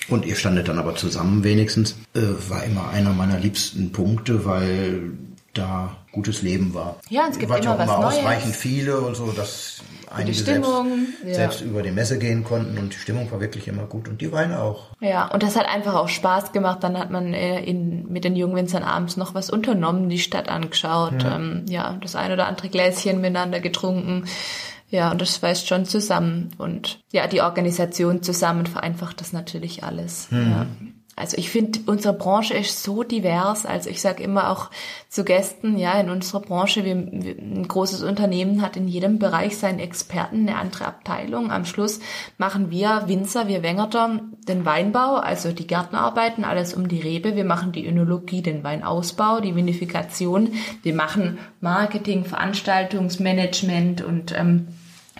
Und 0.10 0.26
ihr 0.26 0.36
standet 0.36 0.68
dann 0.68 0.80
aber 0.80 0.96
zusammen 0.96 1.44
wenigstens, 1.46 1.96
äh, 2.14 2.22
war 2.50 2.66
immer 2.66 2.90
einer 2.90 3.14
meiner 3.14 3.40
liebsten 3.40 3.94
Punkte, 3.94 4.46
weil 4.46 5.12
da 5.54 5.96
gutes 6.12 6.42
Leben 6.42 6.74
war. 6.74 6.98
Ja, 7.10 7.28
es 7.30 7.38
gibt 7.38 7.52
immer 7.52 7.62
ja 7.62 7.78
was 7.78 7.86
immer 7.86 8.00
Neues. 8.00 8.18
ausreichend 8.18 8.56
viele 8.56 9.00
und 9.00 9.16
so, 9.16 9.32
dass 9.32 9.82
einige 10.10 10.38
Stimmung, 10.38 10.90
selbst, 10.90 11.26
ja. 11.26 11.34
selbst, 11.34 11.62
über 11.62 11.82
die 11.82 11.92
Messe 11.92 12.20
gehen 12.20 12.44
konnten 12.44 12.78
und 12.78 12.94
die 12.94 12.98
Stimmung 12.98 13.32
war 13.32 13.40
wirklich 13.40 13.68
immer 13.68 13.84
gut 13.84 14.10
und 14.10 14.20
die 14.20 14.32
Weine 14.32 14.60
auch. 14.60 14.88
Ja, 15.00 15.28
und 15.28 15.42
das 15.42 15.56
hat 15.56 15.68
einfach 15.68 15.96
auch 15.96 16.10
Spaß 16.10 16.52
gemacht. 16.52 16.84
Dann 16.84 16.98
hat 16.98 17.12
man 17.12 17.34
äh, 17.34 17.64
in, 17.64 18.12
mit 18.12 18.26
den 18.26 18.36
Jungwinzern 18.36 18.84
abends 18.84 19.16
noch 19.16 19.34
was 19.34 19.50
unternommen, 19.50 20.10
die 20.10 20.20
Stadt 20.20 20.50
angeschaut, 20.50 21.24
ja, 21.24 21.36
ähm, 21.36 21.66
ja 21.70 21.98
das 22.02 22.16
ein 22.16 22.32
oder 22.32 22.48
andere 22.48 22.70
Gläschen 22.70 23.22
miteinander 23.22 23.62
getrunken. 23.62 24.26
Ja, 24.90 25.12
und 25.12 25.22
das 25.22 25.38
schweißt 25.38 25.68
schon 25.68 25.86
zusammen. 25.86 26.52
Und 26.58 27.00
ja, 27.14 27.26
die 27.28 27.42
Organisation 27.42 28.22
zusammen 28.22 28.66
vereinfacht 28.66 29.22
das 29.22 29.32
natürlich 29.32 29.86
alles. 29.86 30.30
Mhm. 30.32 30.52
Ja. 30.52 30.66
Also 31.22 31.38
ich 31.38 31.52
finde, 31.52 31.82
unsere 31.86 32.16
Branche 32.16 32.56
ist 32.56 32.82
so 32.82 33.04
divers. 33.04 33.68
Also 33.68 33.92
ich 33.92 34.02
sage 34.02 34.24
immer 34.24 34.50
auch 34.50 34.72
zu 35.08 35.24
Gästen, 35.24 35.78
ja, 35.78 36.00
in 36.00 36.10
unserer 36.10 36.42
Branche, 36.42 36.84
wir, 36.84 36.96
wir, 36.96 37.38
ein 37.38 37.68
großes 37.68 38.02
Unternehmen 38.02 38.64
hat 38.64 38.76
in 38.76 38.88
jedem 38.88 39.20
Bereich 39.20 39.56
seinen 39.56 39.78
Experten, 39.78 40.50
eine 40.50 40.58
andere 40.58 40.88
Abteilung. 40.88 41.52
Am 41.52 41.66
Schluss 41.66 42.00
machen 42.40 42.72
wir 42.72 43.04
Winzer, 43.06 43.48
wir 43.48 43.62
Wengerter, 43.62 44.20
den 44.48 44.66
Weinbau, 44.66 45.18
also 45.18 45.52
die 45.52 45.68
Gärtnerarbeiten, 45.68 46.44
alles 46.44 46.74
um 46.74 46.88
die 46.88 47.02
Rebe. 47.02 47.36
Wir 47.36 47.46
machen 47.46 47.72
die 47.72 47.86
Önologie, 47.86 48.42
den 48.42 48.64
Weinausbau, 48.64 49.42
die 49.42 49.56
Vinifikation. 49.56 50.54
Wir 50.82 50.96
machen 50.96 51.38
Marketing, 51.60 52.26
Veranstaltungsmanagement 52.26 54.02
und 54.02 54.34
ähm, 54.36 54.70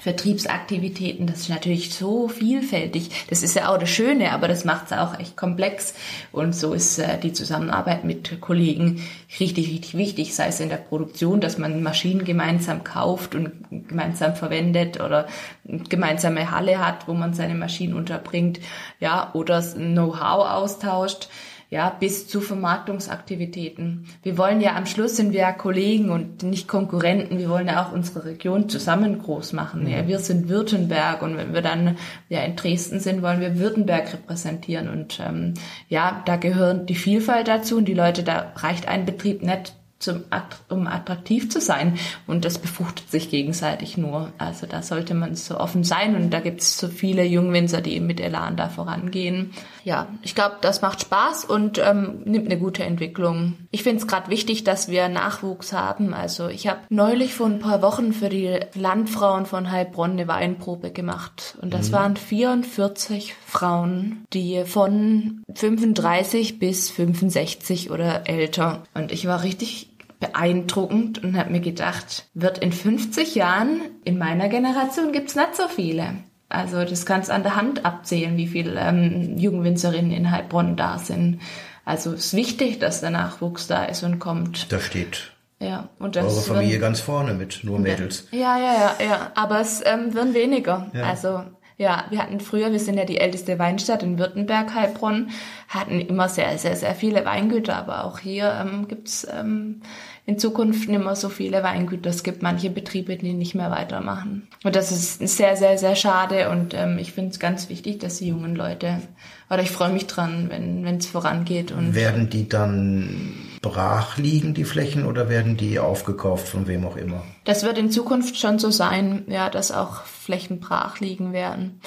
Vertriebsaktivitäten, 0.02 1.28
das 1.28 1.42
ist 1.42 1.50
natürlich 1.50 1.94
so 1.94 2.28
vielfältig. 2.28 3.28
Das 3.30 3.44
ist 3.44 3.56
ja 3.56 3.70
auch 3.70 3.78
das 3.78 3.92
Schöne, 3.92 4.32
aber 4.32 4.48
das 4.48 4.66
macht 4.66 4.88
es 4.88 4.94
auch 4.94 5.20
echt 5.20 5.38
komplex. 5.38 5.94
Und 6.32 6.56
so 6.56 6.74
ist 6.74 6.98
äh, 6.98 7.20
die 7.20 7.34
Zusammenarbeit 7.34 8.04
mit 8.04 8.42
Kollegen 8.42 9.04
richtig, 9.40 9.68
richtig 9.70 9.96
wichtig, 9.96 10.34
sei 10.34 10.48
es 10.48 10.60
in 10.60 10.70
der 10.70 10.78
Produktion, 10.78 11.40
dass 11.40 11.60
man 11.60 11.84
Maschinen 11.84 12.26
gemeinsam 12.26 12.84
kauft 12.84 13.36
und 13.36 13.52
gemeinsam 13.70 14.36
verwendet 14.36 15.00
oder 15.00 15.28
gemeinsame 15.64 16.50
Halle 16.50 16.84
hat, 16.84 17.08
wo 17.08 17.14
man 17.14 17.36
seine 17.36 17.54
Maschinen 17.54 17.94
unterbringt, 17.94 18.60
ja, 19.00 19.30
oder 19.34 19.62
Know-how 19.62 20.50
austauscht 20.50 21.30
ja, 21.72 21.90
bis 21.90 22.28
zu 22.28 22.42
Vermarktungsaktivitäten. 22.42 24.06
Wir 24.24 24.38
wollen 24.38 24.60
ja 24.60 24.76
am 24.76 24.86
Schluss 24.86 25.16
sind 25.16 25.32
wir 25.32 25.40
ja 25.40 25.54
Kollegen 25.54 26.10
und 26.10 26.44
nicht 26.44 26.68
Konkurrenten. 26.68 27.38
Wir 27.38 27.50
wollen 27.50 27.68
ja 27.68 27.86
auch 27.86 27.94
unsere 27.94 28.26
Region 28.26 28.68
zusammen 28.68 29.20
groß 29.20 29.54
machen. 29.54 29.88
Ja, 29.88 30.06
wir 30.06 30.20
sind 30.20 30.50
Württemberg 30.50 31.22
und 31.22 31.38
wenn 31.38 31.54
wir 31.54 31.62
dann 31.62 31.98
ja 32.28 32.42
in 32.42 32.58
Dresden 32.58 33.00
sind, 33.00 33.22
wollen 33.22 33.40
wir 33.40 33.58
Württemberg 33.58 34.12
repräsentieren 34.12 34.90
und 34.90 35.22
ähm, 35.26 35.54
ja, 35.88 36.22
da 36.26 36.36
gehören 36.36 36.86
die 36.88 36.96
Vielfalt 36.96 37.48
dazu 37.48 37.78
und 37.78 37.86
die 37.86 37.94
Leute, 37.94 38.24
da 38.24 38.52
reicht 38.58 38.90
ein 38.90 39.06
Betrieb 39.06 39.42
nicht 39.42 39.74
zum, 40.02 40.24
um 40.70 40.88
attraktiv 40.88 41.50
zu 41.50 41.62
sein. 41.62 41.98
Und 42.28 42.46
das 42.46 42.60
befruchtet 42.60 43.10
sich 43.10 43.30
gegenseitig 43.30 43.98
nur. 43.98 44.32
Also 44.38 44.68
da 44.68 44.82
sollte 44.82 45.14
man 45.14 45.36
so 45.36 45.58
offen 45.60 45.84
sein 45.84 46.16
und 46.16 46.32
da 46.32 46.40
gibt 46.40 46.62
es 46.62 46.78
so 46.78 46.88
viele 46.88 47.24
Jungwinzer, 47.24 47.82
die 47.82 47.96
eben 47.96 48.08
mit 48.08 48.20
Elan 48.20 48.56
da 48.58 48.70
vorangehen. 48.70 49.52
Ja, 49.84 50.08
ich 50.22 50.36
glaube, 50.36 50.58
das 50.62 50.82
macht 50.82 51.02
Spaß 51.02 51.46
und 51.46 51.80
ähm, 51.80 52.22
nimmt 52.26 52.46
eine 52.46 52.60
gute 52.60 52.84
Entwicklung. 52.84 53.56
Ich 53.72 53.84
finde 53.84 54.02
es 54.02 54.08
gerade 54.08 54.30
wichtig, 54.30 54.64
dass 54.64 54.90
wir 54.90 55.10
Nachwuchs 55.10 55.74
haben. 55.74 56.14
Also 56.14 56.50
ich 56.50 56.68
habe 56.68 56.82
neulich 56.90 57.34
vor 57.34 57.48
ein 57.48 57.60
paar 57.60 57.82
Wochen 57.82 58.14
für 58.14 58.30
die 58.30 58.60
Landfrauen 58.76 59.46
von 59.46 59.72
Heilbronn 59.72 60.12
eine 60.12 60.28
Weinprobe 60.28 60.92
gemacht. 60.92 61.58
Und 61.62 61.74
das 61.74 61.90
mhm. 61.90 61.94
waren 61.94 62.18
44 62.18 63.34
Frauen, 63.46 64.26
die 64.34 64.64
von 64.66 65.44
35 65.54 66.60
bis 66.60 66.90
65 66.92 67.90
oder 67.92 68.30
älter. 68.30 68.84
Und 68.94 69.12
ich 69.12 69.26
war 69.26 69.44
richtig 69.44 69.91
beeindruckend 70.22 71.22
und 71.22 71.36
habe 71.36 71.50
mir 71.50 71.60
gedacht, 71.60 72.30
wird 72.34 72.60
in 72.60 72.72
50 72.72 73.36
Jahren, 73.36 73.82
in 74.06 74.18
meiner 74.18 74.48
Generation 74.48 75.12
gibt's 75.12 75.36
nicht 75.36 75.56
so 75.56 75.68
viele. 75.68 76.14
Also 76.48 76.86
das 76.86 77.06
kannst 77.06 77.30
an 77.30 77.44
der 77.44 77.58
Hand 77.58 77.86
abzählen, 77.86 78.38
wie 78.38 78.48
viele 78.48 78.80
ähm, 78.80 79.38
Jugendwinzerinnen 79.38 80.12
in 80.12 80.32
Heilbronn 80.32 80.78
da 80.78 80.98
sind. 81.00 81.40
Also 81.84 82.14
es 82.14 82.28
ist 82.28 82.34
wichtig, 82.36 82.80
dass 82.80 83.02
der 83.02 83.10
Nachwuchs 83.10 83.68
da 83.68 83.84
ist 83.86 84.04
und 84.04 84.20
kommt. 84.20 84.72
Da 84.72 84.80
steht 84.80 85.32
ja, 85.62 85.90
und 86.00 86.16
das 86.16 86.26
eure 86.26 86.42
Familie 86.42 86.72
werden, 86.72 86.82
ganz 86.82 87.02
vorne 87.02 87.36
mit 87.36 87.64
nur 87.64 87.78
Mädels. 87.78 88.28
Ja, 88.32 88.58
ja, 88.58 88.74
ja, 88.74 89.06
ja. 89.06 89.32
Aber 89.36 89.62
es 89.62 89.82
ähm, 89.86 90.14
werden 90.16 90.34
weniger. 90.34 90.90
Ja. 90.94 91.04
Also 91.04 91.44
ja, 91.78 92.06
wir 92.10 92.20
hatten 92.20 92.40
früher, 92.40 92.72
wir 92.72 92.80
sind 92.80 92.98
ja 92.98 93.06
die 93.06 93.20
älteste 93.20 93.60
Weinstadt 93.60 94.02
in 94.02 94.18
Württemberg, 94.18 94.74
Heilbronn, 94.74 95.30
hatten 95.68 96.02
immer 96.02 96.30
sehr, 96.30 96.58
sehr, 96.58 96.76
sehr 96.76 96.96
viele 96.96 97.26
Weingüter, 97.26 97.76
aber 97.76 98.06
auch 98.06 98.20
hier 98.20 98.52
ähm, 98.60 98.88
gibt's 98.88 99.28
ähm, 99.32 99.82
in 100.26 100.38
Zukunft 100.38 100.88
nicht 100.88 101.04
mehr 101.04 101.16
so 101.16 101.30
viele 101.30 101.64
Weingüter. 101.64 102.10
Es 102.10 102.24
gibt 102.24 102.44
manche 102.44 102.70
Betriebe, 102.70 103.18
die 103.18 103.34
nicht 103.34 103.56
mehr 103.56 103.72
weitermachen. 103.72 104.48
Und 104.64 104.76
das 104.76 104.92
ist 104.92 105.20
sehr, 105.20 105.58
sehr, 105.58 105.78
sehr 105.78 105.96
schade. 105.96 106.50
Und 106.50 106.74
ähm, 106.74 106.98
ich 107.00 107.12
finde 107.12 107.32
es 107.32 107.40
ganz 107.40 107.70
wichtig, 107.70 108.00
dass 108.00 108.18
die 108.18 108.28
jungen 108.28 108.56
Leute, 108.56 109.02
oder 109.50 109.64
ich 109.64 109.72
freue 109.72 109.92
mich 109.92 110.08
dran, 110.08 110.50
wenn 110.50 110.98
es 110.98 111.08
vorangeht. 111.08 111.72
Und 111.72 111.96
werden 111.96 112.30
die 112.30 112.48
dann 112.48 113.34
brach 113.62 114.18
liegen, 114.18 114.54
die 114.54 114.64
Flächen, 114.64 115.06
oder 115.06 115.28
werden 115.28 115.58
die 115.58 115.80
aufgekauft 115.80 116.48
von 116.48 116.68
wem 116.68 116.86
auch 116.86 116.98
immer? 116.98 117.24
Das 117.44 117.64
wird 117.64 117.78
in 117.78 117.92
Zukunft 117.92 118.38
schon 118.38 118.60
so 118.60 118.70
sein, 118.70 119.24
ja, 119.28 119.50
dass 119.50 119.72
auch 119.72 120.04
Flächen 120.04 120.60
brach 120.60 121.00
liegen 121.00 121.34
werden. 121.34 121.82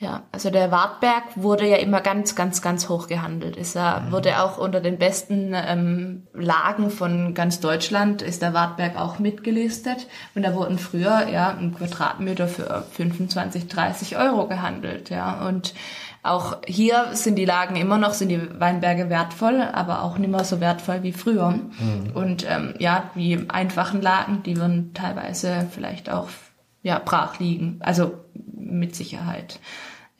Ja, 0.00 0.22
also 0.32 0.48
der 0.48 0.70
Wartberg 0.70 1.24
wurde 1.36 1.68
ja 1.68 1.76
immer 1.76 2.00
ganz, 2.00 2.34
ganz, 2.34 2.62
ganz 2.62 2.88
hoch 2.88 3.06
gehandelt. 3.06 3.56
Ist 3.56 3.76
er, 3.76 4.00
mhm. 4.00 4.12
wurde 4.12 4.42
auch 4.42 4.56
unter 4.56 4.80
den 4.80 4.96
besten 4.96 5.52
ähm, 5.54 6.26
Lagen 6.32 6.88
von 6.88 7.34
ganz 7.34 7.60
Deutschland 7.60 8.22
ist 8.22 8.40
der 8.40 8.54
Wartberg 8.54 8.96
auch 8.98 9.18
mitgelistet. 9.18 10.06
Und 10.34 10.42
da 10.42 10.54
wurden 10.54 10.78
früher 10.78 11.28
ja 11.28 11.50
ein 11.50 11.74
Quadratmeter 11.74 12.48
für 12.48 12.86
25, 12.92 13.68
30 13.68 14.16
Euro 14.16 14.48
gehandelt. 14.48 15.10
Ja, 15.10 15.46
und 15.46 15.74
auch 16.22 16.56
hier 16.66 17.08
sind 17.12 17.36
die 17.36 17.44
Lagen 17.44 17.76
immer 17.76 17.98
noch, 17.98 18.14
sind 18.14 18.30
die 18.30 18.58
Weinberge 18.58 19.10
wertvoll, 19.10 19.60
aber 19.60 20.02
auch 20.02 20.16
nicht 20.16 20.30
mehr 20.30 20.44
so 20.44 20.60
wertvoll 20.60 21.02
wie 21.02 21.12
früher. 21.12 21.50
Mhm. 21.50 22.12
Und 22.14 22.46
ähm, 22.48 22.72
ja, 22.78 23.10
die 23.14 23.50
einfachen 23.50 24.00
Lagen, 24.00 24.42
die 24.44 24.56
würden 24.56 24.94
teilweise 24.94 25.66
vielleicht 25.70 26.08
auch 26.08 26.30
ja 26.82 26.98
brach 27.04 27.38
liegen. 27.38 27.80
Also 27.80 28.14
mit 28.70 28.94
Sicherheit. 28.94 29.60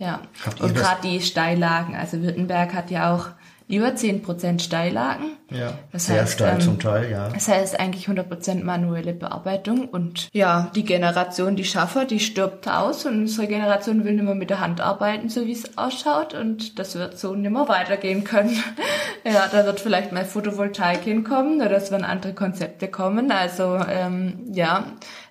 Ja. 0.00 0.22
Und 0.60 0.74
gerade 0.74 1.02
die 1.02 1.20
Steillagen, 1.20 1.94
also 1.94 2.22
Württemberg 2.22 2.72
hat 2.72 2.90
ja 2.90 3.14
auch 3.14 3.26
über 3.70 3.88
10% 3.88 4.60
Steillagen. 4.60 5.36
Ja, 5.50 5.72
das 5.92 6.06
sehr 6.06 6.22
heißt, 6.22 6.34
steil 6.34 6.54
ähm, 6.54 6.60
zum 6.60 6.78
Teil, 6.78 7.10
ja. 7.10 7.28
Das 7.28 7.48
heißt 7.48 7.78
eigentlich 7.78 8.08
100% 8.08 8.62
manuelle 8.62 9.12
Bearbeitung 9.12 9.88
und 9.88 10.28
ja, 10.32 10.70
die 10.74 10.84
Generation, 10.84 11.56
die 11.56 11.64
Schaffer, 11.64 12.04
die 12.04 12.20
stirbt 12.20 12.68
aus 12.68 13.06
und 13.06 13.20
unsere 13.20 13.48
Generation 13.48 14.04
will 14.04 14.12
nicht 14.12 14.24
mehr 14.24 14.34
mit 14.34 14.50
der 14.50 14.60
Hand 14.60 14.80
arbeiten, 14.80 15.28
so 15.28 15.46
wie 15.46 15.52
es 15.52 15.76
ausschaut 15.78 16.34
und 16.34 16.78
das 16.78 16.94
wird 16.94 17.18
so 17.18 17.34
nicht 17.34 17.50
mehr 17.50 17.68
weitergehen 17.68 18.24
können. 18.24 18.62
ja, 19.24 19.48
da 19.50 19.64
wird 19.64 19.80
vielleicht 19.80 20.12
mal 20.12 20.24
Photovoltaik 20.24 21.02
hinkommen 21.02 21.60
oder 21.60 21.76
es 21.76 21.90
werden 21.90 22.04
andere 22.04 22.34
Konzepte 22.34 22.88
kommen, 22.88 23.32
also 23.32 23.78
ähm, 23.88 24.40
ja, 24.52 24.84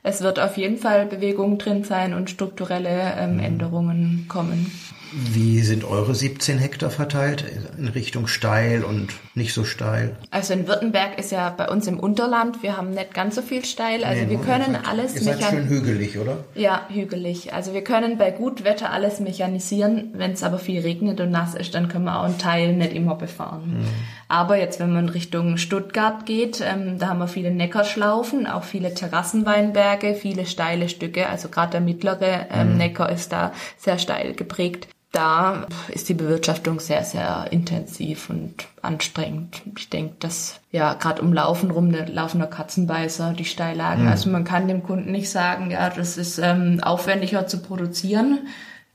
es 0.04 0.22
wird 0.22 0.40
auf 0.40 0.58
jeden 0.58 0.78
Fall 0.78 1.06
Bewegung 1.06 1.58
drin 1.58 1.84
sein 1.84 2.14
und 2.14 2.30
strukturelle 2.30 3.14
ähm, 3.18 3.36
mhm. 3.36 3.40
Änderungen 3.40 4.26
kommen. 4.28 4.72
Wie 5.12 5.62
sind 5.62 5.84
eure 5.84 6.14
17 6.14 6.58
Hektar 6.58 6.90
verteilt 6.90 7.44
in 7.78 7.88
Richtung 7.88 8.28
steil 8.28 8.84
und 8.84 9.10
nicht 9.36 9.54
so 9.54 9.64
steil? 9.64 10.16
Also 10.32 10.54
in 10.54 10.68
Württemberg 10.68 11.18
ist 11.18 11.32
ja 11.32 11.50
bei 11.50 11.68
uns 11.70 11.88
im 11.88 12.00
Unterland, 12.00 12.62
wir 12.64 12.78
haben 12.78 12.92
nicht 12.92 13.14
ganz 13.14 13.36
so 13.36 13.42
viel 13.42 13.66
steil. 13.66 14.04
Also 14.04 14.24
nee, 14.24 14.30
wir 14.30 14.40
können 14.40 14.74
seid, 14.74 14.88
alles 14.88 15.16
Ihr 15.16 15.22
seid 15.22 15.44
schön 15.44 15.68
hügelig, 15.68 16.18
oder? 16.18 16.44
Ja, 16.56 16.88
hügelig. 16.90 17.54
Also 17.54 17.74
wir 17.74 17.84
können 17.84 18.18
bei 18.18 18.32
gut 18.32 18.64
Wetter 18.64 18.92
alles 18.92 19.20
mechanisieren. 19.20 20.12
Wenn 20.14 20.32
es 20.32 20.44
aber 20.44 20.60
viel 20.60 20.82
regnet 20.82 21.20
und 21.20 21.32
nass 21.32 21.56
ist, 21.56 21.74
dann 21.74 21.88
können 21.88 22.06
wir 22.06 22.20
auch 22.20 22.26
einen 22.26 22.38
Teil 22.38 22.74
nicht 22.74 22.94
immer 22.94 23.16
befahren. 23.16 23.80
Mhm. 23.80 23.86
Aber 24.30 24.58
jetzt, 24.58 24.80
wenn 24.80 24.94
man 24.94 25.10
Richtung 25.10 25.58
Stuttgart 25.58 26.26
geht, 26.26 26.62
ähm, 26.62 26.98
da 26.98 27.10
haben 27.10 27.20
wir 27.20 27.28
viele 27.28 27.52
Neckarschlaufen, 27.52 28.48
auch 28.48 28.64
viele 28.64 28.94
Terrassenweinberge, 28.94 30.16
viele 30.16 30.46
steile 30.46 30.88
Stücke. 30.88 31.28
Also 31.28 31.50
gerade 31.50 31.72
der 31.72 31.82
mittlere 31.82 32.48
ähm, 32.52 32.72
mhm. 32.72 32.78
Neckar 32.78 33.10
ist 33.10 33.34
da 33.34 33.52
sehr 33.78 33.98
steil 33.98 34.34
geprägt 34.34 34.88
da 35.12 35.66
ist 35.88 36.08
die 36.08 36.14
Bewirtschaftung 36.14 36.80
sehr, 36.80 37.04
sehr 37.04 37.48
intensiv 37.50 38.30
und 38.30 38.68
anstrengend. 38.82 39.62
Ich 39.76 39.90
denke, 39.90 40.16
dass 40.20 40.60
ja 40.72 40.94
gerade 40.94 41.22
um 41.24 41.34
Laufen 41.34 41.72
rum, 41.72 41.92
der 41.92 42.08
laufender 42.08 42.46
Katzenbeißer, 42.46 43.34
die 43.34 43.46
Steillagen, 43.46 44.04
mhm. 44.04 44.12
also 44.12 44.30
man 44.30 44.44
kann 44.44 44.68
dem 44.68 44.84
Kunden 44.84 45.12
nicht 45.12 45.30
sagen, 45.30 45.72
ja, 45.72 45.90
das 45.90 46.18
ist 46.18 46.38
ähm, 46.38 46.80
aufwendiger 46.84 47.48
zu 47.48 47.60
produzieren. 47.62 48.48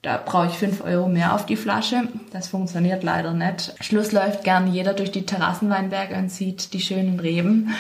Da 0.04 0.20
brauche 0.22 0.48
ich 0.48 0.52
fünf 0.52 0.84
Euro 0.84 1.08
mehr 1.08 1.34
auf 1.34 1.46
die 1.46 1.56
Flasche. 1.56 2.08
Das 2.30 2.48
funktioniert 2.48 3.02
leider 3.02 3.32
nicht. 3.32 3.74
Schluss 3.80 4.12
läuft 4.12 4.44
gern 4.44 4.70
jeder 4.70 4.92
durch 4.92 5.10
die 5.10 5.24
Terrassenweinberge 5.24 6.14
und 6.16 6.30
sieht 6.30 6.74
die 6.74 6.80
schönen 6.80 7.18
Reben. 7.20 7.74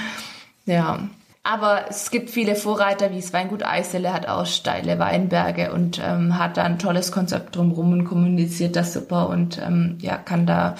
Ja, 0.64 1.00
aber 1.42 1.84
es 1.90 2.10
gibt 2.10 2.30
viele 2.30 2.56
Vorreiter, 2.56 3.10
wie 3.10 3.20
das 3.20 3.34
Weingut 3.34 3.62
Eisele 3.62 4.14
hat 4.14 4.26
auch 4.26 4.46
steile 4.46 4.98
Weinberge 4.98 5.70
und 5.70 6.00
ähm, 6.02 6.38
hat 6.38 6.56
da 6.56 6.62
ein 6.62 6.78
tolles 6.78 7.12
Konzept 7.12 7.56
drumherum 7.56 7.92
und 7.92 8.04
kommuniziert 8.06 8.74
das 8.74 8.94
super 8.94 9.28
und 9.28 9.60
ähm, 9.62 9.98
ja, 10.00 10.16
kann 10.16 10.46
da, 10.46 10.76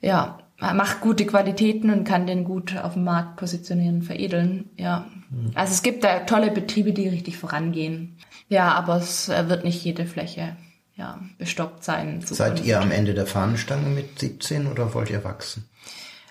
ja, 0.00 0.38
macht 0.60 1.00
gute 1.00 1.26
Qualitäten 1.26 1.90
und 1.90 2.04
kann 2.04 2.28
den 2.28 2.44
gut 2.44 2.76
auf 2.76 2.92
dem 2.92 3.02
Markt 3.02 3.34
positionieren, 3.34 4.02
veredeln, 4.02 4.70
ja. 4.76 5.06
Mhm. 5.30 5.50
Also 5.56 5.72
es 5.72 5.82
gibt 5.82 6.04
da 6.04 6.20
tolle 6.20 6.52
Betriebe, 6.52 6.92
die 6.92 7.08
richtig 7.08 7.36
vorangehen. 7.36 8.16
Ja, 8.48 8.72
aber 8.74 8.98
es 8.98 9.28
äh, 9.28 9.48
wird 9.48 9.64
nicht 9.64 9.84
jede 9.84 10.06
Fläche 10.06 10.56
ja, 10.96 11.18
bestockt 11.38 11.84
sein. 11.84 12.20
Seid 12.24 12.64
ihr 12.64 12.80
am 12.80 12.90
Ende 12.90 13.14
der 13.14 13.26
Fahnenstange 13.26 13.88
mit 13.88 14.18
17 14.18 14.66
oder 14.66 14.94
wollt 14.94 15.10
ihr 15.10 15.24
wachsen? 15.24 15.68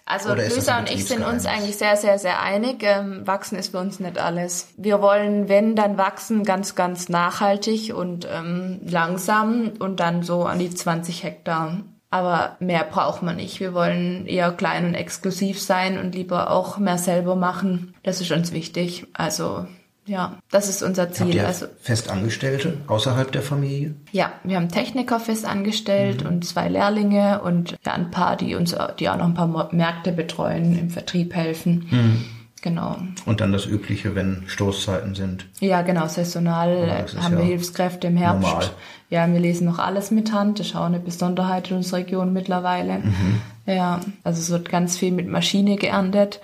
Also 0.05 0.34
Luisa 0.34 0.80
und 0.80 0.91
ich 0.91 1.05
sind 1.05 1.24
uns 1.24 1.45
eigentlich 1.45 1.78
sehr, 1.78 1.95
sehr, 1.95 2.20
sehr 2.20 2.41
einig. 2.41 2.84
Ähm, 2.84 3.26
wachsen 3.26 3.57
ist 3.57 3.72
für 3.72 3.80
uns 3.80 4.01
nicht 4.01 4.18
alles. 4.18 4.74
Wir 4.76 5.01
wollen, 5.01 5.47
wenn, 5.47 5.78
dann 5.78 5.97
wachsen 5.97 6.43
ganz, 6.43 6.76
ganz 6.76 7.07
nachhaltig 7.07 7.93
und 7.95 8.28
ähm, 8.30 8.82
langsam 8.86 9.72
und 9.80 10.01
dann 10.01 10.24
so 10.24 10.43
an 10.43 10.59
die 10.59 10.70
20 10.70 11.24
Hektar. 11.24 11.84
Aber 12.09 12.57
mehr 12.59 12.84
braucht 12.84 13.24
man 13.24 13.38
nicht. 13.38 13.59
Wir 13.59 13.74
wollen 13.74 14.28
eher 14.28 14.51
klein 14.51 14.86
und 14.86 14.93
exklusiv 14.93 15.61
sein 15.61 15.97
und 15.97 16.14
lieber 16.14 16.51
auch 16.51 16.78
mehr 16.78 16.97
selber 16.97 17.36
machen. 17.36 17.95
Das 18.03 18.20
ist 18.20 18.32
uns 18.32 18.51
wichtig. 18.51 19.07
Also 19.14 19.66
ja, 20.06 20.38
das 20.51 20.70
ist 20.70 20.84
unser 20.84 21.12
Ziel. 21.12 21.28
Habt 21.28 21.36
ihr 21.36 21.47
also 21.47 21.66
Festangestellte 21.82 22.78
außerhalb 22.88 23.32
der 23.32 23.41
Familie? 23.41 23.95
Ja, 24.12 24.34
wir 24.43 24.58
haben 24.58 24.70
Techniker 24.70 25.20
festangestellt 25.20 26.24
mhm. 26.24 26.30
und 26.30 26.45
zwei 26.45 26.68
Lehrlinge 26.68 27.41
und 27.41 27.76
ja, 27.86 27.93
ein 27.93 28.12
paar, 28.12 28.36
die 28.36 28.56
uns, 28.56 28.76
die 28.99 29.10
auch 29.10 29.18
noch 29.18 29.26
ein 29.26 29.34
paar 29.34 29.70
Märkte 29.74 30.12
betreuen, 30.12 30.78
im 30.78 30.89
Vertrieb 30.89 31.34
helfen. 31.34 31.88
Mhm. 31.89 32.26
Genau. 32.62 32.95
Und 33.26 33.41
dann 33.41 33.51
das 33.51 33.66
Übliche, 33.66 34.16
wenn 34.16 34.43
Stoßzeiten 34.47 35.16
sind. 35.16 35.47
Ja, 35.60 35.82
genau, 35.82 36.08
saisonal 36.08 37.06
ja, 37.14 37.22
haben 37.22 37.38
wir 37.38 37.43
Hilfskräfte 37.43 38.08
im 38.08 38.16
Herbst. 38.16 38.47
Normal. 38.47 38.70
Ja, 39.10 39.32
wir 39.32 39.39
lesen 39.39 39.66
noch 39.66 39.80
alles 39.80 40.12
mit 40.12 40.32
Hand. 40.32 40.60
Das 40.60 40.68
ist 40.68 40.76
auch 40.76 40.86
eine 40.86 41.01
Besonderheit 41.01 41.70
in 41.70 41.78
unserer 41.78 41.99
Region 41.99 42.32
mittlerweile. 42.32 42.99
Mhm. 42.99 43.41
Ja, 43.66 43.99
also 44.24 44.39
es 44.39 44.49
wird 44.49 44.70
ganz 44.70 44.97
viel 44.97 45.12
mit 45.12 45.28
Maschine 45.28 45.76
geerntet. 45.76 46.39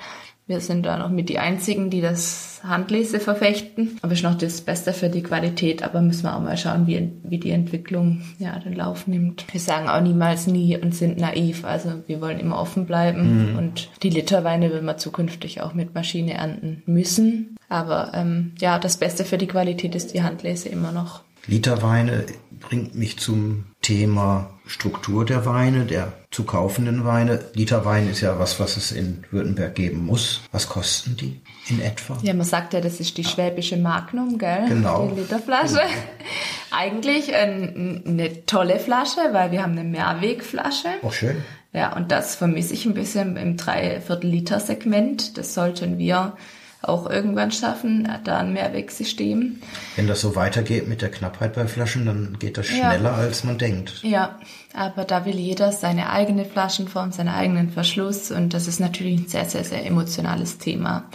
Wir 0.50 0.62
sind 0.62 0.84
da 0.88 0.98
noch 0.98 1.12
mit 1.12 1.30
die 1.30 1.38
Einzigen, 1.38 1.92
die 1.92 2.02
das 2.02 2.60
Handlese 2.64 3.20
verfechten. 3.20 4.00
Aber 4.02 4.14
ist 4.14 4.24
noch 4.24 4.36
das 4.36 4.62
Beste 4.62 4.94
für 4.94 5.08
die 5.08 5.22
Qualität. 5.22 5.84
Aber 5.84 6.02
müssen 6.02 6.24
wir 6.24 6.36
auch 6.36 6.42
mal 6.42 6.58
schauen, 6.58 6.88
wie, 6.88 7.12
wie 7.22 7.38
die 7.38 7.52
Entwicklung 7.52 8.24
ja 8.40 8.58
den 8.58 8.74
Lauf 8.74 9.06
nimmt. 9.06 9.46
Wir 9.52 9.60
sagen 9.60 9.88
auch 9.88 10.02
niemals 10.02 10.48
nie 10.48 10.76
und 10.76 10.96
sind 10.96 11.20
naiv. 11.20 11.66
Also 11.66 12.02
wir 12.08 12.20
wollen 12.20 12.40
immer 12.40 12.60
offen 12.60 12.88
bleiben. 12.88 13.52
Mhm. 13.52 13.58
Und 13.60 13.90
die 14.02 14.10
Literweine 14.10 14.72
will 14.74 14.82
man 14.82 14.98
zukünftig 14.98 15.62
auch 15.62 15.76
mit 15.76 15.94
Maschine 15.94 16.34
ernten 16.34 16.82
müssen. 16.88 17.56
Aber 17.70 18.14
ähm, 18.16 18.54
ja, 18.60 18.80
das 18.80 18.98
Beste 18.98 19.26
für 19.26 19.38
die 19.38 19.46
Qualität 19.46 19.94
ist 19.94 20.16
die 20.16 20.24
Handlese 20.24 20.70
immer 20.70 20.92
noch. 20.92 21.22
Literweine 21.46 22.26
bringt 22.60 22.96
mich 22.96 23.18
zum 23.18 23.66
Thema 23.82 24.50
Struktur 24.66 25.26
der 25.26 25.46
Weine, 25.46 25.86
der 25.86 26.14
zu 26.32 26.44
kaufenden 26.44 27.06
Weine. 27.06 27.40
Literwein 27.54 28.10
ist 28.10 28.22
ja 28.22 28.38
was, 28.38 28.60
was 28.60 28.78
es 28.78 28.92
in 28.92 29.24
Württemberg 29.32 29.74
geben 29.76 30.06
muss. 30.06 30.42
Was 30.52 30.70
kosten 30.70 31.18
die 31.18 31.42
in 31.70 31.82
etwa? 31.82 32.18
Ja, 32.22 32.34
man 32.34 32.46
sagt 32.46 32.74
ja, 32.74 32.82
das 32.82 33.00
ist 33.00 33.18
die 33.18 33.24
schwäbische 33.24 33.78
Magnum, 33.78 34.38
gell? 34.38 34.66
Genau. 34.68 35.08
Die 35.08 35.22
Literflasche. 35.22 35.74
Genau. 35.74 35.86
Eigentlich 36.72 37.34
ein, 37.34 38.04
eine 38.06 38.46
tolle 38.46 38.80
Flasche, 38.80 39.22
weil 39.32 39.52
wir 39.52 39.64
haben 39.64 39.72
eine 39.72 39.84
Mehrwegflasche. 39.84 40.90
Oh, 41.02 41.12
schön. 41.12 41.38
Ja, 41.74 41.96
und 41.96 42.12
das 42.12 42.36
vermisse 42.36 42.74
ich 42.74 42.86
ein 42.86 42.94
bisschen 42.94 43.38
im 43.38 43.58
Dreiviertel 43.58 44.30
Liter 44.30 44.60
Segment. 44.60 45.38
Das 45.38 45.54
sollten 45.54 45.98
wir 45.98 46.36
auch 46.82 47.10
irgendwann 47.10 47.52
schaffen, 47.52 48.08
da 48.24 48.38
ein 48.38 48.54
Mehrwegsystem. 48.54 49.62
Wenn 49.96 50.08
das 50.08 50.22
so 50.22 50.36
weitergeht 50.36 50.88
mit 50.88 51.02
der 51.02 51.12
Knappheit 51.12 51.54
bei 51.54 51.68
Flaschen, 51.68 52.06
dann 52.06 52.38
geht 52.40 52.58
das 52.58 52.68
schneller, 52.68 53.12
ja. 53.12 53.16
als 53.16 53.44
man 53.44 53.58
denkt. 53.58 54.02
Ja, 54.04 54.40
aber 54.74 55.04
da 55.04 55.26
will 55.26 55.36
jeder 55.36 55.72
seine 55.72 56.10
eigene 56.10 56.46
Flaschenform, 56.46 57.12
seinen 57.12 57.30
eigenen 57.30 57.70
Verschluss 57.70 58.32
und 58.32 58.54
das 58.54 58.68
ist 58.68 58.80
natürlich 58.80 59.20
ein 59.20 59.28
sehr, 59.28 59.46
sehr, 59.46 59.64
sehr 59.64 59.86
emotionales 59.86 60.58
Thema. 60.58 61.10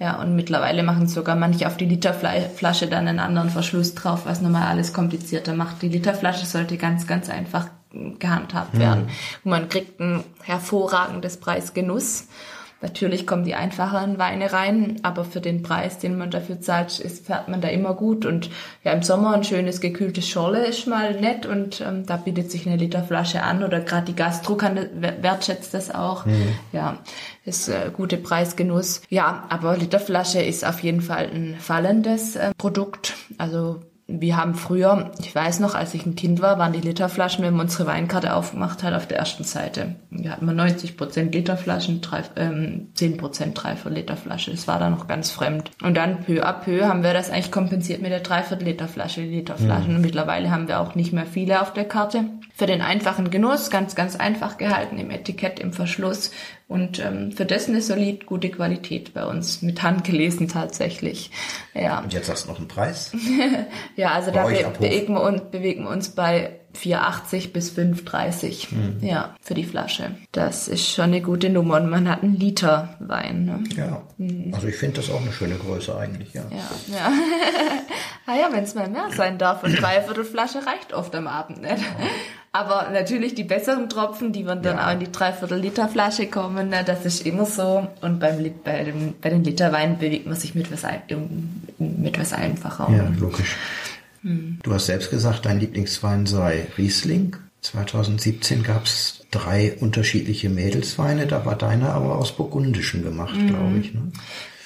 Ja, 0.00 0.20
und 0.20 0.34
mittlerweile 0.34 0.82
machen 0.82 1.06
sogar 1.06 1.36
manche 1.36 1.68
auf 1.68 1.76
die 1.76 1.86
Literflasche 1.86 2.88
dann 2.88 3.06
einen 3.06 3.20
anderen 3.20 3.50
Verschluss 3.50 3.94
drauf, 3.94 4.22
was 4.24 4.40
nochmal 4.40 4.66
alles 4.66 4.92
komplizierter 4.92 5.54
macht. 5.54 5.82
Die 5.82 5.88
Literflasche 5.88 6.46
sollte 6.46 6.76
ganz, 6.76 7.06
ganz 7.06 7.30
einfach 7.30 7.68
gehandhabt 8.18 8.76
werden. 8.76 9.04
Mhm. 9.04 9.10
Und 9.44 9.50
man 9.50 9.68
kriegt 9.68 10.00
ein 10.00 10.24
hervorragendes 10.42 11.36
Preisgenuss. 11.36 12.26
Natürlich 12.84 13.26
kommen 13.26 13.44
die 13.44 13.54
einfacheren 13.54 14.18
Weine 14.18 14.52
rein, 14.52 14.96
aber 15.02 15.24
für 15.24 15.40
den 15.40 15.62
Preis, 15.62 15.98
den 15.98 16.18
man 16.18 16.30
dafür 16.30 16.60
zahlt, 16.60 17.00
ist, 17.00 17.24
fährt 17.24 17.48
man 17.48 17.62
da 17.62 17.68
immer 17.68 17.94
gut. 17.94 18.26
Und 18.26 18.50
ja, 18.84 18.92
im 18.92 19.02
Sommer 19.02 19.32
ein 19.32 19.42
schönes 19.42 19.80
gekühltes 19.80 20.28
Scholle 20.28 20.66
ist 20.66 20.86
mal 20.86 21.18
nett 21.18 21.46
und 21.46 21.80
ähm, 21.80 22.04
da 22.04 22.18
bietet 22.18 22.50
sich 22.50 22.66
eine 22.66 22.76
Literflasche 22.76 23.42
an 23.42 23.64
oder 23.64 23.80
gerade 23.80 24.04
die 24.04 24.14
Gastro 24.14 24.56
kann, 24.56 24.78
wertschätzt 25.00 25.72
das 25.72 25.94
auch. 25.94 26.26
Mhm. 26.26 26.48
Ja, 26.72 26.98
ist 27.46 27.70
äh, 27.70 27.90
gute 27.90 28.18
Preisgenuss. 28.18 29.00
Ja, 29.08 29.44
aber 29.48 29.78
Literflasche 29.78 30.42
ist 30.42 30.66
auf 30.66 30.80
jeden 30.80 31.00
Fall 31.00 31.30
ein 31.34 31.56
fallendes 31.58 32.36
äh, 32.36 32.50
Produkt. 32.58 33.14
Also 33.38 33.80
wir 34.06 34.36
haben 34.36 34.54
früher, 34.54 35.12
ich 35.18 35.34
weiß 35.34 35.60
noch, 35.60 35.74
als 35.74 35.94
ich 35.94 36.04
ein 36.04 36.14
Kind 36.14 36.42
war, 36.42 36.58
waren 36.58 36.74
die 36.74 36.80
Literflaschen, 36.80 37.42
wenn 37.42 37.54
man 37.54 37.66
unsere 37.66 37.86
Weinkarte 37.86 38.34
aufgemacht 38.34 38.82
hat, 38.82 38.92
auf 38.92 39.06
der 39.06 39.18
ersten 39.18 39.44
Seite. 39.44 39.94
Wir 40.10 40.30
hatten 40.30 40.44
wir 40.44 40.52
90 40.52 40.98
Prozent 40.98 41.34
Literflaschen, 41.34 42.02
drei, 42.02 42.22
ähm, 42.36 42.88
10 42.94 43.16
Prozent 43.16 43.62
Dreiviertel 43.62 43.94
Literflasche. 43.94 44.50
Das 44.50 44.68
war 44.68 44.78
da 44.78 44.90
noch 44.90 45.08
ganz 45.08 45.30
fremd. 45.30 45.70
Und 45.82 45.96
dann 45.96 46.22
peu 46.22 46.44
à 46.44 46.52
peu 46.52 46.84
haben 46.84 47.02
wir 47.02 47.14
das 47.14 47.30
eigentlich 47.30 47.50
kompensiert 47.50 48.02
mit 48.02 48.10
der 48.10 48.20
Dreiviertel 48.20 48.64
Literflasche, 48.64 49.22
die 49.22 49.36
Literflaschen. 49.36 49.96
Mhm. 49.96 50.02
Mittlerweile 50.02 50.50
haben 50.50 50.68
wir 50.68 50.80
auch 50.80 50.94
nicht 50.94 51.14
mehr 51.14 51.26
viele 51.26 51.62
auf 51.62 51.72
der 51.72 51.86
Karte. 51.86 52.24
Für 52.54 52.66
den 52.66 52.82
einfachen 52.82 53.30
Genuss, 53.30 53.70
ganz, 53.70 53.94
ganz 53.94 54.16
einfach 54.16 54.58
gehalten 54.58 54.98
im 54.98 55.10
Etikett, 55.10 55.58
im 55.58 55.72
Verschluss, 55.72 56.30
und 56.74 56.98
ähm, 56.98 57.30
für 57.30 57.46
das 57.46 57.68
eine 57.68 57.80
solid 57.80 58.26
gute 58.26 58.50
Qualität 58.50 59.14
bei 59.14 59.24
uns, 59.24 59.62
mit 59.62 59.80
Hand 59.84 60.02
gelesen 60.02 60.48
tatsächlich. 60.48 61.30
Ja. 61.72 62.00
Und 62.00 62.12
jetzt 62.12 62.28
hast 62.28 62.46
du 62.46 62.50
noch 62.50 62.58
einen 62.58 62.66
Preis? 62.66 63.12
ja, 63.96 64.10
also 64.10 64.32
bei 64.32 64.64
da 64.64 64.70
be 64.70 64.78
bewegen 64.80 65.14
wir, 65.14 65.22
uns, 65.22 65.42
bewegen 65.52 65.84
wir 65.84 65.90
uns 65.90 66.08
bei 66.08 66.58
4,80 66.76 67.52
bis 67.52 67.72
5,30 67.72 68.74
mhm. 68.74 68.98
ja, 69.06 69.34
für 69.40 69.54
die 69.54 69.64
Flasche. 69.64 70.12
Das 70.32 70.68
ist 70.68 70.88
schon 70.88 71.04
eine 71.04 71.20
gute 71.20 71.50
Nummer 71.50 71.76
und 71.76 71.88
man 71.88 72.08
hat 72.08 72.22
einen 72.22 72.36
Liter 72.36 72.96
Wein. 73.00 73.44
Ne? 73.44 73.64
Ja, 73.76 74.02
mhm. 74.18 74.52
also 74.52 74.66
ich 74.66 74.76
finde 74.76 74.96
das 74.96 75.10
auch 75.10 75.20
eine 75.20 75.32
schöne 75.32 75.56
Größe 75.56 75.96
eigentlich, 75.96 76.34
ja. 76.34 76.42
Ja, 76.50 76.96
ja. 76.96 77.12
ah 78.26 78.36
ja, 78.36 78.48
wenn 78.52 78.64
es 78.64 78.74
mal 78.74 78.88
mehr 78.88 79.10
sein 79.16 79.38
darf 79.38 79.62
und 79.62 79.80
dreiviertel 79.80 80.24
Flasche 80.24 80.58
reicht 80.66 80.92
oft 80.92 81.14
am 81.14 81.26
Abend 81.26 81.62
nicht. 81.62 81.78
Ja. 81.78 82.06
Aber 82.52 82.88
natürlich 82.92 83.34
die 83.34 83.42
besseren 83.42 83.88
Tropfen, 83.88 84.32
die 84.32 84.46
werden 84.46 84.62
dann 84.62 84.76
ja. 84.76 84.86
auch 84.86 84.92
in 84.92 85.00
die 85.00 85.10
Dreiviertel 85.10 85.58
Liter 85.58 85.88
Flasche 85.88 86.28
kommen, 86.28 86.68
ne? 86.68 86.84
das 86.86 87.04
ist 87.04 87.26
immer 87.26 87.46
so. 87.46 87.88
Und 88.00 88.20
beim, 88.20 88.48
bei, 88.62 88.84
dem, 88.84 89.14
bei 89.20 89.30
den 89.30 89.42
Literweinen 89.42 89.98
bewegt 89.98 90.26
man 90.26 90.36
sich 90.36 90.54
mit 90.54 90.70
was, 90.70 90.88
mit 91.78 92.18
was 92.18 92.32
einfacher. 92.32 92.88
Ja, 92.92 93.10
logisch. 93.18 93.56
Hm. 94.24 94.58
Du 94.62 94.72
hast 94.72 94.86
selbst 94.86 95.10
gesagt, 95.10 95.46
dein 95.46 95.60
Lieblingswein 95.60 96.26
sei 96.26 96.66
Riesling. 96.76 97.36
2017 97.60 98.62
gab 98.62 98.84
es 98.84 99.24
drei 99.30 99.76
unterschiedliche 99.80 100.50
Mädelsweine, 100.50 101.26
da 101.26 101.46
war 101.46 101.56
deiner 101.56 101.94
aber 101.94 102.18
aus 102.18 102.32
Burgundischen 102.36 103.02
gemacht, 103.02 103.36
mhm. 103.36 103.48
glaube 103.48 103.78
ich. 103.78 103.94
Ne? 103.94 104.12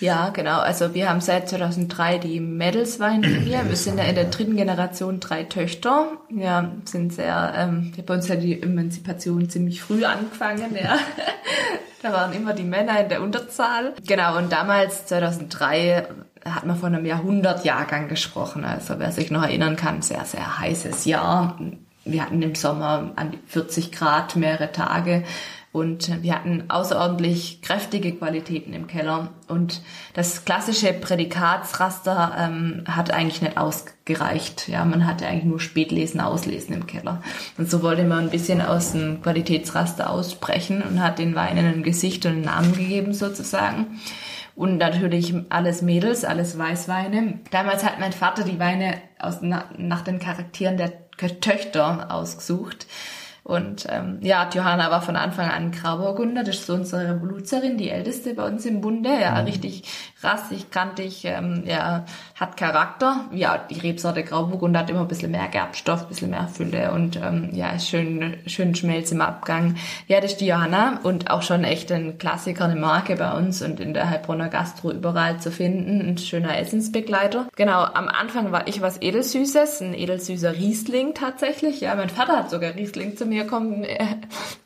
Ja, 0.00 0.30
genau. 0.30 0.60
Also 0.60 0.94
wir 0.94 1.08
haben 1.08 1.20
seit 1.20 1.48
2003 1.48 2.18
die 2.18 2.40
Mädelsweine 2.40 3.26
hier. 3.26 3.68
Wir 3.68 3.76
sind 3.76 3.98
ja 3.98 4.04
in 4.04 4.14
der 4.14 4.26
dritten 4.26 4.56
Generation 4.56 5.18
drei 5.18 5.44
Töchter. 5.44 6.12
Ja, 6.30 6.72
sind 6.84 7.12
sehr, 7.12 7.52
ähm, 7.56 7.92
bei 8.06 8.14
uns 8.14 8.30
hat 8.30 8.42
die 8.42 8.62
Emanzipation 8.62 9.48
ziemlich 9.48 9.80
früh 9.80 10.04
angefangen, 10.04 10.76
ja. 10.80 10.98
da 12.02 12.12
waren 12.12 12.32
immer 12.32 12.52
die 12.52 12.64
Männer 12.64 13.00
in 13.00 13.08
der 13.08 13.22
Unterzahl. 13.22 13.94
Genau, 14.06 14.38
und 14.38 14.52
damals, 14.52 15.06
2003, 15.06 16.06
hat 16.44 16.66
man 16.66 16.76
von 16.76 16.94
einem 16.94 17.06
Jahrhundertjahrgang 17.06 18.08
gesprochen. 18.08 18.64
Also 18.64 18.98
wer 18.98 19.12
sich 19.12 19.30
noch 19.30 19.42
erinnern 19.42 19.76
kann, 19.76 20.02
sehr, 20.02 20.24
sehr 20.24 20.58
heißes 20.58 21.04
Jahr. 21.04 21.58
Wir 22.04 22.22
hatten 22.22 22.40
im 22.42 22.54
Sommer 22.54 23.12
an 23.16 23.34
40 23.46 23.92
Grad 23.92 24.36
mehrere 24.36 24.72
Tage. 24.72 25.24
Und 25.70 26.22
wir 26.22 26.34
hatten 26.34 26.64
außerordentlich 26.68 27.60
kräftige 27.60 28.12
Qualitäten 28.12 28.72
im 28.72 28.86
Keller. 28.86 29.28
Und 29.48 29.82
das 30.14 30.46
klassische 30.46 30.94
Prädikatsraster 30.94 32.34
ähm, 32.38 32.84
hat 32.88 33.10
eigentlich 33.10 33.42
nicht 33.42 33.58
ausgereicht. 33.58 34.68
Ja, 34.68 34.86
man 34.86 35.06
hatte 35.06 35.26
eigentlich 35.26 35.44
nur 35.44 35.60
Spätlesen, 35.60 36.20
Auslesen 36.20 36.74
im 36.74 36.86
Keller. 36.86 37.22
Und 37.58 37.70
so 37.70 37.82
wollte 37.82 38.04
man 38.04 38.24
ein 38.24 38.30
bisschen 38.30 38.62
aus 38.62 38.92
dem 38.92 39.20
Qualitätsraster 39.22 40.08
ausbrechen 40.08 40.82
und 40.82 41.02
hat 41.02 41.18
den 41.18 41.34
Weinen 41.34 41.66
ein 41.66 41.82
Gesicht 41.82 42.24
und 42.24 42.32
einen 42.32 42.42
Namen 42.42 42.72
gegeben 42.72 43.12
sozusagen. 43.12 44.00
Und 44.58 44.78
natürlich 44.78 45.32
alles 45.50 45.82
Mädels, 45.82 46.24
alles 46.24 46.58
Weißweine. 46.58 47.38
Damals 47.52 47.84
hat 47.84 48.00
mein 48.00 48.12
Vater 48.12 48.42
die 48.42 48.58
Weine 48.58 48.94
aus, 49.16 49.40
nach 49.40 50.00
den 50.00 50.18
Charakteren 50.18 50.76
der 50.76 51.08
Töchter 51.16 52.12
ausgesucht. 52.12 52.88
Und 53.44 53.86
ähm, 53.88 54.18
ja, 54.20 54.50
Johanna 54.52 54.90
war 54.90 55.00
von 55.00 55.14
Anfang 55.14 55.48
an 55.48 55.70
Grauburgunder, 55.70 56.42
das 56.42 56.56
ist 56.56 56.66
so 56.66 56.74
unsere 56.74 57.14
Revoluzerin, 57.14 57.78
die 57.78 57.88
älteste 57.88 58.34
bei 58.34 58.44
uns 58.44 58.66
im 58.66 58.80
Bunde. 58.80 59.10
Ja, 59.10 59.40
mhm. 59.40 59.46
richtig 59.46 59.84
rassig, 60.24 60.72
kantig, 60.72 61.24
ähm, 61.24 61.62
ja, 61.64 62.04
hat 62.38 62.56
Charakter. 62.56 63.24
Ja, 63.32 63.58
die 63.58 63.80
Rebsorte 63.80 64.24
Grauburgunder 64.24 64.80
hat 64.80 64.90
immer 64.90 65.00
ein 65.00 65.08
bisschen 65.08 65.30
mehr 65.30 65.48
Gerbstoff, 65.48 66.02
ein 66.02 66.08
bisschen 66.08 66.30
mehr 66.30 66.48
Fülle 66.48 66.92
und 66.92 67.16
ähm, 67.16 67.50
ja, 67.52 67.78
schön, 67.78 68.36
schön 68.46 68.74
Schmelz 68.74 69.12
im 69.12 69.22
Abgang. 69.22 69.76
Ja, 70.08 70.20
das 70.20 70.32
ist 70.32 70.40
die 70.40 70.46
Johanna 70.46 71.00
und 71.02 71.30
auch 71.30 71.42
schon 71.42 71.64
echt 71.64 71.90
ein 71.90 72.18
Klassiker, 72.18 72.66
eine 72.66 72.76
Marke 72.76 73.16
bei 73.16 73.32
uns 73.32 73.62
und 73.62 73.80
in 73.80 73.94
der 73.94 74.10
Heilbronner 74.10 74.48
Gastro 74.48 74.92
überall 74.92 75.40
zu 75.40 75.50
finden. 75.50 76.00
Ein 76.00 76.18
schöner 76.18 76.58
Essensbegleiter. 76.58 77.46
Genau, 77.56 77.82
am 77.82 78.08
Anfang 78.08 78.52
war 78.52 78.68
ich 78.68 78.82
was 78.82 79.00
Edelsüßes, 79.00 79.80
ein 79.80 79.94
edelsüßer 79.94 80.54
Riesling 80.54 81.14
tatsächlich. 81.14 81.80
Ja, 81.80 81.94
mein 81.94 82.10
Vater 82.10 82.36
hat 82.36 82.50
sogar 82.50 82.74
Riesling 82.74 83.16
zu 83.16 83.24
mir 83.24 83.38
mir 83.38 83.88
äh, 83.88 84.16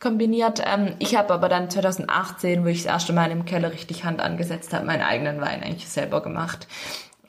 kombiniert. 0.01 0.63
Ähm, 0.65 0.95
ich 0.99 1.17
habe 1.17 1.35
aber 1.35 1.49
dann 1.49 1.71
2018, 1.71 2.65
wo 2.65 2.69
ich 2.69 2.83
das 2.83 2.93
erste 2.93 3.13
Mal 3.13 3.31
im 3.31 3.45
Keller 3.45 3.73
richtig 3.73 4.05
Hand 4.05 4.21
angesetzt 4.21 4.73
habe, 4.73 4.87
meinen 4.87 5.03
eigenen 5.03 5.41
Wein 5.41 5.63
eigentlich 5.63 5.89
selber 5.89 6.23
gemacht. 6.23 6.67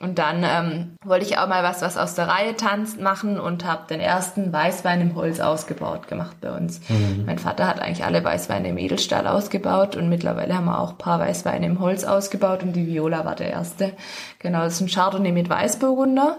Und 0.04 0.18
dann 0.18 0.44
ähm, 0.44 0.98
wollte 1.02 1.24
ich 1.24 1.38
auch 1.38 1.48
mal 1.48 1.62
was, 1.62 1.80
was 1.80 1.96
aus 1.96 2.14
der 2.14 2.28
Reihe 2.28 2.54
tanzt, 2.56 3.00
machen 3.00 3.40
und 3.40 3.64
habe 3.64 3.86
den 3.88 4.00
ersten 4.00 4.52
Weißwein 4.52 5.00
im 5.00 5.14
Holz 5.14 5.40
ausgebaut 5.40 6.08
gemacht 6.08 6.36
bei 6.42 6.54
uns. 6.54 6.82
Mhm. 6.90 7.22
Mein 7.24 7.38
Vater 7.38 7.66
hat 7.66 7.80
eigentlich 7.80 8.04
alle 8.04 8.22
Weißweine 8.22 8.68
im 8.68 8.76
Edelstahl 8.76 9.26
ausgebaut 9.26 9.96
und 9.96 10.10
mittlerweile 10.10 10.54
haben 10.54 10.66
wir 10.66 10.78
auch 10.78 10.90
ein 10.90 10.98
paar 10.98 11.20
Weißweine 11.20 11.64
im 11.64 11.80
Holz 11.80 12.04
ausgebaut 12.04 12.62
und 12.62 12.74
die 12.74 12.86
Viola 12.86 13.24
war 13.24 13.34
der 13.34 13.48
erste. 13.48 13.92
Genau, 14.40 14.60
das 14.60 14.74
ist 14.74 14.80
ein 14.82 14.88
Chardonnay 14.88 15.32
mit 15.32 15.48
Weißburgunder. 15.48 16.36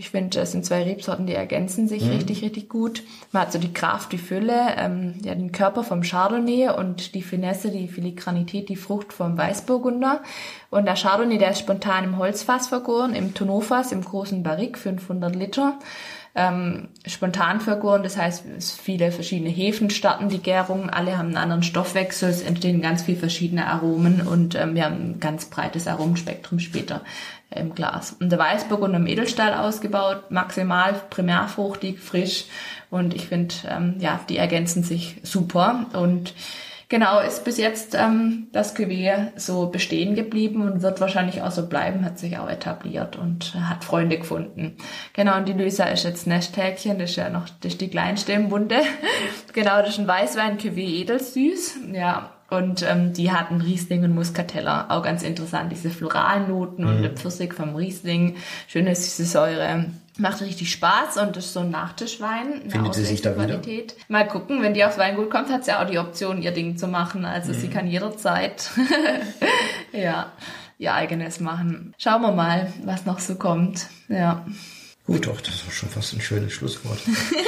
Ich 0.00 0.10
finde, 0.10 0.38
das 0.38 0.52
sind 0.52 0.64
zwei 0.64 0.84
Rebsorten, 0.84 1.26
die 1.26 1.34
ergänzen 1.34 1.88
sich 1.88 2.04
mhm. 2.04 2.10
richtig, 2.10 2.42
richtig 2.42 2.68
gut. 2.68 3.02
Man 3.32 3.42
hat 3.42 3.52
so 3.52 3.58
die 3.58 3.72
Kraft, 3.72 4.12
die 4.12 4.18
Fülle, 4.18 4.76
ähm, 4.76 5.14
ja, 5.24 5.34
den 5.34 5.50
Körper 5.50 5.82
vom 5.82 6.02
Chardonnay 6.02 6.68
und 6.68 7.16
die 7.16 7.22
Finesse, 7.22 7.72
die 7.72 7.88
Filigranität, 7.88 8.68
die 8.68 8.76
Frucht 8.76 9.12
vom 9.12 9.36
Weißburgunder. 9.36 10.22
Und 10.70 10.84
der 10.84 10.94
Chardonnay, 10.94 11.38
der 11.38 11.50
ist 11.50 11.58
spontan 11.58 12.04
im 12.04 12.16
Holzfass 12.16 12.68
vergoren, 12.68 13.12
im 13.12 13.34
Tonneaufass, 13.34 13.90
im 13.90 14.04
großen 14.04 14.44
Barrique, 14.44 14.78
500 14.78 15.34
Liter. 15.34 15.80
Ähm, 16.36 16.90
spontan 17.04 17.60
vergoren, 17.60 18.04
das 18.04 18.16
heißt, 18.16 18.44
es 18.56 18.70
viele 18.70 19.10
verschiedene 19.10 19.50
Hefen 19.50 19.90
starten 19.90 20.28
die 20.28 20.38
Gärung, 20.38 20.88
alle 20.88 21.18
haben 21.18 21.28
einen 21.28 21.36
anderen 21.36 21.64
Stoffwechsel, 21.64 22.28
es 22.28 22.42
entstehen 22.42 22.80
ganz 22.80 23.02
viele 23.02 23.18
verschiedene 23.18 23.66
Aromen 23.66 24.20
und 24.20 24.54
ähm, 24.54 24.76
wir 24.76 24.84
haben 24.84 25.14
ein 25.14 25.20
ganz 25.20 25.46
breites 25.46 25.88
Aromenspektrum 25.88 26.60
später 26.60 27.00
im 27.50 27.74
Glas. 27.74 28.16
Und 28.20 28.30
der 28.30 28.38
Weißburgunder 28.38 28.98
im 28.98 29.06
Edelstahl 29.06 29.54
ausgebaut, 29.54 30.30
maximal 30.30 30.94
primärfruchtig, 31.10 31.98
frisch. 31.98 32.44
Und 32.90 33.14
ich 33.14 33.28
finde, 33.28 33.54
ähm, 33.68 33.96
ja, 33.98 34.20
die 34.28 34.36
ergänzen 34.36 34.82
sich 34.82 35.16
super. 35.22 35.86
Und 35.94 36.34
genau, 36.88 37.20
ist 37.20 37.44
bis 37.44 37.56
jetzt 37.56 37.94
ähm, 37.94 38.48
das 38.52 38.76
Cuvée 38.76 39.32
so 39.36 39.66
bestehen 39.66 40.14
geblieben 40.14 40.62
und 40.62 40.82
wird 40.82 41.00
wahrscheinlich 41.00 41.40
auch 41.40 41.50
so 41.50 41.66
bleiben, 41.66 42.04
hat 42.04 42.18
sich 42.18 42.38
auch 42.38 42.50
etabliert 42.50 43.16
und 43.16 43.54
hat 43.54 43.84
Freunde 43.84 44.18
gefunden. 44.18 44.76
Genau, 45.14 45.36
und 45.38 45.48
die 45.48 45.54
Lysa 45.54 45.84
ist 45.84 46.04
jetzt 46.04 46.26
Nesthäkchen, 46.26 46.98
das 46.98 47.10
ist 47.10 47.16
ja 47.16 47.30
noch 47.30 47.48
das 47.60 47.72
ist 47.72 47.80
die 47.80 47.88
kleinste 47.88 48.32
im 48.32 48.50
Bunde. 48.50 48.80
genau, 49.54 49.78
das 49.80 49.90
ist 49.90 49.98
ein 49.98 50.08
Weißwein 50.08 50.58
Cuvée 50.58 51.00
edelsüß. 51.00 51.78
Ja, 51.92 52.30
und 52.50 52.82
ähm, 52.82 53.12
die 53.12 53.30
hatten 53.30 53.60
Riesling 53.60 54.04
und 54.04 54.14
Muscatella. 54.14 54.86
Auch 54.88 55.02
ganz 55.02 55.22
interessant, 55.22 55.70
diese 55.70 55.90
floralen 55.90 56.48
Noten 56.48 56.84
mhm. 56.84 56.88
und 56.88 57.02
der 57.02 57.10
Pfirsich 57.10 57.52
vom 57.52 57.76
Riesling. 57.76 58.36
Schöne 58.68 58.94
süße 58.94 59.26
Säure. 59.26 59.86
Macht 60.16 60.40
richtig 60.40 60.72
Spaß 60.72 61.18
und 61.18 61.36
ist 61.36 61.52
so 61.52 61.60
ein 61.60 61.70
Nachtischwein. 61.70 62.70
Findet 62.70 62.94
sie 62.94 63.04
sich 63.04 63.20
da 63.20 63.32
Qualität. 63.32 63.94
wieder? 63.94 64.04
Mal 64.08 64.26
gucken, 64.26 64.62
wenn 64.62 64.74
die 64.74 64.82
aufs 64.84 64.98
Weingut 64.98 65.30
kommt, 65.30 65.50
hat 65.50 65.64
sie 65.66 65.72
auch 65.72 65.88
die 65.88 65.98
Option, 65.98 66.42
ihr 66.42 66.50
Ding 66.50 66.76
zu 66.78 66.88
machen. 66.88 67.24
Also 67.24 67.52
mhm. 67.52 67.56
sie 67.56 67.68
kann 67.68 67.86
jederzeit. 67.86 68.70
ja. 69.92 70.32
ihr 70.78 70.94
eigenes 70.94 71.40
machen. 71.40 71.94
Schauen 71.98 72.22
wir 72.22 72.32
mal, 72.32 72.72
was 72.84 73.04
noch 73.04 73.18
so 73.18 73.34
kommt. 73.34 73.88
Ja. 74.08 74.46
Gut, 75.06 75.26
doch, 75.26 75.40
das 75.40 75.66
war 75.66 75.72
schon 75.72 75.88
fast 75.90 76.14
ein 76.14 76.20
schönes 76.20 76.52
Schlusswort. 76.52 76.98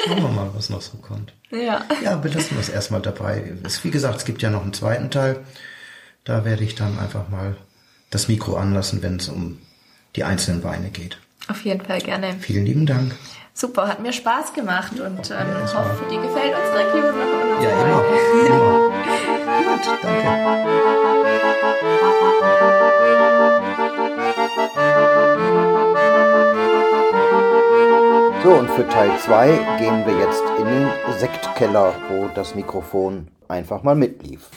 Schauen 0.06 0.22
wir 0.22 0.28
mal, 0.28 0.50
was 0.54 0.70
noch 0.70 0.82
so 0.82 0.98
kommt. 0.98 1.32
Ja. 1.50 1.84
Ja, 2.02 2.16
belassen 2.16 2.56
wir 2.56 2.60
es 2.60 2.68
erstmal 2.68 3.02
dabei. 3.02 3.52
Es, 3.64 3.82
wie 3.84 3.90
gesagt, 3.90 4.18
es 4.18 4.24
gibt 4.24 4.42
ja 4.42 4.50
noch 4.50 4.62
einen 4.62 4.72
zweiten 4.72 5.10
Teil. 5.10 5.40
Da 6.24 6.44
werde 6.44 6.64
ich 6.64 6.74
dann 6.74 6.98
einfach 6.98 7.28
mal 7.28 7.56
das 8.10 8.28
Mikro 8.28 8.56
anlassen, 8.56 9.02
wenn 9.02 9.16
es 9.16 9.28
um 9.28 9.58
die 10.16 10.24
einzelnen 10.24 10.62
Weine 10.62 10.90
geht. 10.90 11.18
Auf 11.48 11.64
jeden 11.64 11.84
Fall 11.84 12.00
gerne. 12.00 12.36
Vielen 12.40 12.66
lieben 12.66 12.86
Dank. 12.86 13.16
Super, 13.54 13.88
hat 13.88 14.00
mir 14.00 14.12
Spaß 14.12 14.52
gemacht 14.54 14.92
und 15.00 15.30
ähm, 15.30 15.46
ich 15.64 15.74
hoffe, 15.74 16.04
dir 16.08 16.20
gefällt 16.20 16.54
unsere 16.54 16.78
Region 16.86 17.18
noch. 17.18 17.62
Ja, 17.62 17.70
immer. 17.82 18.04
immer. 18.46 18.90
Gut, 19.70 19.84
danke. 20.02 20.70
So, 28.42 28.54
und 28.54 28.70
für 28.70 28.88
Teil 28.88 29.10
2 29.18 29.48
gehen 29.78 30.06
wir 30.06 30.18
jetzt 30.18 30.42
in 30.58 30.64
den 30.64 30.88
Sektkeller, 31.18 31.94
wo 32.08 32.28
das 32.34 32.54
Mikrofon 32.54 33.28
einfach 33.48 33.82
mal 33.82 33.94
mitlief. 33.94 34.48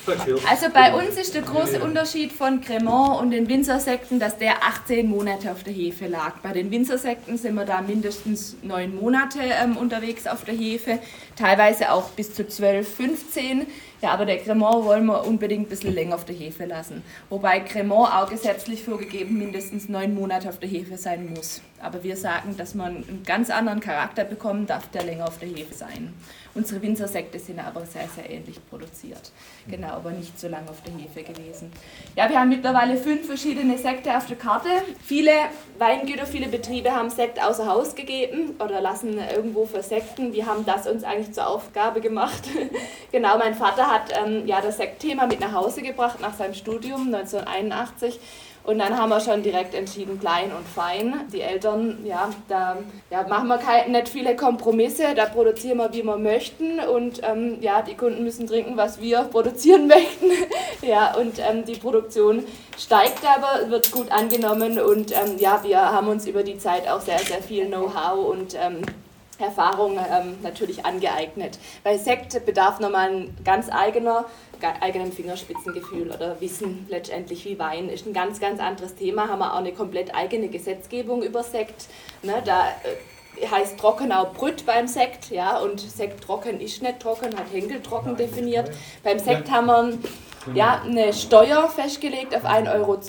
Also 0.50 0.68
bei 0.74 0.94
uns 0.94 1.18
ist 1.18 1.36
der 1.36 1.42
große 1.42 1.84
Unterschied 1.84 2.32
von 2.32 2.62
Cremant 2.62 3.20
und 3.20 3.32
den 3.32 3.50
Winzersekten, 3.50 4.22
dass 4.22 4.38
der 4.38 4.64
18 4.64 5.10
Monate 5.10 5.52
auf 5.52 5.64
der 5.64 5.74
Hefe 5.74 6.08
lag. 6.08 6.36
Bei 6.42 6.54
den 6.54 6.72
Winzersekten 6.72 7.38
sind 7.38 7.56
wir 7.56 7.66
da 7.66 7.82
mindestens 7.82 8.56
9 8.62 8.96
Monate 8.96 9.40
ähm, 9.42 9.76
unterwegs 9.76 10.28
auf 10.28 10.46
der 10.46 10.54
Hefe, 10.54 11.00
teilweise 11.36 11.92
auch 11.92 12.10
bis 12.12 12.34
zu 12.34 12.48
12, 12.48 12.88
15. 12.96 13.68
Ja, 14.02 14.12
aber 14.12 14.26
der 14.26 14.38
Cremant 14.38 14.86
wollen 14.86 15.08
wir 15.08 15.26
unbedingt 15.26 15.68
ein 15.68 15.70
bisschen 15.70 15.94
länger 15.94 16.16
auf 16.16 16.24
der 16.24 16.36
Hefe 16.36 16.66
lassen. 16.66 17.04
Wobei 17.30 17.60
Cremant 17.60 18.14
auch 18.14 18.30
gesetzlich 18.30 18.84
vorgegeben 18.84 19.38
mindestens 19.40 19.90
9 19.90 20.14
Monate 20.14 20.48
auf 20.48 20.60
der 20.60 20.70
Hefe 20.70 20.98
sein 20.98 21.34
muss. 21.34 21.62
Aber 21.84 22.04
wir 22.04 22.16
sagen, 22.16 22.56
dass 22.58 22.76
man 22.76 22.98
einen 22.98 23.24
ganz 23.26 23.50
anderen 23.50 23.80
Charakter 23.80 24.24
bekommen 24.24 24.66
darf, 24.66 24.88
der 24.90 25.04
länger 25.04 25.28
auf 25.28 25.38
der 25.40 25.50
Hefe 25.50 25.74
sein. 25.74 26.14
Unsere 26.56 26.82
Winzersekte 26.84 27.40
sind 27.40 27.60
aber 27.60 27.84
sehr, 27.86 28.08
sehr 28.08 28.30
ähnlich 28.30 28.60
produziert. 28.70 29.32
Genau, 29.68 29.88
aber 29.88 30.12
nicht 30.12 30.40
so 30.40 30.48
lange 30.48 30.70
auf 30.70 30.82
der 30.84 30.94
Hefe 30.94 31.24
gewesen. 31.24 31.72
Ja, 32.16 32.30
wir 32.30 32.40
haben 32.40 32.50
mittlerweile 32.50 32.96
fünf 32.96 33.26
verschiedene 33.26 33.76
Sekte 33.78 34.16
auf 34.16 34.28
der 34.28 34.38
Karte. 34.38 34.70
Viele 35.04 35.32
Weingüter, 35.80 36.28
viele 36.28 36.48
Betriebe 36.48 36.92
haben 36.92 37.10
Sekt 37.10 37.42
außer 37.42 37.66
Haus 37.66 37.96
gegeben 37.96 38.56
oder 38.60 38.82
lassen 38.82 39.18
irgendwo 39.18 39.66
versekten. 39.66 40.34
Wir 40.34 40.46
haben 40.46 40.64
das 40.64 40.86
uns 40.86 41.04
eigentlich 41.04 41.34
zur 41.34 41.48
Aufgabe 41.48 42.02
gemacht. 42.02 42.44
genau, 43.12 43.40
mein 43.40 43.56
Vater 43.56 43.90
hat 43.90 44.14
ähm, 44.24 44.46
ja 44.46 44.62
das 44.62 44.78
Sektthema 44.78 45.26
mit 45.26 45.40
nach 45.40 45.54
Hause 45.54 45.82
gebracht 45.82 46.22
nach 46.22 46.36
seinem 46.36 46.54
Studium 46.54 47.14
1981 47.14 48.20
und 48.66 48.80
dann 48.80 48.98
haben 48.98 49.10
wir 49.10 49.20
schon 49.20 49.44
direkt 49.44 49.76
entschieden, 49.76 50.20
klein 50.20 50.52
und 50.54 50.66
fein. 50.66 51.28
Die 51.34 51.42
Eltern, 51.42 52.00
ja, 52.06 52.30
da 52.48 52.78
ja, 53.12 53.28
machen 53.28 53.50
wir 53.50 53.58
keine, 53.58 53.92
nicht 53.92 54.08
viele 54.08 54.38
Kompromisse, 54.38 55.14
da 55.16 55.26
produzieren 55.26 55.80
wir, 55.80 55.92
wie 55.92 56.04
wir 56.04 56.18
möchten. 56.18 56.80
Und 56.80 57.22
ähm, 57.24 57.58
ja, 57.60 57.82
die 57.82 57.96
Kunden 57.96 58.24
müssen 58.24 58.48
trinken, 58.48 58.78
was 58.78 59.02
wir 59.02 59.24
produzieren 59.24 59.88
möchten. 59.88 60.32
ja, 60.82 61.14
und 61.16 61.40
ähm, 61.40 61.66
die 61.66 61.76
Produktion 61.76 62.46
steigt 62.78 63.24
aber, 63.26 63.70
wird 63.70 63.92
gut 63.92 64.10
angenommen. 64.12 64.80
Und 64.80 65.12
ähm, 65.12 65.38
ja, 65.40 65.62
wir 65.64 65.80
haben 65.80 66.08
uns 66.08 66.26
über 66.26 66.44
die 66.44 66.58
Zeit 66.58 66.88
auch 66.88 67.02
sehr, 67.02 67.20
sehr 67.20 67.42
viel 67.42 67.66
Know-how 67.66 68.30
und 68.30 68.56
ähm, 68.56 68.82
Erfahrung 69.44 69.98
ähm, 69.98 70.38
natürlich 70.42 70.86
angeeignet. 70.86 71.60
Weil 71.84 72.00
Sekt 72.00 72.46
bedarf 72.46 72.80
nochmal 72.80 73.10
ein 73.10 73.38
ganz 73.44 73.70
eigener 73.70 74.26
eigenen 74.82 75.12
Fingerspitzengefühl 75.12 76.10
oder 76.10 76.40
Wissen 76.40 76.86
letztendlich 76.90 77.44
wie 77.44 77.60
Wein 77.60 77.90
ist 77.90 78.06
ein 78.06 78.14
ganz, 78.14 78.40
ganz 78.40 78.62
anderes 78.62 78.96
Thema. 78.96 79.28
Haben 79.28 79.40
wir 79.40 79.54
auch 79.54 79.58
eine 79.58 79.74
komplett 79.74 80.16
eigene 80.16 80.48
Gesetzgebung 80.48 81.22
über 81.22 81.44
Sekt. 81.44 81.88
Ne, 82.22 82.42
da 82.46 82.68
äh, 82.68 83.48
heißt 83.48 83.78
trocken 83.80 84.12
auch 84.12 84.34
Brüt 84.34 84.66
beim 84.66 84.88
Sekt, 84.88 85.32
ja, 85.32 85.58
und 85.58 85.80
Sekt 85.80 86.24
trocken 86.24 86.60
ist 86.60 86.82
nicht 86.82 87.00
trocken, 87.00 87.38
hat 87.38 87.52
Henkel 87.52 87.82
trocken 87.82 88.16
definiert. 88.16 88.72
Beim 89.04 89.20
Sekt 89.20 89.52
haben 89.52 89.68
wir 89.68 89.98
ja, 90.54 90.82
eine 90.82 91.14
Steuer 91.14 91.70
festgelegt 91.70 92.36
auf 92.36 92.44
1,02 92.44 92.74
Euro 92.74 93.00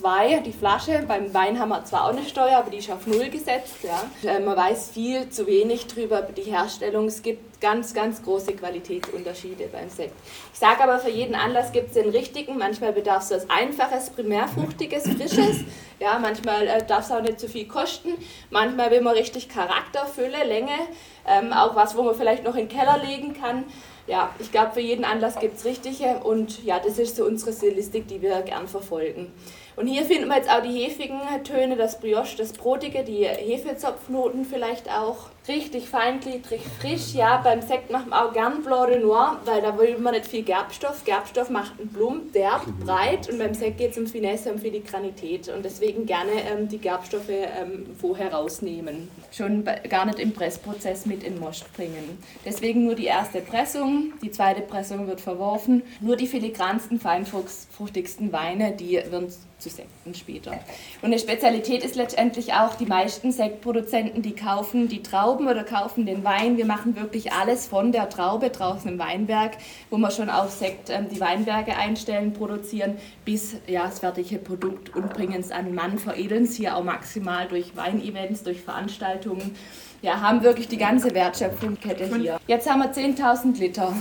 die 0.45 0.53
Flasche. 0.53 1.05
Beim 1.07 1.33
Wein 1.35 1.59
haben 1.59 1.71
wir 1.71 1.85
zwar 1.85 2.05
auch 2.05 2.17
eine 2.17 2.25
Steuer, 2.25 2.59
aber 2.59 2.71
die 2.71 2.79
ist 2.79 2.91
auf 2.91 3.07
Null 3.07 3.29
gesetzt. 3.29 3.77
Ja. 3.83 4.31
Äh, 4.31 4.41
man 4.41 4.57
weiß 4.57 4.91
viel 4.91 5.29
zu 5.29 5.47
wenig 5.47 5.87
darüber, 5.87 6.23
die 6.23 6.43
Herstellung. 6.43 7.07
Es 7.07 7.23
gibt 7.23 7.61
ganz, 7.61 7.95
ganz 7.95 8.23
große 8.23 8.53
Qualitätsunterschiede 8.55 9.69
beim 9.73 9.89
Sekt. 9.89 10.15
Ich 10.53 10.59
sage 10.59 10.83
aber, 10.83 10.99
für 10.99 11.11
jeden 11.11 11.35
Anlass 11.35 11.73
gibt 11.73 11.89
es 11.89 11.95
den 11.95 12.11
richtigen. 12.11 12.59
Manchmal 12.59 12.93
bedarf 12.93 13.25
es 13.25 13.31
was 13.31 13.51
Einfaches, 13.51 14.11
Primärfruchtiges, 14.11 15.05
Frisches. 15.05 15.65
Ja, 15.99 16.19
manchmal 16.19 16.67
äh, 16.67 16.85
darf 16.87 17.07
es 17.07 17.11
auch 17.11 17.23
nicht 17.23 17.41
zu 17.41 17.49
viel 17.49 17.67
kosten. 17.67 18.15
Manchmal 18.51 18.91
will 18.91 19.01
man 19.01 19.15
richtig 19.15 19.49
Charakter, 19.49 20.07
Fülle, 20.07 20.45
Länge. 20.45 20.79
Ähm, 21.27 21.53
auch 21.53 21.75
was, 21.75 21.97
wo 21.97 22.03
man 22.03 22.15
vielleicht 22.15 22.45
noch 22.45 22.55
in 22.55 22.69
den 22.69 22.77
Keller 22.77 22.99
legen 22.99 23.35
kann 23.35 23.65
ja, 24.07 24.35
ich 24.39 24.53
glaube, 24.53 24.73
für 24.73 24.81
jeden 24.81 25.05
Anlass 25.05 25.39
gibt 25.39 25.57
es 25.57 25.65
richtige 25.65 26.21
und 26.25 26.63
ja, 26.65 26.79
das 26.79 26.99
ist 26.99 27.17
so 27.17 27.25
unsere 27.25 27.53
Stilistik, 27.53 28.07
die 28.09 28.21
wir 28.21 28.43
gern 28.43 28.69
verfolgen. 28.69 29.33
Und 29.77 29.89
hier 29.89 30.05
finden 30.05 30.29
wir 30.29 30.37
jetzt 30.37 30.51
auch 30.51 30.63
die 30.63 30.85
hefigen 30.85 31.21
Töne, 31.43 31.77
das 31.77 31.99
Brioche, 31.99 32.37
das 32.37 32.53
Brotige, 32.53 33.03
die 33.03 33.25
Hefezopfnoten 33.27 34.45
vielleicht 34.45 34.89
auch 34.89 35.31
richtig 35.49 35.89
feingliedrig, 35.89 36.61
frisch. 36.81 37.15
Ja, 37.15 37.41
beim 37.43 37.61
Sekt 37.61 37.91
machen 37.91 38.11
wir 38.11 38.25
auch 38.25 38.33
gern 38.33 38.63
Blanc 38.63 38.89
de 38.89 39.01
Noir, 39.01 39.41
weil 39.45 39.61
da 39.61 39.77
will 39.77 39.99
man 39.99 40.15
nicht 40.15 40.27
viel 40.27 40.43
Gerbstoff. 40.43 41.05
Gerbstoff 41.05 41.51
macht 41.51 41.79
einen 41.79 41.89
Blum, 41.89 42.33
derb, 42.33 42.65
breit 42.85 43.29
und 43.29 43.39
beim 43.39 43.53
Sekt 43.53 43.79
geht 43.79 43.91
es 43.91 43.99
um 43.99 44.07
Finesse, 44.07 44.53
um 44.53 44.59
Filigranität 44.59 45.49
und 45.49 45.65
deswegen 45.65 46.07
gerne 46.07 46.33
ähm, 46.51 46.69
die 46.69 46.79
Gerbstoffe 46.79 47.29
ähm, 47.29 47.87
vorher 48.01 48.33
rausnehmen. 48.33 49.09
Schon 49.33 49.65
gar 49.65 50.07
nicht 50.07 50.19
im 50.19 50.33
Pressprozess 50.33 51.05
mit 51.07 51.23
in 51.23 51.39
Most 51.41 51.73
bringen. 51.75 52.19
Deswegen 52.45 52.85
nur 52.85 52.95
die 52.95 53.07
erste 53.07 53.41
Pressung, 53.41 54.13
die 54.23 54.31
zweite 54.31 54.63
Pressung 54.63 55.07
wird 55.07 55.21
verworfen. 55.21 55.83
Nur 56.01 56.17
die 56.17 56.27
filigransten, 56.27 57.01
feinfruchtigsten 57.01 58.33
Weine, 58.33 58.73
die 58.73 58.95
werden 58.95 59.33
zu 59.65 59.71
Sekten 59.71 60.15
später. 60.15 60.53
Und 61.01 61.07
eine 61.07 61.19
Spezialität 61.19 61.83
ist 61.83 61.97
letztendlich 61.97 62.53
auch, 62.53 62.75
die 62.75 62.87
meisten 62.87 63.33
Sektproduzenten, 63.33 64.23
die 64.23 64.35
kaufen 64.35 64.89
die 64.89 65.03
Trauben 65.03 65.49
oder 65.49 65.65
kaufen 65.65 66.07
den 66.07 66.23
Wein. 66.23 66.57
Wir 66.57 66.67
machen 66.67 66.97
wirklich 66.97 67.33
alles 67.33 67.67
von 67.67 67.91
der 67.91 68.09
Traube 68.09 68.51
draußen 68.51 68.91
im 68.91 68.99
Weinberg, 68.99 69.53
wo 69.91 69.97
wir 69.97 70.11
schon 70.11 70.31
auf 70.31 70.51
Sekt 70.51 70.91
ähm, 70.91 71.09
die 71.09 71.21
Weinberge 71.21 71.77
einstellen, 71.77 72.33
produzieren, 72.33 72.99
bis 73.25 73.57
ja, 73.67 73.85
das 73.85 74.01
fertige 74.01 74.39
Produkt 74.39 74.95
und 74.95 75.13
bringen 75.15 75.41
es 75.41 75.51
an 75.51 75.75
Mann, 75.75 75.99
veredeln 75.99 76.45
es 76.45 76.55
hier 76.55 76.77
auch 76.77 76.85
maximal 76.85 77.49
durch 77.49 77.75
Weinevents, 77.75 78.43
durch 78.43 78.61
Veranstaltungen. 78.61 79.57
Ja, 80.03 80.21
haben 80.21 80.43
wirklich 80.43 80.69
die 80.69 80.77
ganze 80.77 81.15
Wertschöpfungskette 81.15 82.15
hier. 82.17 82.39
Jetzt 82.47 82.69
haben 82.69 82.81
wir 82.81 82.93
10.000 82.93 83.59
Liter 83.59 83.95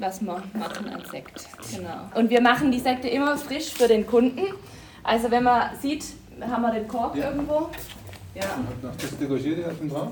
was 0.00 0.20
wir 0.22 0.42
machen 0.54 0.88
an 0.88 1.02
Sekt. 1.10 1.46
Genau. 1.76 2.08
Und 2.14 2.30
wir 2.30 2.40
machen 2.40 2.72
die 2.72 2.78
Sekte 2.78 3.08
immer 3.08 3.36
frisch 3.36 3.70
für 3.72 3.86
den 3.86 4.06
Kunden. 4.06 4.46
Also 5.02 5.30
wenn 5.30 5.44
man 5.44 5.70
sieht, 5.80 6.04
haben 6.40 6.62
wir 6.62 6.72
den 6.72 6.88
Kork 6.88 7.16
ja. 7.16 7.30
irgendwo. 7.30 7.68
Ja. 8.34 8.44
Das 8.82 9.18
degorgiert 9.18 9.58
ihr 9.58 9.72
schon 9.76 9.88
drauf? 9.88 10.08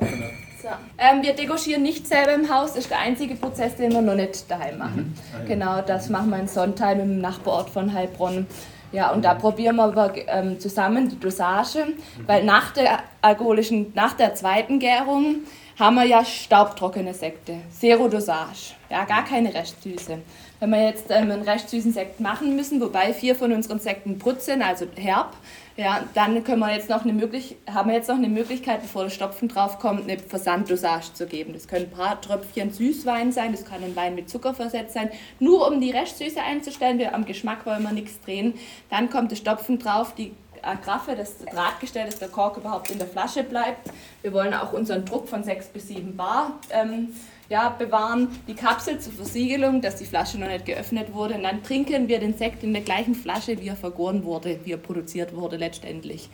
So. 0.61 0.69
Ähm, 0.99 1.23
wir 1.23 1.35
degorgieren 1.35 1.83
nicht 1.83 2.07
selber 2.07 2.35
im 2.35 2.53
Haus, 2.53 2.73
das 2.73 2.85
ist 2.85 2.91
der 2.91 2.99
einzige 2.99 3.37
Prozess, 3.37 3.77
den 3.77 3.93
wir 3.93 4.03
noch 4.03 4.17
nicht 4.17 4.51
daheim 4.51 4.79
machen. 4.79 5.15
Mhm. 5.15 5.15
Ah, 5.33 5.39
ja. 5.39 5.45
Genau, 5.47 5.81
das 5.83 6.09
machen 6.09 6.31
wir 6.31 6.39
in 6.41 6.49
Sontheim 6.49 6.99
im 7.01 7.21
Nachbarort 7.21 7.71
von 7.71 7.93
Heilbronn. 7.93 8.47
Ja, 8.91 9.13
und 9.13 9.25
da 9.25 9.35
probieren 9.35 9.77
wir 9.77 9.85
aber, 9.85 10.13
ähm, 10.27 10.59
zusammen 10.59 11.09
die 11.09 11.21
Dosage, 11.21 11.85
mhm. 11.87 11.95
weil 12.27 12.45
nach 12.45 12.73
der 12.73 13.01
alkoholischen, 13.23 13.93
nach 13.95 14.15
der 14.15 14.35
zweiten 14.35 14.81
Gärung 14.81 15.37
haben 15.79 15.95
wir 15.95 16.05
ja 16.05 16.25
staubtrockene 16.25 17.15
Sekte, 17.15 17.59
Zero 17.71 18.09
Dosage, 18.09 18.75
ja, 18.91 19.05
gar 19.05 19.25
keine 19.25 19.55
Restsüße. 19.55 20.19
Wenn 20.61 20.71
wir 20.71 20.85
jetzt 20.85 21.07
ähm, 21.11 21.31
einen 21.31 21.43
recht 21.43 21.69
süßen 21.69 21.93
Sekt 21.93 22.21
machen 22.21 22.57
müssen, 22.57 22.81
wobei 22.81 23.13
vier 23.13 23.37
von 23.37 23.53
unseren 23.53 23.79
Sekten 23.79 24.19
Brut 24.19 24.43
sind, 24.43 24.63
also 24.63 24.87
herb, 24.97 25.35
ja, 25.77 26.03
dann 26.15 26.43
können 26.43 26.59
wir 26.59 26.75
jetzt 26.75 26.91
noch 26.91 27.05
eine 27.05 27.13
möglich 27.13 27.55
haben 27.73 27.91
wir 27.91 27.97
jetzt 27.97 28.09
noch 28.09 28.17
eine 28.17 28.29
Möglichkeit, 28.29 28.83
bevor 28.83 29.05
der 29.05 29.11
Stopfen 29.11 29.47
drauf 29.47 29.79
kommt, 29.79 30.03
eine 30.03 30.19
Versanddosage 30.19 31.15
zu 31.15 31.27
geben. 31.27 31.53
Das 31.53 31.69
können 31.69 31.85
ein 31.85 31.97
paar 31.97 32.21
Tröpfchen 32.21 32.73
Süßwein 32.73 33.31
sein, 33.31 33.53
das 33.53 33.65
kann 33.65 33.85
ein 33.85 33.95
Wein 33.95 34.17
mit 34.17 34.29
Zucker 34.29 34.55
versetzt 34.55 34.95
sein, 34.95 35.11
nur 35.39 35.69
um 35.69 35.81
die 35.81 35.93
Restsüße 35.93 36.43
einzustellen. 36.43 36.99
Wir 36.99 37.15
am 37.15 37.25
Geschmack 37.25 37.65
wollen 37.65 37.85
wir 37.85 37.93
nichts 37.93 38.21
drehen. 38.23 38.55
Dann 38.91 39.09
kommt 39.09 39.31
der 39.31 39.37
Stopfen 39.37 39.79
drauf, 39.79 40.17
die 40.17 40.33
Agraffe, 40.63 41.15
das 41.15 41.39
Drahtgestell, 41.39 42.07
dass 42.07 42.19
der 42.19 42.29
Kork 42.29 42.57
überhaupt 42.57 42.91
in 42.91 42.99
der 42.99 43.07
Flasche 43.07 43.45
bleibt. 43.45 43.93
Wir 44.23 44.33
wollen 44.33 44.55
auch 44.55 44.73
unseren 44.73 45.05
Druck 45.05 45.29
von 45.29 45.45
6 45.45 45.69
bis 45.69 45.87
7 45.89 46.17
Bar 46.17 46.59
ähm, 46.71 47.15
ja, 47.49 47.71
bewahren 47.71 48.29
die 48.47 48.55
Kapsel 48.55 48.99
zur 48.99 49.13
Versiegelung, 49.13 49.81
dass 49.81 49.97
die 49.97 50.05
Flasche 50.05 50.39
noch 50.39 50.49
nicht 50.49 50.67
geöffnet 50.67 51.15
wurde. 51.15 51.35
Und 51.35 51.45
dann 51.45 51.63
trinken 51.63 52.09
wir 52.09 52.21
den 52.21 52.37
Sekt 52.37 52.63
in 52.63 52.73
der 52.73 52.83
gleichen 52.83 53.15
Flasche, 53.15 53.61
wie 53.61 53.69
er 53.69 53.77
vergoren 53.77 54.25
wurde, 54.25 54.61
wie 54.65 54.73
er 54.73 54.79
produziert 54.79 55.35
wurde 55.35 55.57
letztendlich. 55.57 56.29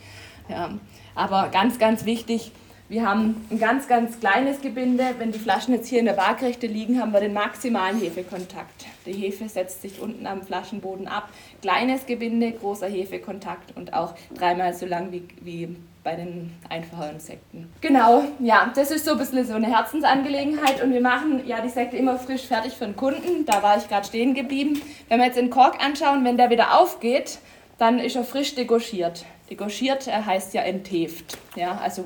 Ja. 0.49 0.71
Aber 1.15 1.49
ganz, 1.49 1.79
ganz 1.79 2.05
wichtig, 2.05 2.51
Wir 2.87 3.09
haben 3.09 3.47
ein 3.49 3.57
ganz, 3.57 3.87
ganz 3.87 4.19
kleines 4.19 4.61
Gebinde. 4.61 5.15
Wenn 5.17 5.31
die 5.31 5.39
Flaschen 5.39 5.73
jetzt 5.73 5.87
hier 5.87 5.97
in 5.97 6.05
der 6.05 6.17
Waagrechte 6.17 6.67
liegen, 6.67 7.01
haben 7.01 7.13
wir 7.13 7.19
den 7.19 7.33
maximalen 7.33 7.99
Hefekontakt. 7.99 8.85
Die 9.07 9.13
Hefe 9.13 9.49
setzt 9.49 9.81
sich 9.81 9.99
unten 9.99 10.27
am 10.27 10.43
Flaschenboden 10.43 11.07
ab. 11.07 11.29
Kleines 11.63 12.05
Gebinde, 12.05 12.51
großer 12.51 12.87
Hefekontakt 12.87 13.75
und 13.75 13.93
auch 13.93 14.13
dreimal 14.35 14.75
so 14.75 14.85
lang 14.85 15.11
wie, 15.11 15.23
wie 15.41 15.75
bei 16.05 16.15
den 16.15 16.53
einfachen 16.69 17.19
Sekten. 17.19 17.69
Genau, 17.81 18.23
ja, 18.39 18.71
das 18.73 18.91
ist 18.91 19.03
so 19.03 19.13
ein 19.13 19.17
bisschen 19.17 19.43
so 19.43 19.55
eine 19.55 19.67
Herzensangelegenheit 19.67 20.81
und 20.81 20.93
wir 20.93 21.01
machen 21.01 21.45
ja 21.45 21.59
die 21.59 21.69
Sekte 21.69 21.97
immer 21.97 22.17
frisch 22.17 22.43
fertig 22.43 22.73
für 22.73 22.85
den 22.85 22.95
Kunden. 22.95 23.45
Da 23.45 23.61
war 23.61 23.77
ich 23.77 23.89
gerade 23.89 24.07
stehen 24.07 24.35
geblieben. 24.35 24.81
Wenn 25.09 25.19
wir 25.19 25.25
jetzt 25.25 25.37
den 25.37 25.49
Kork 25.49 25.83
anschauen, 25.83 26.23
wenn 26.23 26.37
der 26.37 26.51
wieder 26.51 26.79
aufgeht, 26.79 27.39
dann 27.79 27.99
ist 27.99 28.15
er 28.15 28.23
frisch 28.23 28.55
degauchiert. 28.55 29.25
Degauchiert 29.49 30.07
heißt 30.07 30.53
ja 30.53 30.61
entheft, 30.61 31.37
ja, 31.55 31.79
also 31.83 32.05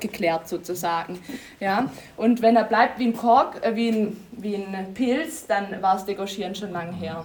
geklärt 0.00 0.48
sozusagen. 0.48 1.20
Ja? 1.60 1.90
Und 2.16 2.42
wenn 2.42 2.56
er 2.56 2.64
bleibt 2.64 2.98
wie 2.98 3.06
ein 3.06 3.16
Kork, 3.16 3.64
äh, 3.64 3.76
wie, 3.76 3.88
ein, 3.88 4.16
wie 4.32 4.56
ein 4.56 4.92
Pilz, 4.92 5.46
dann 5.46 5.80
war 5.80 5.94
das 5.94 6.04
Degauchieren 6.04 6.54
schon 6.54 6.72
lange 6.72 6.92
her. 6.92 7.24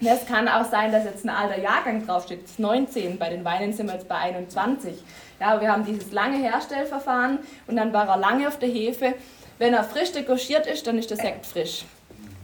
Es 0.00 0.26
kann 0.26 0.46
auch 0.46 0.64
sein, 0.64 0.92
dass 0.92 1.04
jetzt 1.04 1.24
ein 1.24 1.30
alter 1.30 1.60
Jahrgang 1.60 2.06
draufsteht, 2.06 2.58
19, 2.58 3.18
bei 3.18 3.30
den 3.30 3.44
Weinen 3.44 3.72
sind 3.72 3.86
wir 3.86 3.94
jetzt 3.94 4.08
bei 4.08 4.16
21. 4.16 4.94
Ja, 5.40 5.60
wir 5.60 5.70
haben 5.70 5.84
dieses 5.84 6.12
lange 6.12 6.38
Herstellverfahren 6.38 7.38
und 7.66 7.76
dann 7.76 7.92
war 7.92 8.08
er 8.08 8.16
lange 8.16 8.48
auf 8.48 8.58
der 8.58 8.68
Hefe. 8.68 9.14
Wenn 9.58 9.74
er 9.74 9.84
frisch 9.84 10.12
degauchiert 10.12 10.66
ist, 10.66 10.86
dann 10.86 10.98
ist 10.98 11.10
der 11.10 11.16
Sekt 11.16 11.46
frisch. 11.46 11.84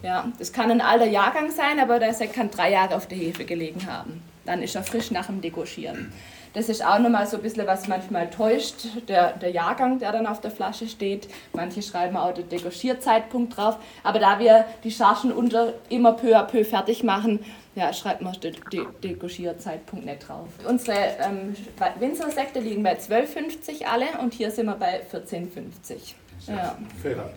Ja, 0.02 0.26
das 0.38 0.52
kann 0.52 0.70
ein 0.70 0.80
alter 0.80 1.06
Jahrgang 1.06 1.50
sein, 1.50 1.80
aber 1.80 1.98
der 1.98 2.12
Sekt 2.12 2.34
kann 2.34 2.50
drei 2.50 2.70
Jahre 2.72 2.94
auf 2.96 3.06
der 3.06 3.18
Hefe 3.18 3.44
gelegen 3.44 3.86
haben. 3.86 4.22
Dann 4.44 4.62
ist 4.62 4.74
er 4.74 4.82
frisch 4.82 5.10
nach 5.10 5.26
dem 5.26 5.40
Degauchieren. 5.40 6.12
Das 6.52 6.68
ist 6.68 6.86
auch 6.86 7.00
nochmal 7.00 7.26
so 7.26 7.36
ein 7.36 7.42
bisschen, 7.42 7.66
was 7.66 7.88
manchmal 7.88 8.30
täuscht, 8.30 8.86
der, 9.08 9.32
der 9.32 9.50
Jahrgang, 9.50 9.98
der 9.98 10.12
dann 10.12 10.26
auf 10.26 10.40
der 10.40 10.52
Flasche 10.52 10.86
steht. 10.86 11.26
Manche 11.52 11.82
schreiben 11.82 12.16
auch 12.16 12.32
den 12.32 12.48
Degauchierzeitpunkt 12.48 13.56
drauf. 13.56 13.76
Aber 14.04 14.20
da 14.20 14.38
wir 14.38 14.64
die 14.84 14.92
Chargen 14.92 15.32
unter 15.32 15.72
immer 15.88 16.12
peu 16.12 16.36
à 16.36 16.44
peu 16.44 16.64
fertig 16.64 17.02
machen, 17.02 17.44
ja, 17.74 17.92
schreibt 17.92 18.22
man 18.22 18.32
den 18.40 18.54
De 18.72 18.86
Degauchierzeitpunkt 19.02 20.04
nicht 20.04 20.28
drauf. 20.28 20.48
Unsere 20.66 20.96
ähm, 21.20 21.54
Winzersekte 21.98 22.60
liegen 22.60 22.82
bei 22.82 22.96
12,50 22.96 23.84
alle 23.84 24.06
und 24.20 24.34
hier 24.34 24.50
sind 24.50 24.66
wir 24.66 24.76
bei 24.76 25.00
14,50. 25.12 26.14
Ja. 26.46 26.76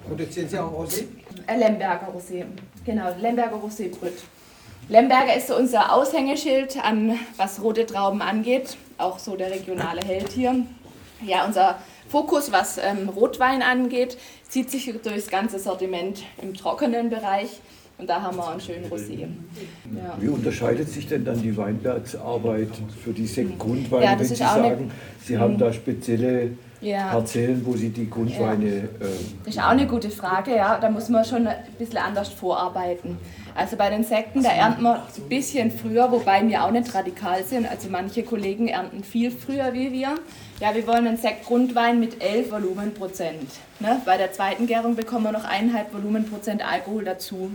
Produzieren 0.07 0.49
Sie 0.49 0.59
auch 0.59 0.71
Rosé? 0.71 1.05
Äh, 1.47 1.57
Lemberger 1.57 2.09
Rosé, 2.13 2.45
genau, 2.85 3.09
Lemberger 3.19 3.55
Rosé 3.55 3.89
Brüt. 3.89 4.15
Lemberger 4.89 5.35
ist 5.35 5.47
so 5.47 5.55
unser 5.55 5.93
Aushängeschild 5.93 6.83
an 6.83 7.17
was 7.35 7.61
rote 7.61 7.85
Trauben 7.85 8.21
angeht, 8.21 8.77
auch 8.97 9.19
so 9.19 9.35
der 9.35 9.51
regionale 9.51 10.01
Held 10.05 10.29
hier. 10.29 10.65
Ja, 11.25 11.45
unser 11.45 11.79
Fokus, 12.09 12.51
was 12.51 12.77
ähm, 12.77 13.09
Rotwein 13.09 13.61
angeht, 13.61 14.17
zieht 14.47 14.71
sich 14.71 14.85
durch 14.85 15.01
das 15.03 15.27
ganze 15.27 15.59
Sortiment 15.59 16.23
im 16.41 16.53
trockenen 16.53 17.09
Bereich. 17.09 17.59
Und 17.99 18.07
da 18.07 18.21
haben 18.21 18.37
wir 18.37 18.47
einen 18.47 18.61
schönen 18.61 18.85
Rosé. 18.85 19.21
Ja. 19.21 20.15
Wie 20.19 20.27
unterscheidet 20.27 20.87
sich 20.87 21.07
denn 21.07 21.25
dann 21.25 21.41
die 21.41 21.55
Weinbergsarbeit 21.57 22.69
für 23.03 23.11
die 23.11 23.25
Sektgrundweine, 23.25 24.05
ja, 24.05 24.19
wenn 24.19 24.25
Sie 24.25 24.35
sagen, 24.35 24.91
Sie 25.23 25.37
haben 25.37 25.57
da 25.57 25.73
spezielle 25.73 26.51
ja. 26.79 27.07
Parzellen, 27.07 27.65
wo 27.65 27.75
Sie 27.75 27.89
die 27.89 28.07
Grundweine... 28.07 28.65
Ja. 28.65 28.83
Äh, 28.83 28.87
das 29.45 29.55
ist 29.55 29.59
auch 29.59 29.69
eine 29.69 29.87
gute 29.87 30.11
Frage, 30.11 30.55
ja. 30.55 30.77
Da 30.79 30.91
muss 30.91 31.09
man 31.09 31.25
schon 31.25 31.47
ein 31.47 31.57
bisschen 31.79 31.97
anders 31.97 32.29
vorarbeiten. 32.29 33.17
Also 33.55 33.75
bei 33.75 33.89
den 33.89 34.03
Sekten, 34.03 34.43
da 34.43 34.51
ernten 34.51 34.83
wir 34.83 34.97
ein 34.97 35.29
bisschen 35.29 35.71
früher, 35.71 36.11
wobei 36.11 36.47
wir 36.47 36.63
auch 36.63 36.69
nicht 36.69 36.93
radikal 36.93 37.43
sind. 37.43 37.67
Also 37.67 37.89
manche 37.89 38.21
Kollegen 38.21 38.67
ernten 38.67 39.03
viel 39.03 39.31
früher 39.31 39.73
wie 39.73 39.91
wir. 39.91 40.19
Ja, 40.59 40.75
wir 40.75 40.85
wollen 40.85 41.07
einen 41.07 41.17
Sektgrundwein 41.17 41.99
mit 41.99 42.21
11 42.21 42.51
Volumenprozent. 42.51 43.49
Ne? 43.79 43.99
Bei 44.05 44.17
der 44.17 44.31
zweiten 44.31 44.67
Gärung 44.67 44.95
bekommen 44.95 45.23
wir 45.25 45.31
noch 45.31 45.45
1,5 45.45 45.93
Volumenprozent 45.93 46.63
Alkohol 46.63 47.05
dazu. 47.05 47.49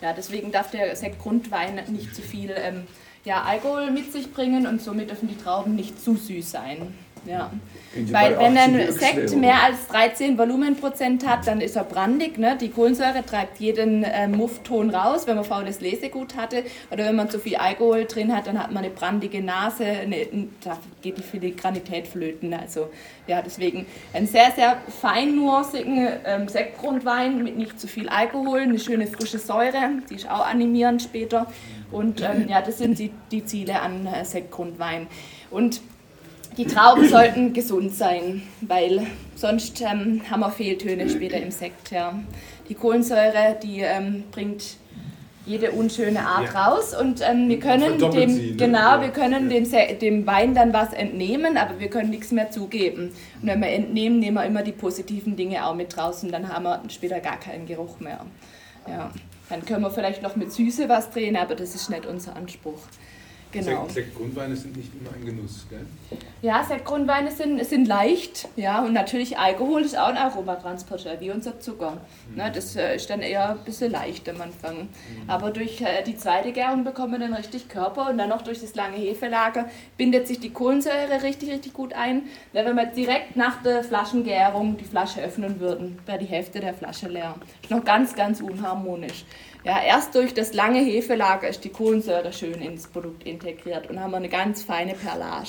Ja, 0.00 0.12
deswegen 0.12 0.52
darf 0.52 0.70
der 0.70 0.94
Sektgrundwein 0.96 1.80
nicht 1.88 2.14
zu 2.14 2.22
viel 2.22 2.54
ähm, 2.56 2.86
ja, 3.24 3.42
Alkohol 3.42 3.90
mit 3.90 4.12
sich 4.12 4.32
bringen 4.32 4.66
und 4.66 4.82
somit 4.82 5.10
dürfen 5.10 5.28
die 5.28 5.36
Trauben 5.36 5.74
nicht 5.74 6.02
zu 6.02 6.16
süß 6.16 6.50
sein. 6.50 6.94
Ja. 7.26 7.50
Weil 8.10 8.38
wenn 8.38 8.56
ein 8.56 8.92
Sekt 8.92 9.34
mehr 9.36 9.62
als 9.62 9.86
13 9.88 10.38
Volumenprozent 10.38 11.26
hat, 11.26 11.46
dann 11.46 11.60
ist 11.60 11.76
er 11.76 11.84
brandig. 11.84 12.38
Ne? 12.38 12.56
Die 12.60 12.70
Kohlensäure 12.70 13.24
treibt 13.24 13.60
jeden 13.60 14.04
äh, 14.04 14.28
Muffton 14.28 14.90
raus, 14.90 15.26
wenn 15.26 15.36
man 15.36 15.44
faules 15.44 15.80
Lesegut 15.80 16.36
hatte. 16.36 16.64
Oder 16.90 17.06
wenn 17.06 17.16
man 17.16 17.30
zu 17.30 17.38
viel 17.38 17.56
Alkohol 17.56 18.04
drin 18.06 18.34
hat, 18.34 18.46
dann 18.46 18.58
hat 18.58 18.72
man 18.72 18.84
eine 18.84 18.92
brandige 18.92 19.42
Nase. 19.42 19.84
Eine, 19.84 20.26
da 20.62 20.78
geht 21.02 21.18
die 21.18 21.22
Filigranität 21.22 22.08
flöten. 22.08 22.54
Also 22.54 22.88
ja, 23.26 23.40
deswegen 23.42 23.86
ein 24.12 24.26
sehr, 24.26 24.50
sehr 24.52 24.76
feinnuancigen 25.00 26.08
ähm, 26.24 26.48
Sektgrundwein 26.48 27.42
mit 27.42 27.56
nicht 27.56 27.80
zu 27.80 27.86
viel 27.86 28.08
Alkohol, 28.08 28.60
eine 28.60 28.78
schöne 28.78 29.06
frische 29.06 29.38
Säure, 29.38 29.90
die 30.10 30.16
ist 30.16 30.30
auch 30.30 30.46
animierend 30.46 31.02
später. 31.02 31.46
Und 31.90 32.20
ähm, 32.22 32.48
ja, 32.48 32.60
das 32.60 32.78
sind 32.78 32.98
die, 32.98 33.10
die 33.30 33.44
Ziele 33.44 33.80
an 33.80 34.06
äh, 34.06 34.24
Sektgrundwein. 34.24 35.06
Und 35.50 35.80
die 36.56 36.66
Trauben 36.66 37.08
sollten 37.08 37.52
gesund 37.52 37.94
sein, 37.94 38.42
weil 38.60 39.06
sonst 39.34 39.80
ähm, 39.80 40.22
haben 40.30 40.40
wir 40.40 40.50
Fehltöne 40.50 41.08
später 41.08 41.36
im 41.36 41.50
Sekt. 41.50 41.90
Ja. 41.90 42.18
Die 42.68 42.74
Kohlensäure, 42.74 43.56
die 43.62 43.80
ähm, 43.80 44.24
bringt 44.30 44.76
jede 45.46 45.72
unschöne 45.72 46.20
Art 46.20 46.54
ja. 46.54 46.68
raus 46.68 46.98
und 46.98 47.20
ähm, 47.20 47.48
wir 47.48 47.60
können 47.60 47.98
dem 47.98 48.30
sie, 48.30 48.50
ne? 48.52 48.56
genau 48.56 48.96
ja. 48.96 49.02
wir 49.02 49.10
können 49.10 49.50
dem, 49.50 49.70
dem 50.00 50.26
Wein 50.26 50.54
dann 50.54 50.72
was 50.72 50.94
entnehmen, 50.94 51.58
aber 51.58 51.78
wir 51.78 51.88
können 51.88 52.10
nichts 52.10 52.32
mehr 52.32 52.50
zugeben. 52.50 53.12
Und 53.42 53.48
wenn 53.48 53.60
wir 53.60 53.68
entnehmen, 53.68 54.20
nehmen 54.20 54.36
wir 54.36 54.44
immer 54.44 54.62
die 54.62 54.72
positiven 54.72 55.36
Dinge 55.36 55.66
auch 55.66 55.74
mit 55.74 55.94
draußen, 55.94 56.32
dann 56.32 56.48
haben 56.48 56.64
wir 56.64 56.82
später 56.88 57.20
gar 57.20 57.38
keinen 57.38 57.66
Geruch 57.66 58.00
mehr. 58.00 58.24
Ja. 58.88 59.10
Dann 59.50 59.64
können 59.66 59.82
wir 59.82 59.90
vielleicht 59.90 60.22
noch 60.22 60.36
mit 60.36 60.50
Süße 60.50 60.88
was 60.88 61.10
drehen, 61.10 61.36
aber 61.36 61.54
das 61.54 61.74
ist 61.74 61.90
nicht 61.90 62.06
unser 62.06 62.34
Anspruch. 62.36 62.80
Genau. 63.54 63.86
Sektgrundweine 63.88 64.56
sind 64.56 64.76
nicht 64.76 64.90
immer 65.00 65.14
ein 65.14 65.24
Genuss, 65.24 65.64
gell? 65.70 65.86
Ja, 66.42 66.64
Sektgrundweine 66.64 67.30
sind, 67.30 67.64
sind 67.64 67.86
leicht, 67.86 68.48
ja, 68.56 68.82
und 68.82 68.92
natürlich 68.92 69.38
Alkohol 69.38 69.82
ist 69.82 69.96
auch 69.96 70.08
ein 70.08 70.16
Aromatransporteur, 70.16 71.20
wie 71.20 71.30
unser 71.30 71.60
Zucker. 71.60 71.98
Mhm. 72.28 72.36
Ne, 72.36 72.50
das 72.52 72.74
äh, 72.74 72.96
ist 72.96 73.08
dann 73.08 73.20
eher 73.20 73.50
ein 73.50 73.58
bisschen 73.64 73.92
leicht 73.92 74.28
am 74.28 74.40
Anfang. 74.40 74.76
Mhm. 74.76 74.88
Aber 75.28 75.52
durch 75.52 75.80
äh, 75.80 76.02
die 76.04 76.16
zweite 76.16 76.50
Gärung 76.50 76.82
bekommen 76.82 77.12
wir 77.12 77.20
dann 77.20 77.32
richtig 77.32 77.68
Körper 77.68 78.10
und 78.10 78.18
dann 78.18 78.28
noch 78.28 78.42
durch 78.42 78.60
das 78.60 78.74
lange 78.74 78.96
Hefelager 78.96 79.68
bindet 79.96 80.26
sich 80.26 80.40
die 80.40 80.50
Kohlensäure 80.50 81.22
richtig, 81.22 81.50
richtig 81.50 81.72
gut 81.74 81.92
ein. 81.92 82.24
Ja, 82.52 82.64
wenn 82.64 82.74
wir 82.74 82.86
direkt 82.86 83.36
nach 83.36 83.62
der 83.62 83.84
Flaschengärung 83.84 84.76
die 84.76 84.84
Flasche 84.84 85.22
öffnen 85.22 85.60
würden, 85.60 86.00
wäre 86.06 86.18
die 86.18 86.26
Hälfte 86.26 86.58
der 86.58 86.74
Flasche 86.74 87.06
leer. 87.06 87.36
Ist 87.62 87.70
noch 87.70 87.84
ganz, 87.84 88.16
ganz 88.16 88.40
unharmonisch. 88.40 89.24
Ja, 89.64 89.82
erst 89.82 90.14
durch 90.14 90.34
das 90.34 90.52
lange 90.52 90.80
Hefelager 90.80 91.48
ist 91.48 91.64
die 91.64 91.70
Kohlensäure 91.70 92.34
schön 92.34 92.60
ins 92.60 92.86
Produkt 92.86 93.26
integriert 93.26 93.88
und 93.88 93.98
haben 93.98 94.14
eine 94.14 94.28
ganz 94.28 94.62
feine 94.62 94.92
Perlage. 94.92 95.48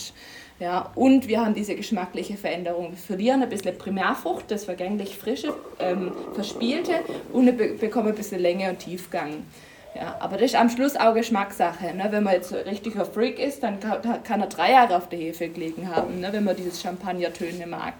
Ja, 0.57 0.89
und 0.95 1.28
wir 1.28 1.41
haben 1.41 1.53
diese 1.53 1.76
geschmackliche 1.76 2.38
Veränderung. 2.38 2.91
Wir 2.91 2.97
verlieren 2.97 3.43
ein 3.43 3.49
bisschen 3.49 3.78
Primärfrucht, 3.78 4.49
das 4.49 4.63
vergänglich 4.63 5.18
frische, 5.18 5.53
ähm, 5.80 6.13
verspielte 6.34 6.93
und 7.34 7.57
bekommen 7.57 8.07
ein 8.07 8.16
bisschen 8.16 8.39
Länge 8.39 8.70
und 8.70 8.80
Tiefgang. 8.80 9.43
Ja, 9.95 10.16
aber 10.20 10.38
das 10.38 10.51
ist 10.51 10.55
am 10.55 10.70
Schluss 10.70 10.95
auch 10.95 11.13
Geschmackssache. 11.13 11.93
Ne? 11.93 12.07
Wenn 12.09 12.24
man 12.24 12.36
jetzt 12.36 12.49
so 12.49 12.55
richtiger 12.55 13.05
Freak 13.05 13.38
ist, 13.38 13.63
dann 13.63 13.80
kann 13.80 14.41
er 14.41 14.47
drei 14.47 14.72
Jahre 14.72 14.95
auf 14.95 15.09
der 15.09 15.20
Hefe 15.20 15.49
gelegen 15.49 15.93
haben, 15.93 16.22
ne? 16.22 16.30
wenn 16.32 16.43
man 16.45 16.55
dieses 16.55 16.82
Champagnertöne 16.82 17.68
mag. 17.68 17.95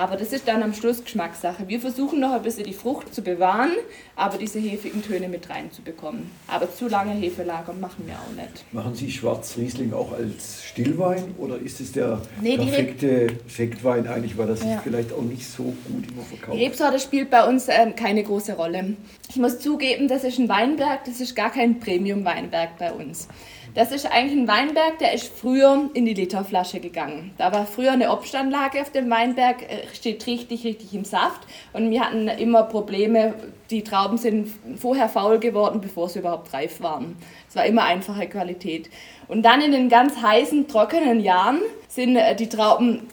Aber 0.00 0.16
das 0.16 0.32
ist 0.32 0.48
dann 0.48 0.62
am 0.62 0.72
Schluss 0.72 1.04
Geschmackssache. 1.04 1.68
Wir 1.68 1.78
versuchen 1.78 2.20
noch 2.20 2.32
ein 2.32 2.40
bisschen 2.40 2.64
die 2.64 2.72
Frucht 2.72 3.14
zu 3.14 3.20
bewahren, 3.20 3.72
aber 4.16 4.38
diese 4.38 4.58
hefigen 4.58 5.02
Töne 5.02 5.28
mit 5.28 5.50
reinzubekommen. 5.50 6.30
Aber 6.48 6.74
zu 6.74 6.88
lange 6.88 7.12
Hefelager 7.12 7.74
machen 7.74 8.06
wir 8.06 8.14
auch 8.14 8.34
nicht. 8.34 8.64
Machen 8.72 8.94
Sie 8.94 9.10
Schwarzriesling 9.10 9.92
auch 9.92 10.12
als 10.12 10.64
Stillwein 10.64 11.34
oder 11.36 11.58
ist 11.58 11.82
es 11.82 11.92
der 11.92 12.22
nee, 12.40 12.56
perfekte 12.56 13.26
Sektwein 13.46 14.06
eigentlich, 14.06 14.38
weil 14.38 14.46
das 14.46 14.64
ja. 14.64 14.80
vielleicht 14.82 15.12
auch 15.12 15.20
nicht 15.20 15.46
so 15.46 15.64
gut 15.64 16.10
immer 16.10 16.22
verkauft? 16.22 16.58
Die 16.58 16.64
Rebsorte 16.64 16.98
spielt 16.98 17.28
bei 17.28 17.46
uns 17.46 17.68
ähm, 17.68 17.94
keine 17.94 18.24
große 18.24 18.54
Rolle. 18.54 18.96
Ich 19.28 19.36
muss 19.36 19.58
zugeben, 19.58 20.08
das 20.08 20.24
ist 20.24 20.38
ein 20.38 20.48
Weinberg, 20.48 21.04
das 21.04 21.20
ist 21.20 21.36
gar 21.36 21.52
kein 21.52 21.78
Premium-Weinberg 21.78 22.78
bei 22.78 22.90
uns. 22.90 23.28
Das 23.74 23.92
ist 23.92 24.06
eigentlich 24.06 24.38
ein 24.38 24.48
Weinberg, 24.48 24.98
der 24.98 25.12
ist 25.12 25.32
früher 25.32 25.90
in 25.94 26.04
die 26.04 26.14
Literflasche 26.14 26.80
gegangen. 26.80 27.32
Da 27.38 27.52
war 27.52 27.66
früher 27.66 27.92
eine 27.92 28.10
Obstanlage 28.10 28.80
auf 28.80 28.90
dem 28.90 29.08
Weinberg, 29.10 29.62
äh, 29.62 29.86
steht 29.94 30.26
richtig, 30.26 30.64
richtig 30.64 30.92
im 30.92 31.04
Saft. 31.04 31.42
Und 31.72 31.90
wir 31.90 32.04
hatten 32.04 32.26
immer 32.26 32.64
Probleme, 32.64 33.34
die 33.70 33.84
Trauben 33.84 34.18
sind 34.18 34.48
vorher 34.76 35.08
faul 35.08 35.38
geworden, 35.38 35.80
bevor 35.80 36.08
sie 36.08 36.18
überhaupt 36.18 36.52
reif 36.52 36.80
waren. 36.80 37.16
Es 37.48 37.54
war 37.54 37.64
immer 37.64 37.84
einfache 37.84 38.26
Qualität. 38.26 38.90
Und 39.28 39.42
dann 39.42 39.60
in 39.60 39.70
den 39.70 39.88
ganz 39.88 40.20
heißen, 40.20 40.66
trockenen 40.66 41.20
Jahren 41.20 41.60
sind 41.86 42.16
äh, 42.16 42.34
die 42.34 42.48
Trauben 42.48 43.06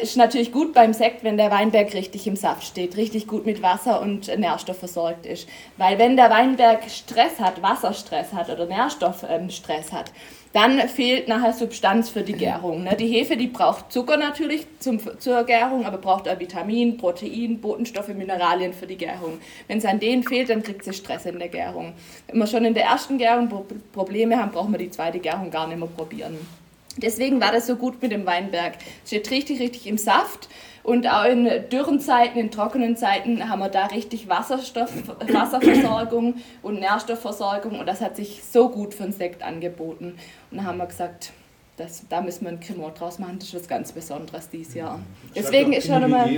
ist 0.00 0.16
natürlich 0.16 0.52
gut 0.52 0.72
beim 0.74 0.92
Sekt, 0.92 1.22
wenn 1.24 1.36
der 1.36 1.50
Weinberg 1.50 1.94
richtig 1.94 2.26
im 2.26 2.36
Saft 2.36 2.64
steht, 2.64 2.96
richtig 2.96 3.26
gut 3.26 3.46
mit 3.46 3.62
Wasser 3.62 4.00
und 4.00 4.26
Nährstoff 4.38 4.78
versorgt 4.78 5.26
ist. 5.26 5.48
Weil 5.76 5.98
wenn 5.98 6.16
der 6.16 6.30
Weinberg 6.30 6.90
Stress 6.90 7.38
hat, 7.38 7.62
Wasserstress 7.62 8.32
hat 8.32 8.50
oder 8.50 8.66
Nährstoffstress 8.66 9.92
hat, 9.92 10.12
dann 10.52 10.80
fehlt 10.88 11.28
nachher 11.28 11.52
Substanz 11.52 12.08
für 12.08 12.22
die 12.22 12.32
Gärung. 12.32 12.82
Ne? 12.82 12.96
Die 12.96 13.06
Hefe, 13.06 13.36
die 13.36 13.46
braucht 13.46 13.92
Zucker 13.92 14.16
natürlich 14.16 14.66
zum, 14.80 14.98
zur 15.20 15.44
Gärung, 15.44 15.86
aber 15.86 15.98
braucht 15.98 16.28
auch 16.28 16.40
Vitamin, 16.40 16.96
Protein, 16.96 17.60
Botenstoffe, 17.60 18.08
Mineralien 18.08 18.72
für 18.72 18.86
die 18.86 18.96
Gärung. 18.96 19.38
Wenn 19.68 19.78
es 19.78 19.84
an 19.84 20.00
denen 20.00 20.24
fehlt, 20.24 20.50
dann 20.50 20.64
kriegt 20.64 20.84
sie 20.84 20.92
Stress 20.92 21.26
in 21.26 21.38
der 21.38 21.48
Gärung. 21.48 21.92
Wenn 22.26 22.38
wir 22.38 22.48
schon 22.48 22.64
in 22.64 22.74
der 22.74 22.84
ersten 22.84 23.16
Gärung 23.18 23.48
Probleme 23.92 24.36
haben, 24.36 24.50
brauchen 24.50 24.72
wir 24.72 24.78
die 24.78 24.90
zweite 24.90 25.20
Gärung 25.20 25.50
gar 25.50 25.68
nicht 25.68 25.78
mehr 25.78 25.88
probieren. 25.88 26.36
Deswegen 26.96 27.40
war 27.40 27.52
das 27.52 27.66
so 27.66 27.76
gut 27.76 28.02
mit 28.02 28.12
dem 28.12 28.26
Weinberg. 28.26 28.74
Es 29.04 29.10
steht 29.10 29.30
richtig, 29.30 29.60
richtig 29.60 29.86
im 29.86 29.98
Saft. 29.98 30.48
Und 30.82 31.06
auch 31.06 31.24
in 31.24 31.48
dürren 31.70 32.00
Zeiten, 32.00 32.38
in 32.38 32.50
trockenen 32.50 32.96
Zeiten 32.96 33.48
haben 33.48 33.58
wir 33.58 33.68
da 33.68 33.86
richtig 33.86 34.28
Wasserstoff, 34.28 34.90
Wasserversorgung 35.28 36.36
und 36.62 36.80
Nährstoffversorgung. 36.80 37.78
Und 37.78 37.86
das 37.86 38.00
hat 38.00 38.16
sich 38.16 38.42
so 38.42 38.70
gut 38.70 38.94
für 38.94 39.04
den 39.04 39.12
Sekt 39.12 39.42
angeboten. 39.42 40.14
Und 40.50 40.56
dann 40.56 40.66
haben 40.66 40.78
wir 40.78 40.86
gesagt, 40.86 41.32
das, 41.76 42.02
da 42.08 42.20
müssen 42.20 42.44
wir 42.44 42.50
ein 42.50 42.60
Cremant 42.60 42.98
draus 42.98 43.18
machen. 43.18 43.36
Das 43.38 43.48
ist 43.48 43.54
was 43.54 43.68
ganz 43.68 43.92
Besonderes 43.92 44.48
dieses 44.48 44.74
Jahr. 44.74 45.00
Deswegen 45.34 45.72
ist 45.72 45.86
schon 45.86 46.02
einmal. 46.02 46.28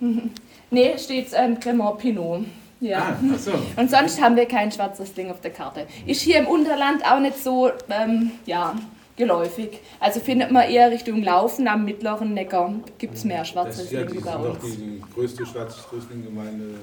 nee, 0.70 0.98
steht 0.98 1.28
ähm, 1.34 1.58
Cremant 1.60 1.98
Pinot. 1.98 2.44
Ja. 2.80 3.18
Ah, 3.20 3.36
so. 3.36 3.52
Und 3.76 3.90
sonst 3.90 4.20
haben 4.22 4.36
wir 4.36 4.46
kein 4.46 4.70
schwarzes 4.70 5.12
Ding 5.12 5.30
auf 5.30 5.40
der 5.40 5.50
Karte. 5.50 5.86
Ist 6.06 6.22
hier 6.22 6.38
im 6.38 6.46
Unterland 6.46 7.04
auch 7.04 7.18
nicht 7.18 7.36
so, 7.42 7.70
ähm, 7.90 8.30
ja, 8.46 8.76
geläufig. 9.18 9.80
Also 10.00 10.20
findet 10.20 10.50
man 10.50 10.68
eher 10.68 10.90
Richtung 10.90 11.22
Laufen 11.22 11.68
am 11.68 11.84
mittleren 11.84 12.32
Neckar 12.32 12.72
gibt 12.96 13.16
es 13.16 13.24
mehr 13.24 13.44
schwarze 13.44 13.82
Das 13.82 13.92
ist 13.92 13.92
ja 13.92 14.04
bei 14.04 14.36
uns. 14.36 14.76
die 14.76 15.02
größte 15.14 15.44
Schwarzriesling-Gemeinde 15.44 16.76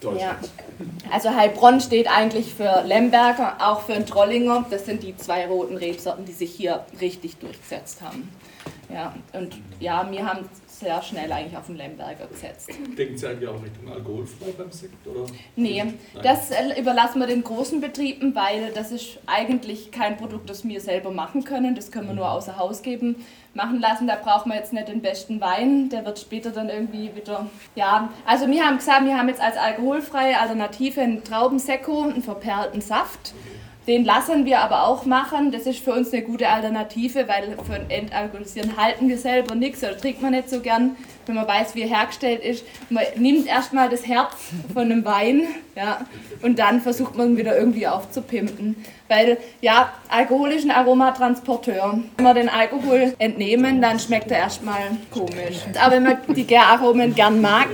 Deutschlands. 0.00 0.50
Ja. 0.78 0.86
Also 1.12 1.30
Heilbronn 1.30 1.80
steht 1.80 2.08
eigentlich 2.08 2.54
für 2.54 2.82
Lemberger, 2.86 3.56
auch 3.60 3.80
für 3.82 3.94
ein 3.94 4.06
Trollinger. 4.06 4.66
Das 4.70 4.86
sind 4.86 5.02
die 5.02 5.16
zwei 5.16 5.46
roten 5.46 5.76
Rebsorten, 5.76 6.24
die 6.24 6.32
sich 6.32 6.52
hier 6.52 6.84
richtig 7.00 7.36
durchgesetzt 7.38 8.02
haben. 8.02 8.28
Ja, 8.92 9.14
und 9.32 9.56
ja, 9.78 10.06
wir 10.10 10.26
haben 10.26 10.48
sehr 10.80 11.02
schnell 11.02 11.30
eigentlich 11.30 11.56
auf 11.56 11.66
den 11.66 11.76
Lemberger 11.76 12.26
gesetzt. 12.26 12.70
Denken 12.96 13.16
Sie 13.16 13.26
eigentlich 13.26 13.48
auch 13.48 13.62
Richtung 13.62 13.92
alkoholfrei 13.92 14.52
beim 14.56 14.72
Sekt? 14.72 15.06
Oder? 15.06 15.26
Nee, 15.54 15.84
Nein. 15.84 15.98
das 16.22 16.50
äh, 16.50 16.80
überlassen 16.80 17.20
wir 17.20 17.26
den 17.26 17.44
großen 17.44 17.80
Betrieben, 17.80 18.34
weil 18.34 18.72
das 18.72 18.90
ist 18.90 19.18
eigentlich 19.26 19.92
kein 19.92 20.16
Produkt, 20.16 20.48
das 20.48 20.66
wir 20.66 20.80
selber 20.80 21.10
machen 21.10 21.44
können. 21.44 21.74
Das 21.74 21.90
können 21.90 22.08
wir 22.08 22.14
nur 22.14 22.30
außer 22.30 22.56
Haus 22.56 22.82
geben, 22.82 23.16
machen 23.54 23.78
lassen. 23.78 24.06
Da 24.06 24.16
braucht 24.16 24.46
man 24.46 24.56
jetzt 24.56 24.72
nicht 24.72 24.88
den 24.88 25.02
besten 25.02 25.40
Wein, 25.40 25.90
der 25.90 26.04
wird 26.04 26.18
später 26.18 26.50
dann 26.50 26.70
irgendwie 26.70 27.14
wieder. 27.14 27.46
Ja, 27.76 28.10
also 28.24 28.48
wir 28.48 28.64
haben 28.64 28.78
gesagt, 28.78 29.04
wir 29.04 29.16
haben 29.16 29.28
jetzt 29.28 29.42
als 29.42 29.56
alkoholfreie 29.56 30.40
Alternative 30.40 31.02
einen 31.02 31.22
Traubensekko, 31.22 32.02
einen 32.02 32.22
verperlten 32.22 32.80
Saft. 32.80 33.34
Okay 33.38 33.59
den 33.90 34.04
lassen 34.04 34.44
wir 34.44 34.60
aber 34.60 34.86
auch 34.86 35.04
machen. 35.04 35.50
Das 35.50 35.66
ist 35.66 35.80
für 35.80 35.92
uns 35.92 36.12
eine 36.12 36.22
gute 36.22 36.48
Alternative, 36.48 37.26
weil 37.26 37.56
für 37.66 37.74
ein 37.74 37.90
Entalkoholisieren 37.90 38.76
halten 38.76 39.08
wir 39.08 39.18
selber 39.18 39.56
nichts 39.56 39.82
oder 39.82 39.96
trinkt 39.96 40.22
man 40.22 40.30
nicht 40.30 40.48
so 40.48 40.60
gern, 40.60 40.96
wenn 41.26 41.34
man 41.34 41.46
weiß, 41.46 41.74
wie 41.74 41.82
er 41.82 41.88
hergestellt 41.88 42.42
ist. 42.42 42.64
Man 42.88 43.04
nimmt 43.16 43.46
erstmal 43.46 43.88
das 43.88 44.06
Herz 44.06 44.34
von 44.72 44.84
einem 44.84 45.04
Wein 45.04 45.42
ja, 45.76 46.06
und 46.42 46.58
dann 46.58 46.80
versucht 46.80 47.16
man 47.16 47.36
wieder 47.36 47.56
irgendwie 47.56 47.86
aufzupimpen. 47.86 48.76
Weil, 49.08 49.38
ja, 49.60 49.92
Alkohol 50.08 50.52
ist 50.52 50.64
ein 50.64 50.70
Aromatransporteur. 50.70 52.00
Wenn 52.16 52.24
wir 52.24 52.34
den 52.34 52.48
Alkohol 52.48 53.14
entnehmen, 53.18 53.82
dann 53.82 53.98
schmeckt 53.98 54.30
er 54.30 54.38
erstmal 54.38 54.82
komisch. 55.10 55.58
Aber 55.80 55.96
wenn 55.96 56.04
man 56.04 56.18
die 56.28 56.46
Gäraromen 56.46 57.14
gern 57.14 57.40
mag, 57.40 57.68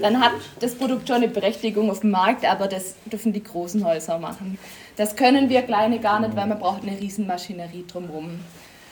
dann 0.00 0.20
hat 0.20 0.32
das 0.60 0.74
Produkt 0.74 1.06
schon 1.06 1.18
eine 1.18 1.28
Berechtigung 1.28 1.90
auf 1.90 2.00
dem 2.00 2.10
Markt, 2.10 2.44
aber 2.44 2.66
das 2.66 2.96
dürfen 3.04 3.32
die 3.32 3.42
großen 3.42 3.84
Häuser 3.84 4.18
machen. 4.18 4.58
Das 4.96 5.16
können 5.16 5.48
wir 5.48 5.62
Kleine 5.62 5.98
gar 5.98 6.20
nicht, 6.20 6.36
weil 6.36 6.46
man 6.46 6.58
braucht 6.58 6.82
eine 6.82 6.98
Riesenmaschinerie 6.98 7.86
drumherum. 7.86 8.40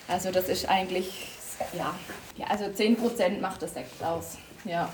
Also 0.07 0.31
das 0.31 0.49
ist 0.49 0.67
eigentlich, 0.67 1.27
ja, 1.73 1.93
ja 2.37 2.47
also 2.47 2.65
10% 2.65 3.39
macht 3.39 3.61
das 3.61 3.73
Sekt 3.73 4.03
aus. 4.03 4.37
Ja. 4.65 4.89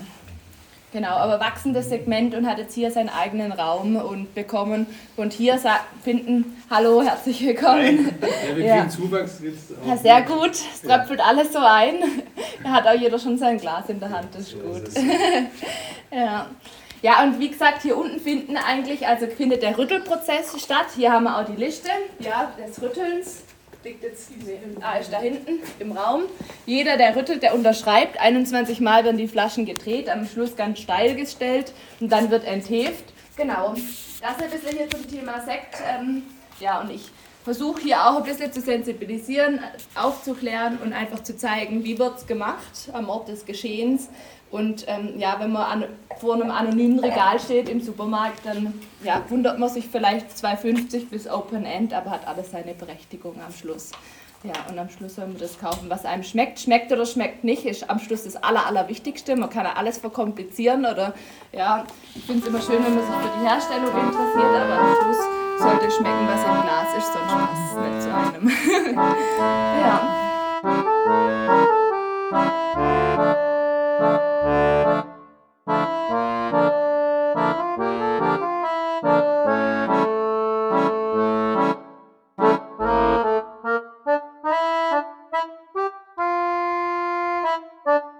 Genau, 0.92 1.16
aber 1.16 1.40
wachsendes 1.40 1.88
Segment 1.88 2.34
und 2.34 2.46
hat 2.46 2.58
jetzt 2.58 2.74
hier 2.74 2.90
seinen 2.90 3.08
eigenen 3.08 3.52
Raum 3.52 3.96
und 3.96 4.34
bekommen 4.34 4.86
und 5.16 5.32
hier 5.32 5.60
finden, 6.02 6.62
hallo, 6.70 7.02
herzlich 7.02 7.44
willkommen. 7.44 8.14
Ja, 8.48 8.56
wir 8.56 8.64
ja. 8.76 8.88
Zuwachs 8.88 9.40
jetzt 9.42 9.72
ja, 9.86 9.96
sehr 9.96 10.22
gut, 10.22 10.52
es 10.52 10.80
tröpfelt 10.82 11.20
alles 11.20 11.52
so 11.52 11.58
ein. 11.58 11.96
Da 12.62 12.70
hat 12.70 12.86
auch 12.86 12.98
jeder 12.98 13.18
schon 13.18 13.36
sein 13.36 13.58
Glas 13.58 13.88
in 13.88 14.00
der 14.00 14.10
Hand, 14.10 14.28
das 14.32 14.42
ist 14.42 14.50
so 14.52 14.58
gut. 14.58 14.88
Ist 14.88 14.98
ja. 16.10 16.46
Ja, 17.02 17.22
und 17.22 17.38
wie 17.40 17.50
gesagt, 17.50 17.82
hier 17.82 17.96
unten 17.96 18.18
finden 18.18 18.56
eigentlich, 18.56 19.06
also 19.06 19.26
findet 19.26 19.62
der 19.62 19.76
Rüttelprozess 19.76 20.58
statt. 20.60 20.86
Hier 20.96 21.12
haben 21.12 21.24
wir 21.24 21.38
auch 21.38 21.44
die 21.44 21.56
Liste 21.56 21.90
ja, 22.20 22.52
des 22.58 22.80
Rüttelns. 22.80 23.42
Liegt 23.86 24.02
jetzt 24.02 24.32
ah, 24.80 24.98
ist 24.98 25.12
da 25.12 25.20
hinten 25.20 25.60
im 25.78 25.92
Raum. 25.92 26.22
Jeder, 26.66 26.96
der 26.96 27.14
rüttelt, 27.14 27.44
der 27.44 27.54
unterschreibt. 27.54 28.18
21 28.18 28.80
Mal 28.80 29.04
werden 29.04 29.16
die 29.16 29.28
Flaschen 29.28 29.64
gedreht, 29.64 30.08
am 30.08 30.26
Schluss 30.26 30.56
ganz 30.56 30.80
steil 30.80 31.14
gestellt 31.14 31.72
und 32.00 32.10
dann 32.10 32.32
wird 32.32 32.44
entheft. 32.44 33.04
Genau. 33.36 33.76
Das 34.20 34.42
ein 34.42 34.50
bisschen 34.50 34.76
hier 34.76 34.90
zum 34.90 35.08
Thema 35.08 35.40
Sekt. 35.40 35.76
Ähm, 35.88 36.24
ja, 36.58 36.80
und 36.80 36.90
ich 36.90 37.12
versuche 37.44 37.80
hier 37.80 38.04
auch 38.04 38.16
ein 38.16 38.24
bisschen 38.24 38.52
zu 38.52 38.60
sensibilisieren, 38.60 39.60
aufzuklären 39.94 40.78
und 40.78 40.92
einfach 40.92 41.22
zu 41.22 41.36
zeigen, 41.36 41.84
wie 41.84 41.96
wird 41.96 42.18
es 42.18 42.26
gemacht 42.26 42.90
am 42.92 43.08
Ort 43.08 43.28
des 43.28 43.46
Geschehens 43.46 44.08
und 44.50 44.84
ähm, 44.88 45.18
ja, 45.18 45.36
wenn 45.38 45.52
man 45.52 45.64
an, 45.64 45.84
vor 46.20 46.34
einem 46.34 46.50
anonymen 46.50 46.98
Regal 47.00 47.38
steht 47.40 47.68
im 47.68 47.80
Supermarkt, 47.80 48.46
dann 48.46 48.74
ja, 49.02 49.22
wundert 49.28 49.58
man 49.58 49.68
sich 49.68 49.86
vielleicht 49.86 50.30
2,50 50.30 51.08
bis 51.10 51.28
Open 51.28 51.64
End, 51.64 51.92
aber 51.92 52.10
hat 52.10 52.26
alles 52.26 52.52
seine 52.52 52.74
Berechtigung 52.74 53.34
am 53.44 53.52
Schluss. 53.52 53.90
Ja, 54.44 54.52
und 54.70 54.78
am 54.78 54.88
Schluss 54.88 55.16
soll 55.16 55.26
man 55.26 55.38
das 55.38 55.58
kaufen, 55.58 55.88
was 55.90 56.04
einem 56.04 56.22
schmeckt. 56.22 56.60
Schmeckt 56.60 56.92
oder 56.92 57.04
schmeckt 57.04 57.42
nicht, 57.42 57.64
ist 57.64 57.90
am 57.90 57.98
Schluss 57.98 58.22
das 58.24 58.36
Aller, 58.36 58.66
Allerwichtigste. 58.66 59.34
Man 59.34 59.50
kann 59.50 59.64
ja 59.64 59.72
alles 59.72 59.98
verkomplizieren 59.98 60.86
oder, 60.86 61.14
ja, 61.52 61.84
ich 62.14 62.22
finde 62.22 62.42
es 62.42 62.48
immer 62.48 62.60
schön, 62.60 62.84
wenn 62.84 62.94
man 62.94 63.04
sich 63.04 63.16
für 63.16 63.32
die 63.40 63.44
Herstellung 63.44 63.88
interessiert, 63.88 64.44
aber 64.44 64.78
am 64.78 64.94
Schluss 65.02 65.18
sollte 65.58 65.90
schmecken, 65.90 66.28
was 66.28 66.44
im 66.44 66.62
Glas 66.62 66.96
ist, 66.96 67.12
sonst 67.12 67.32
passt 67.32 67.72
es 67.72 67.78
nicht 67.82 68.02
zu 68.02 68.14
einem. 68.14 68.46
ja. 73.34 73.42
Thank 73.98 74.20
you. 75.66 75.95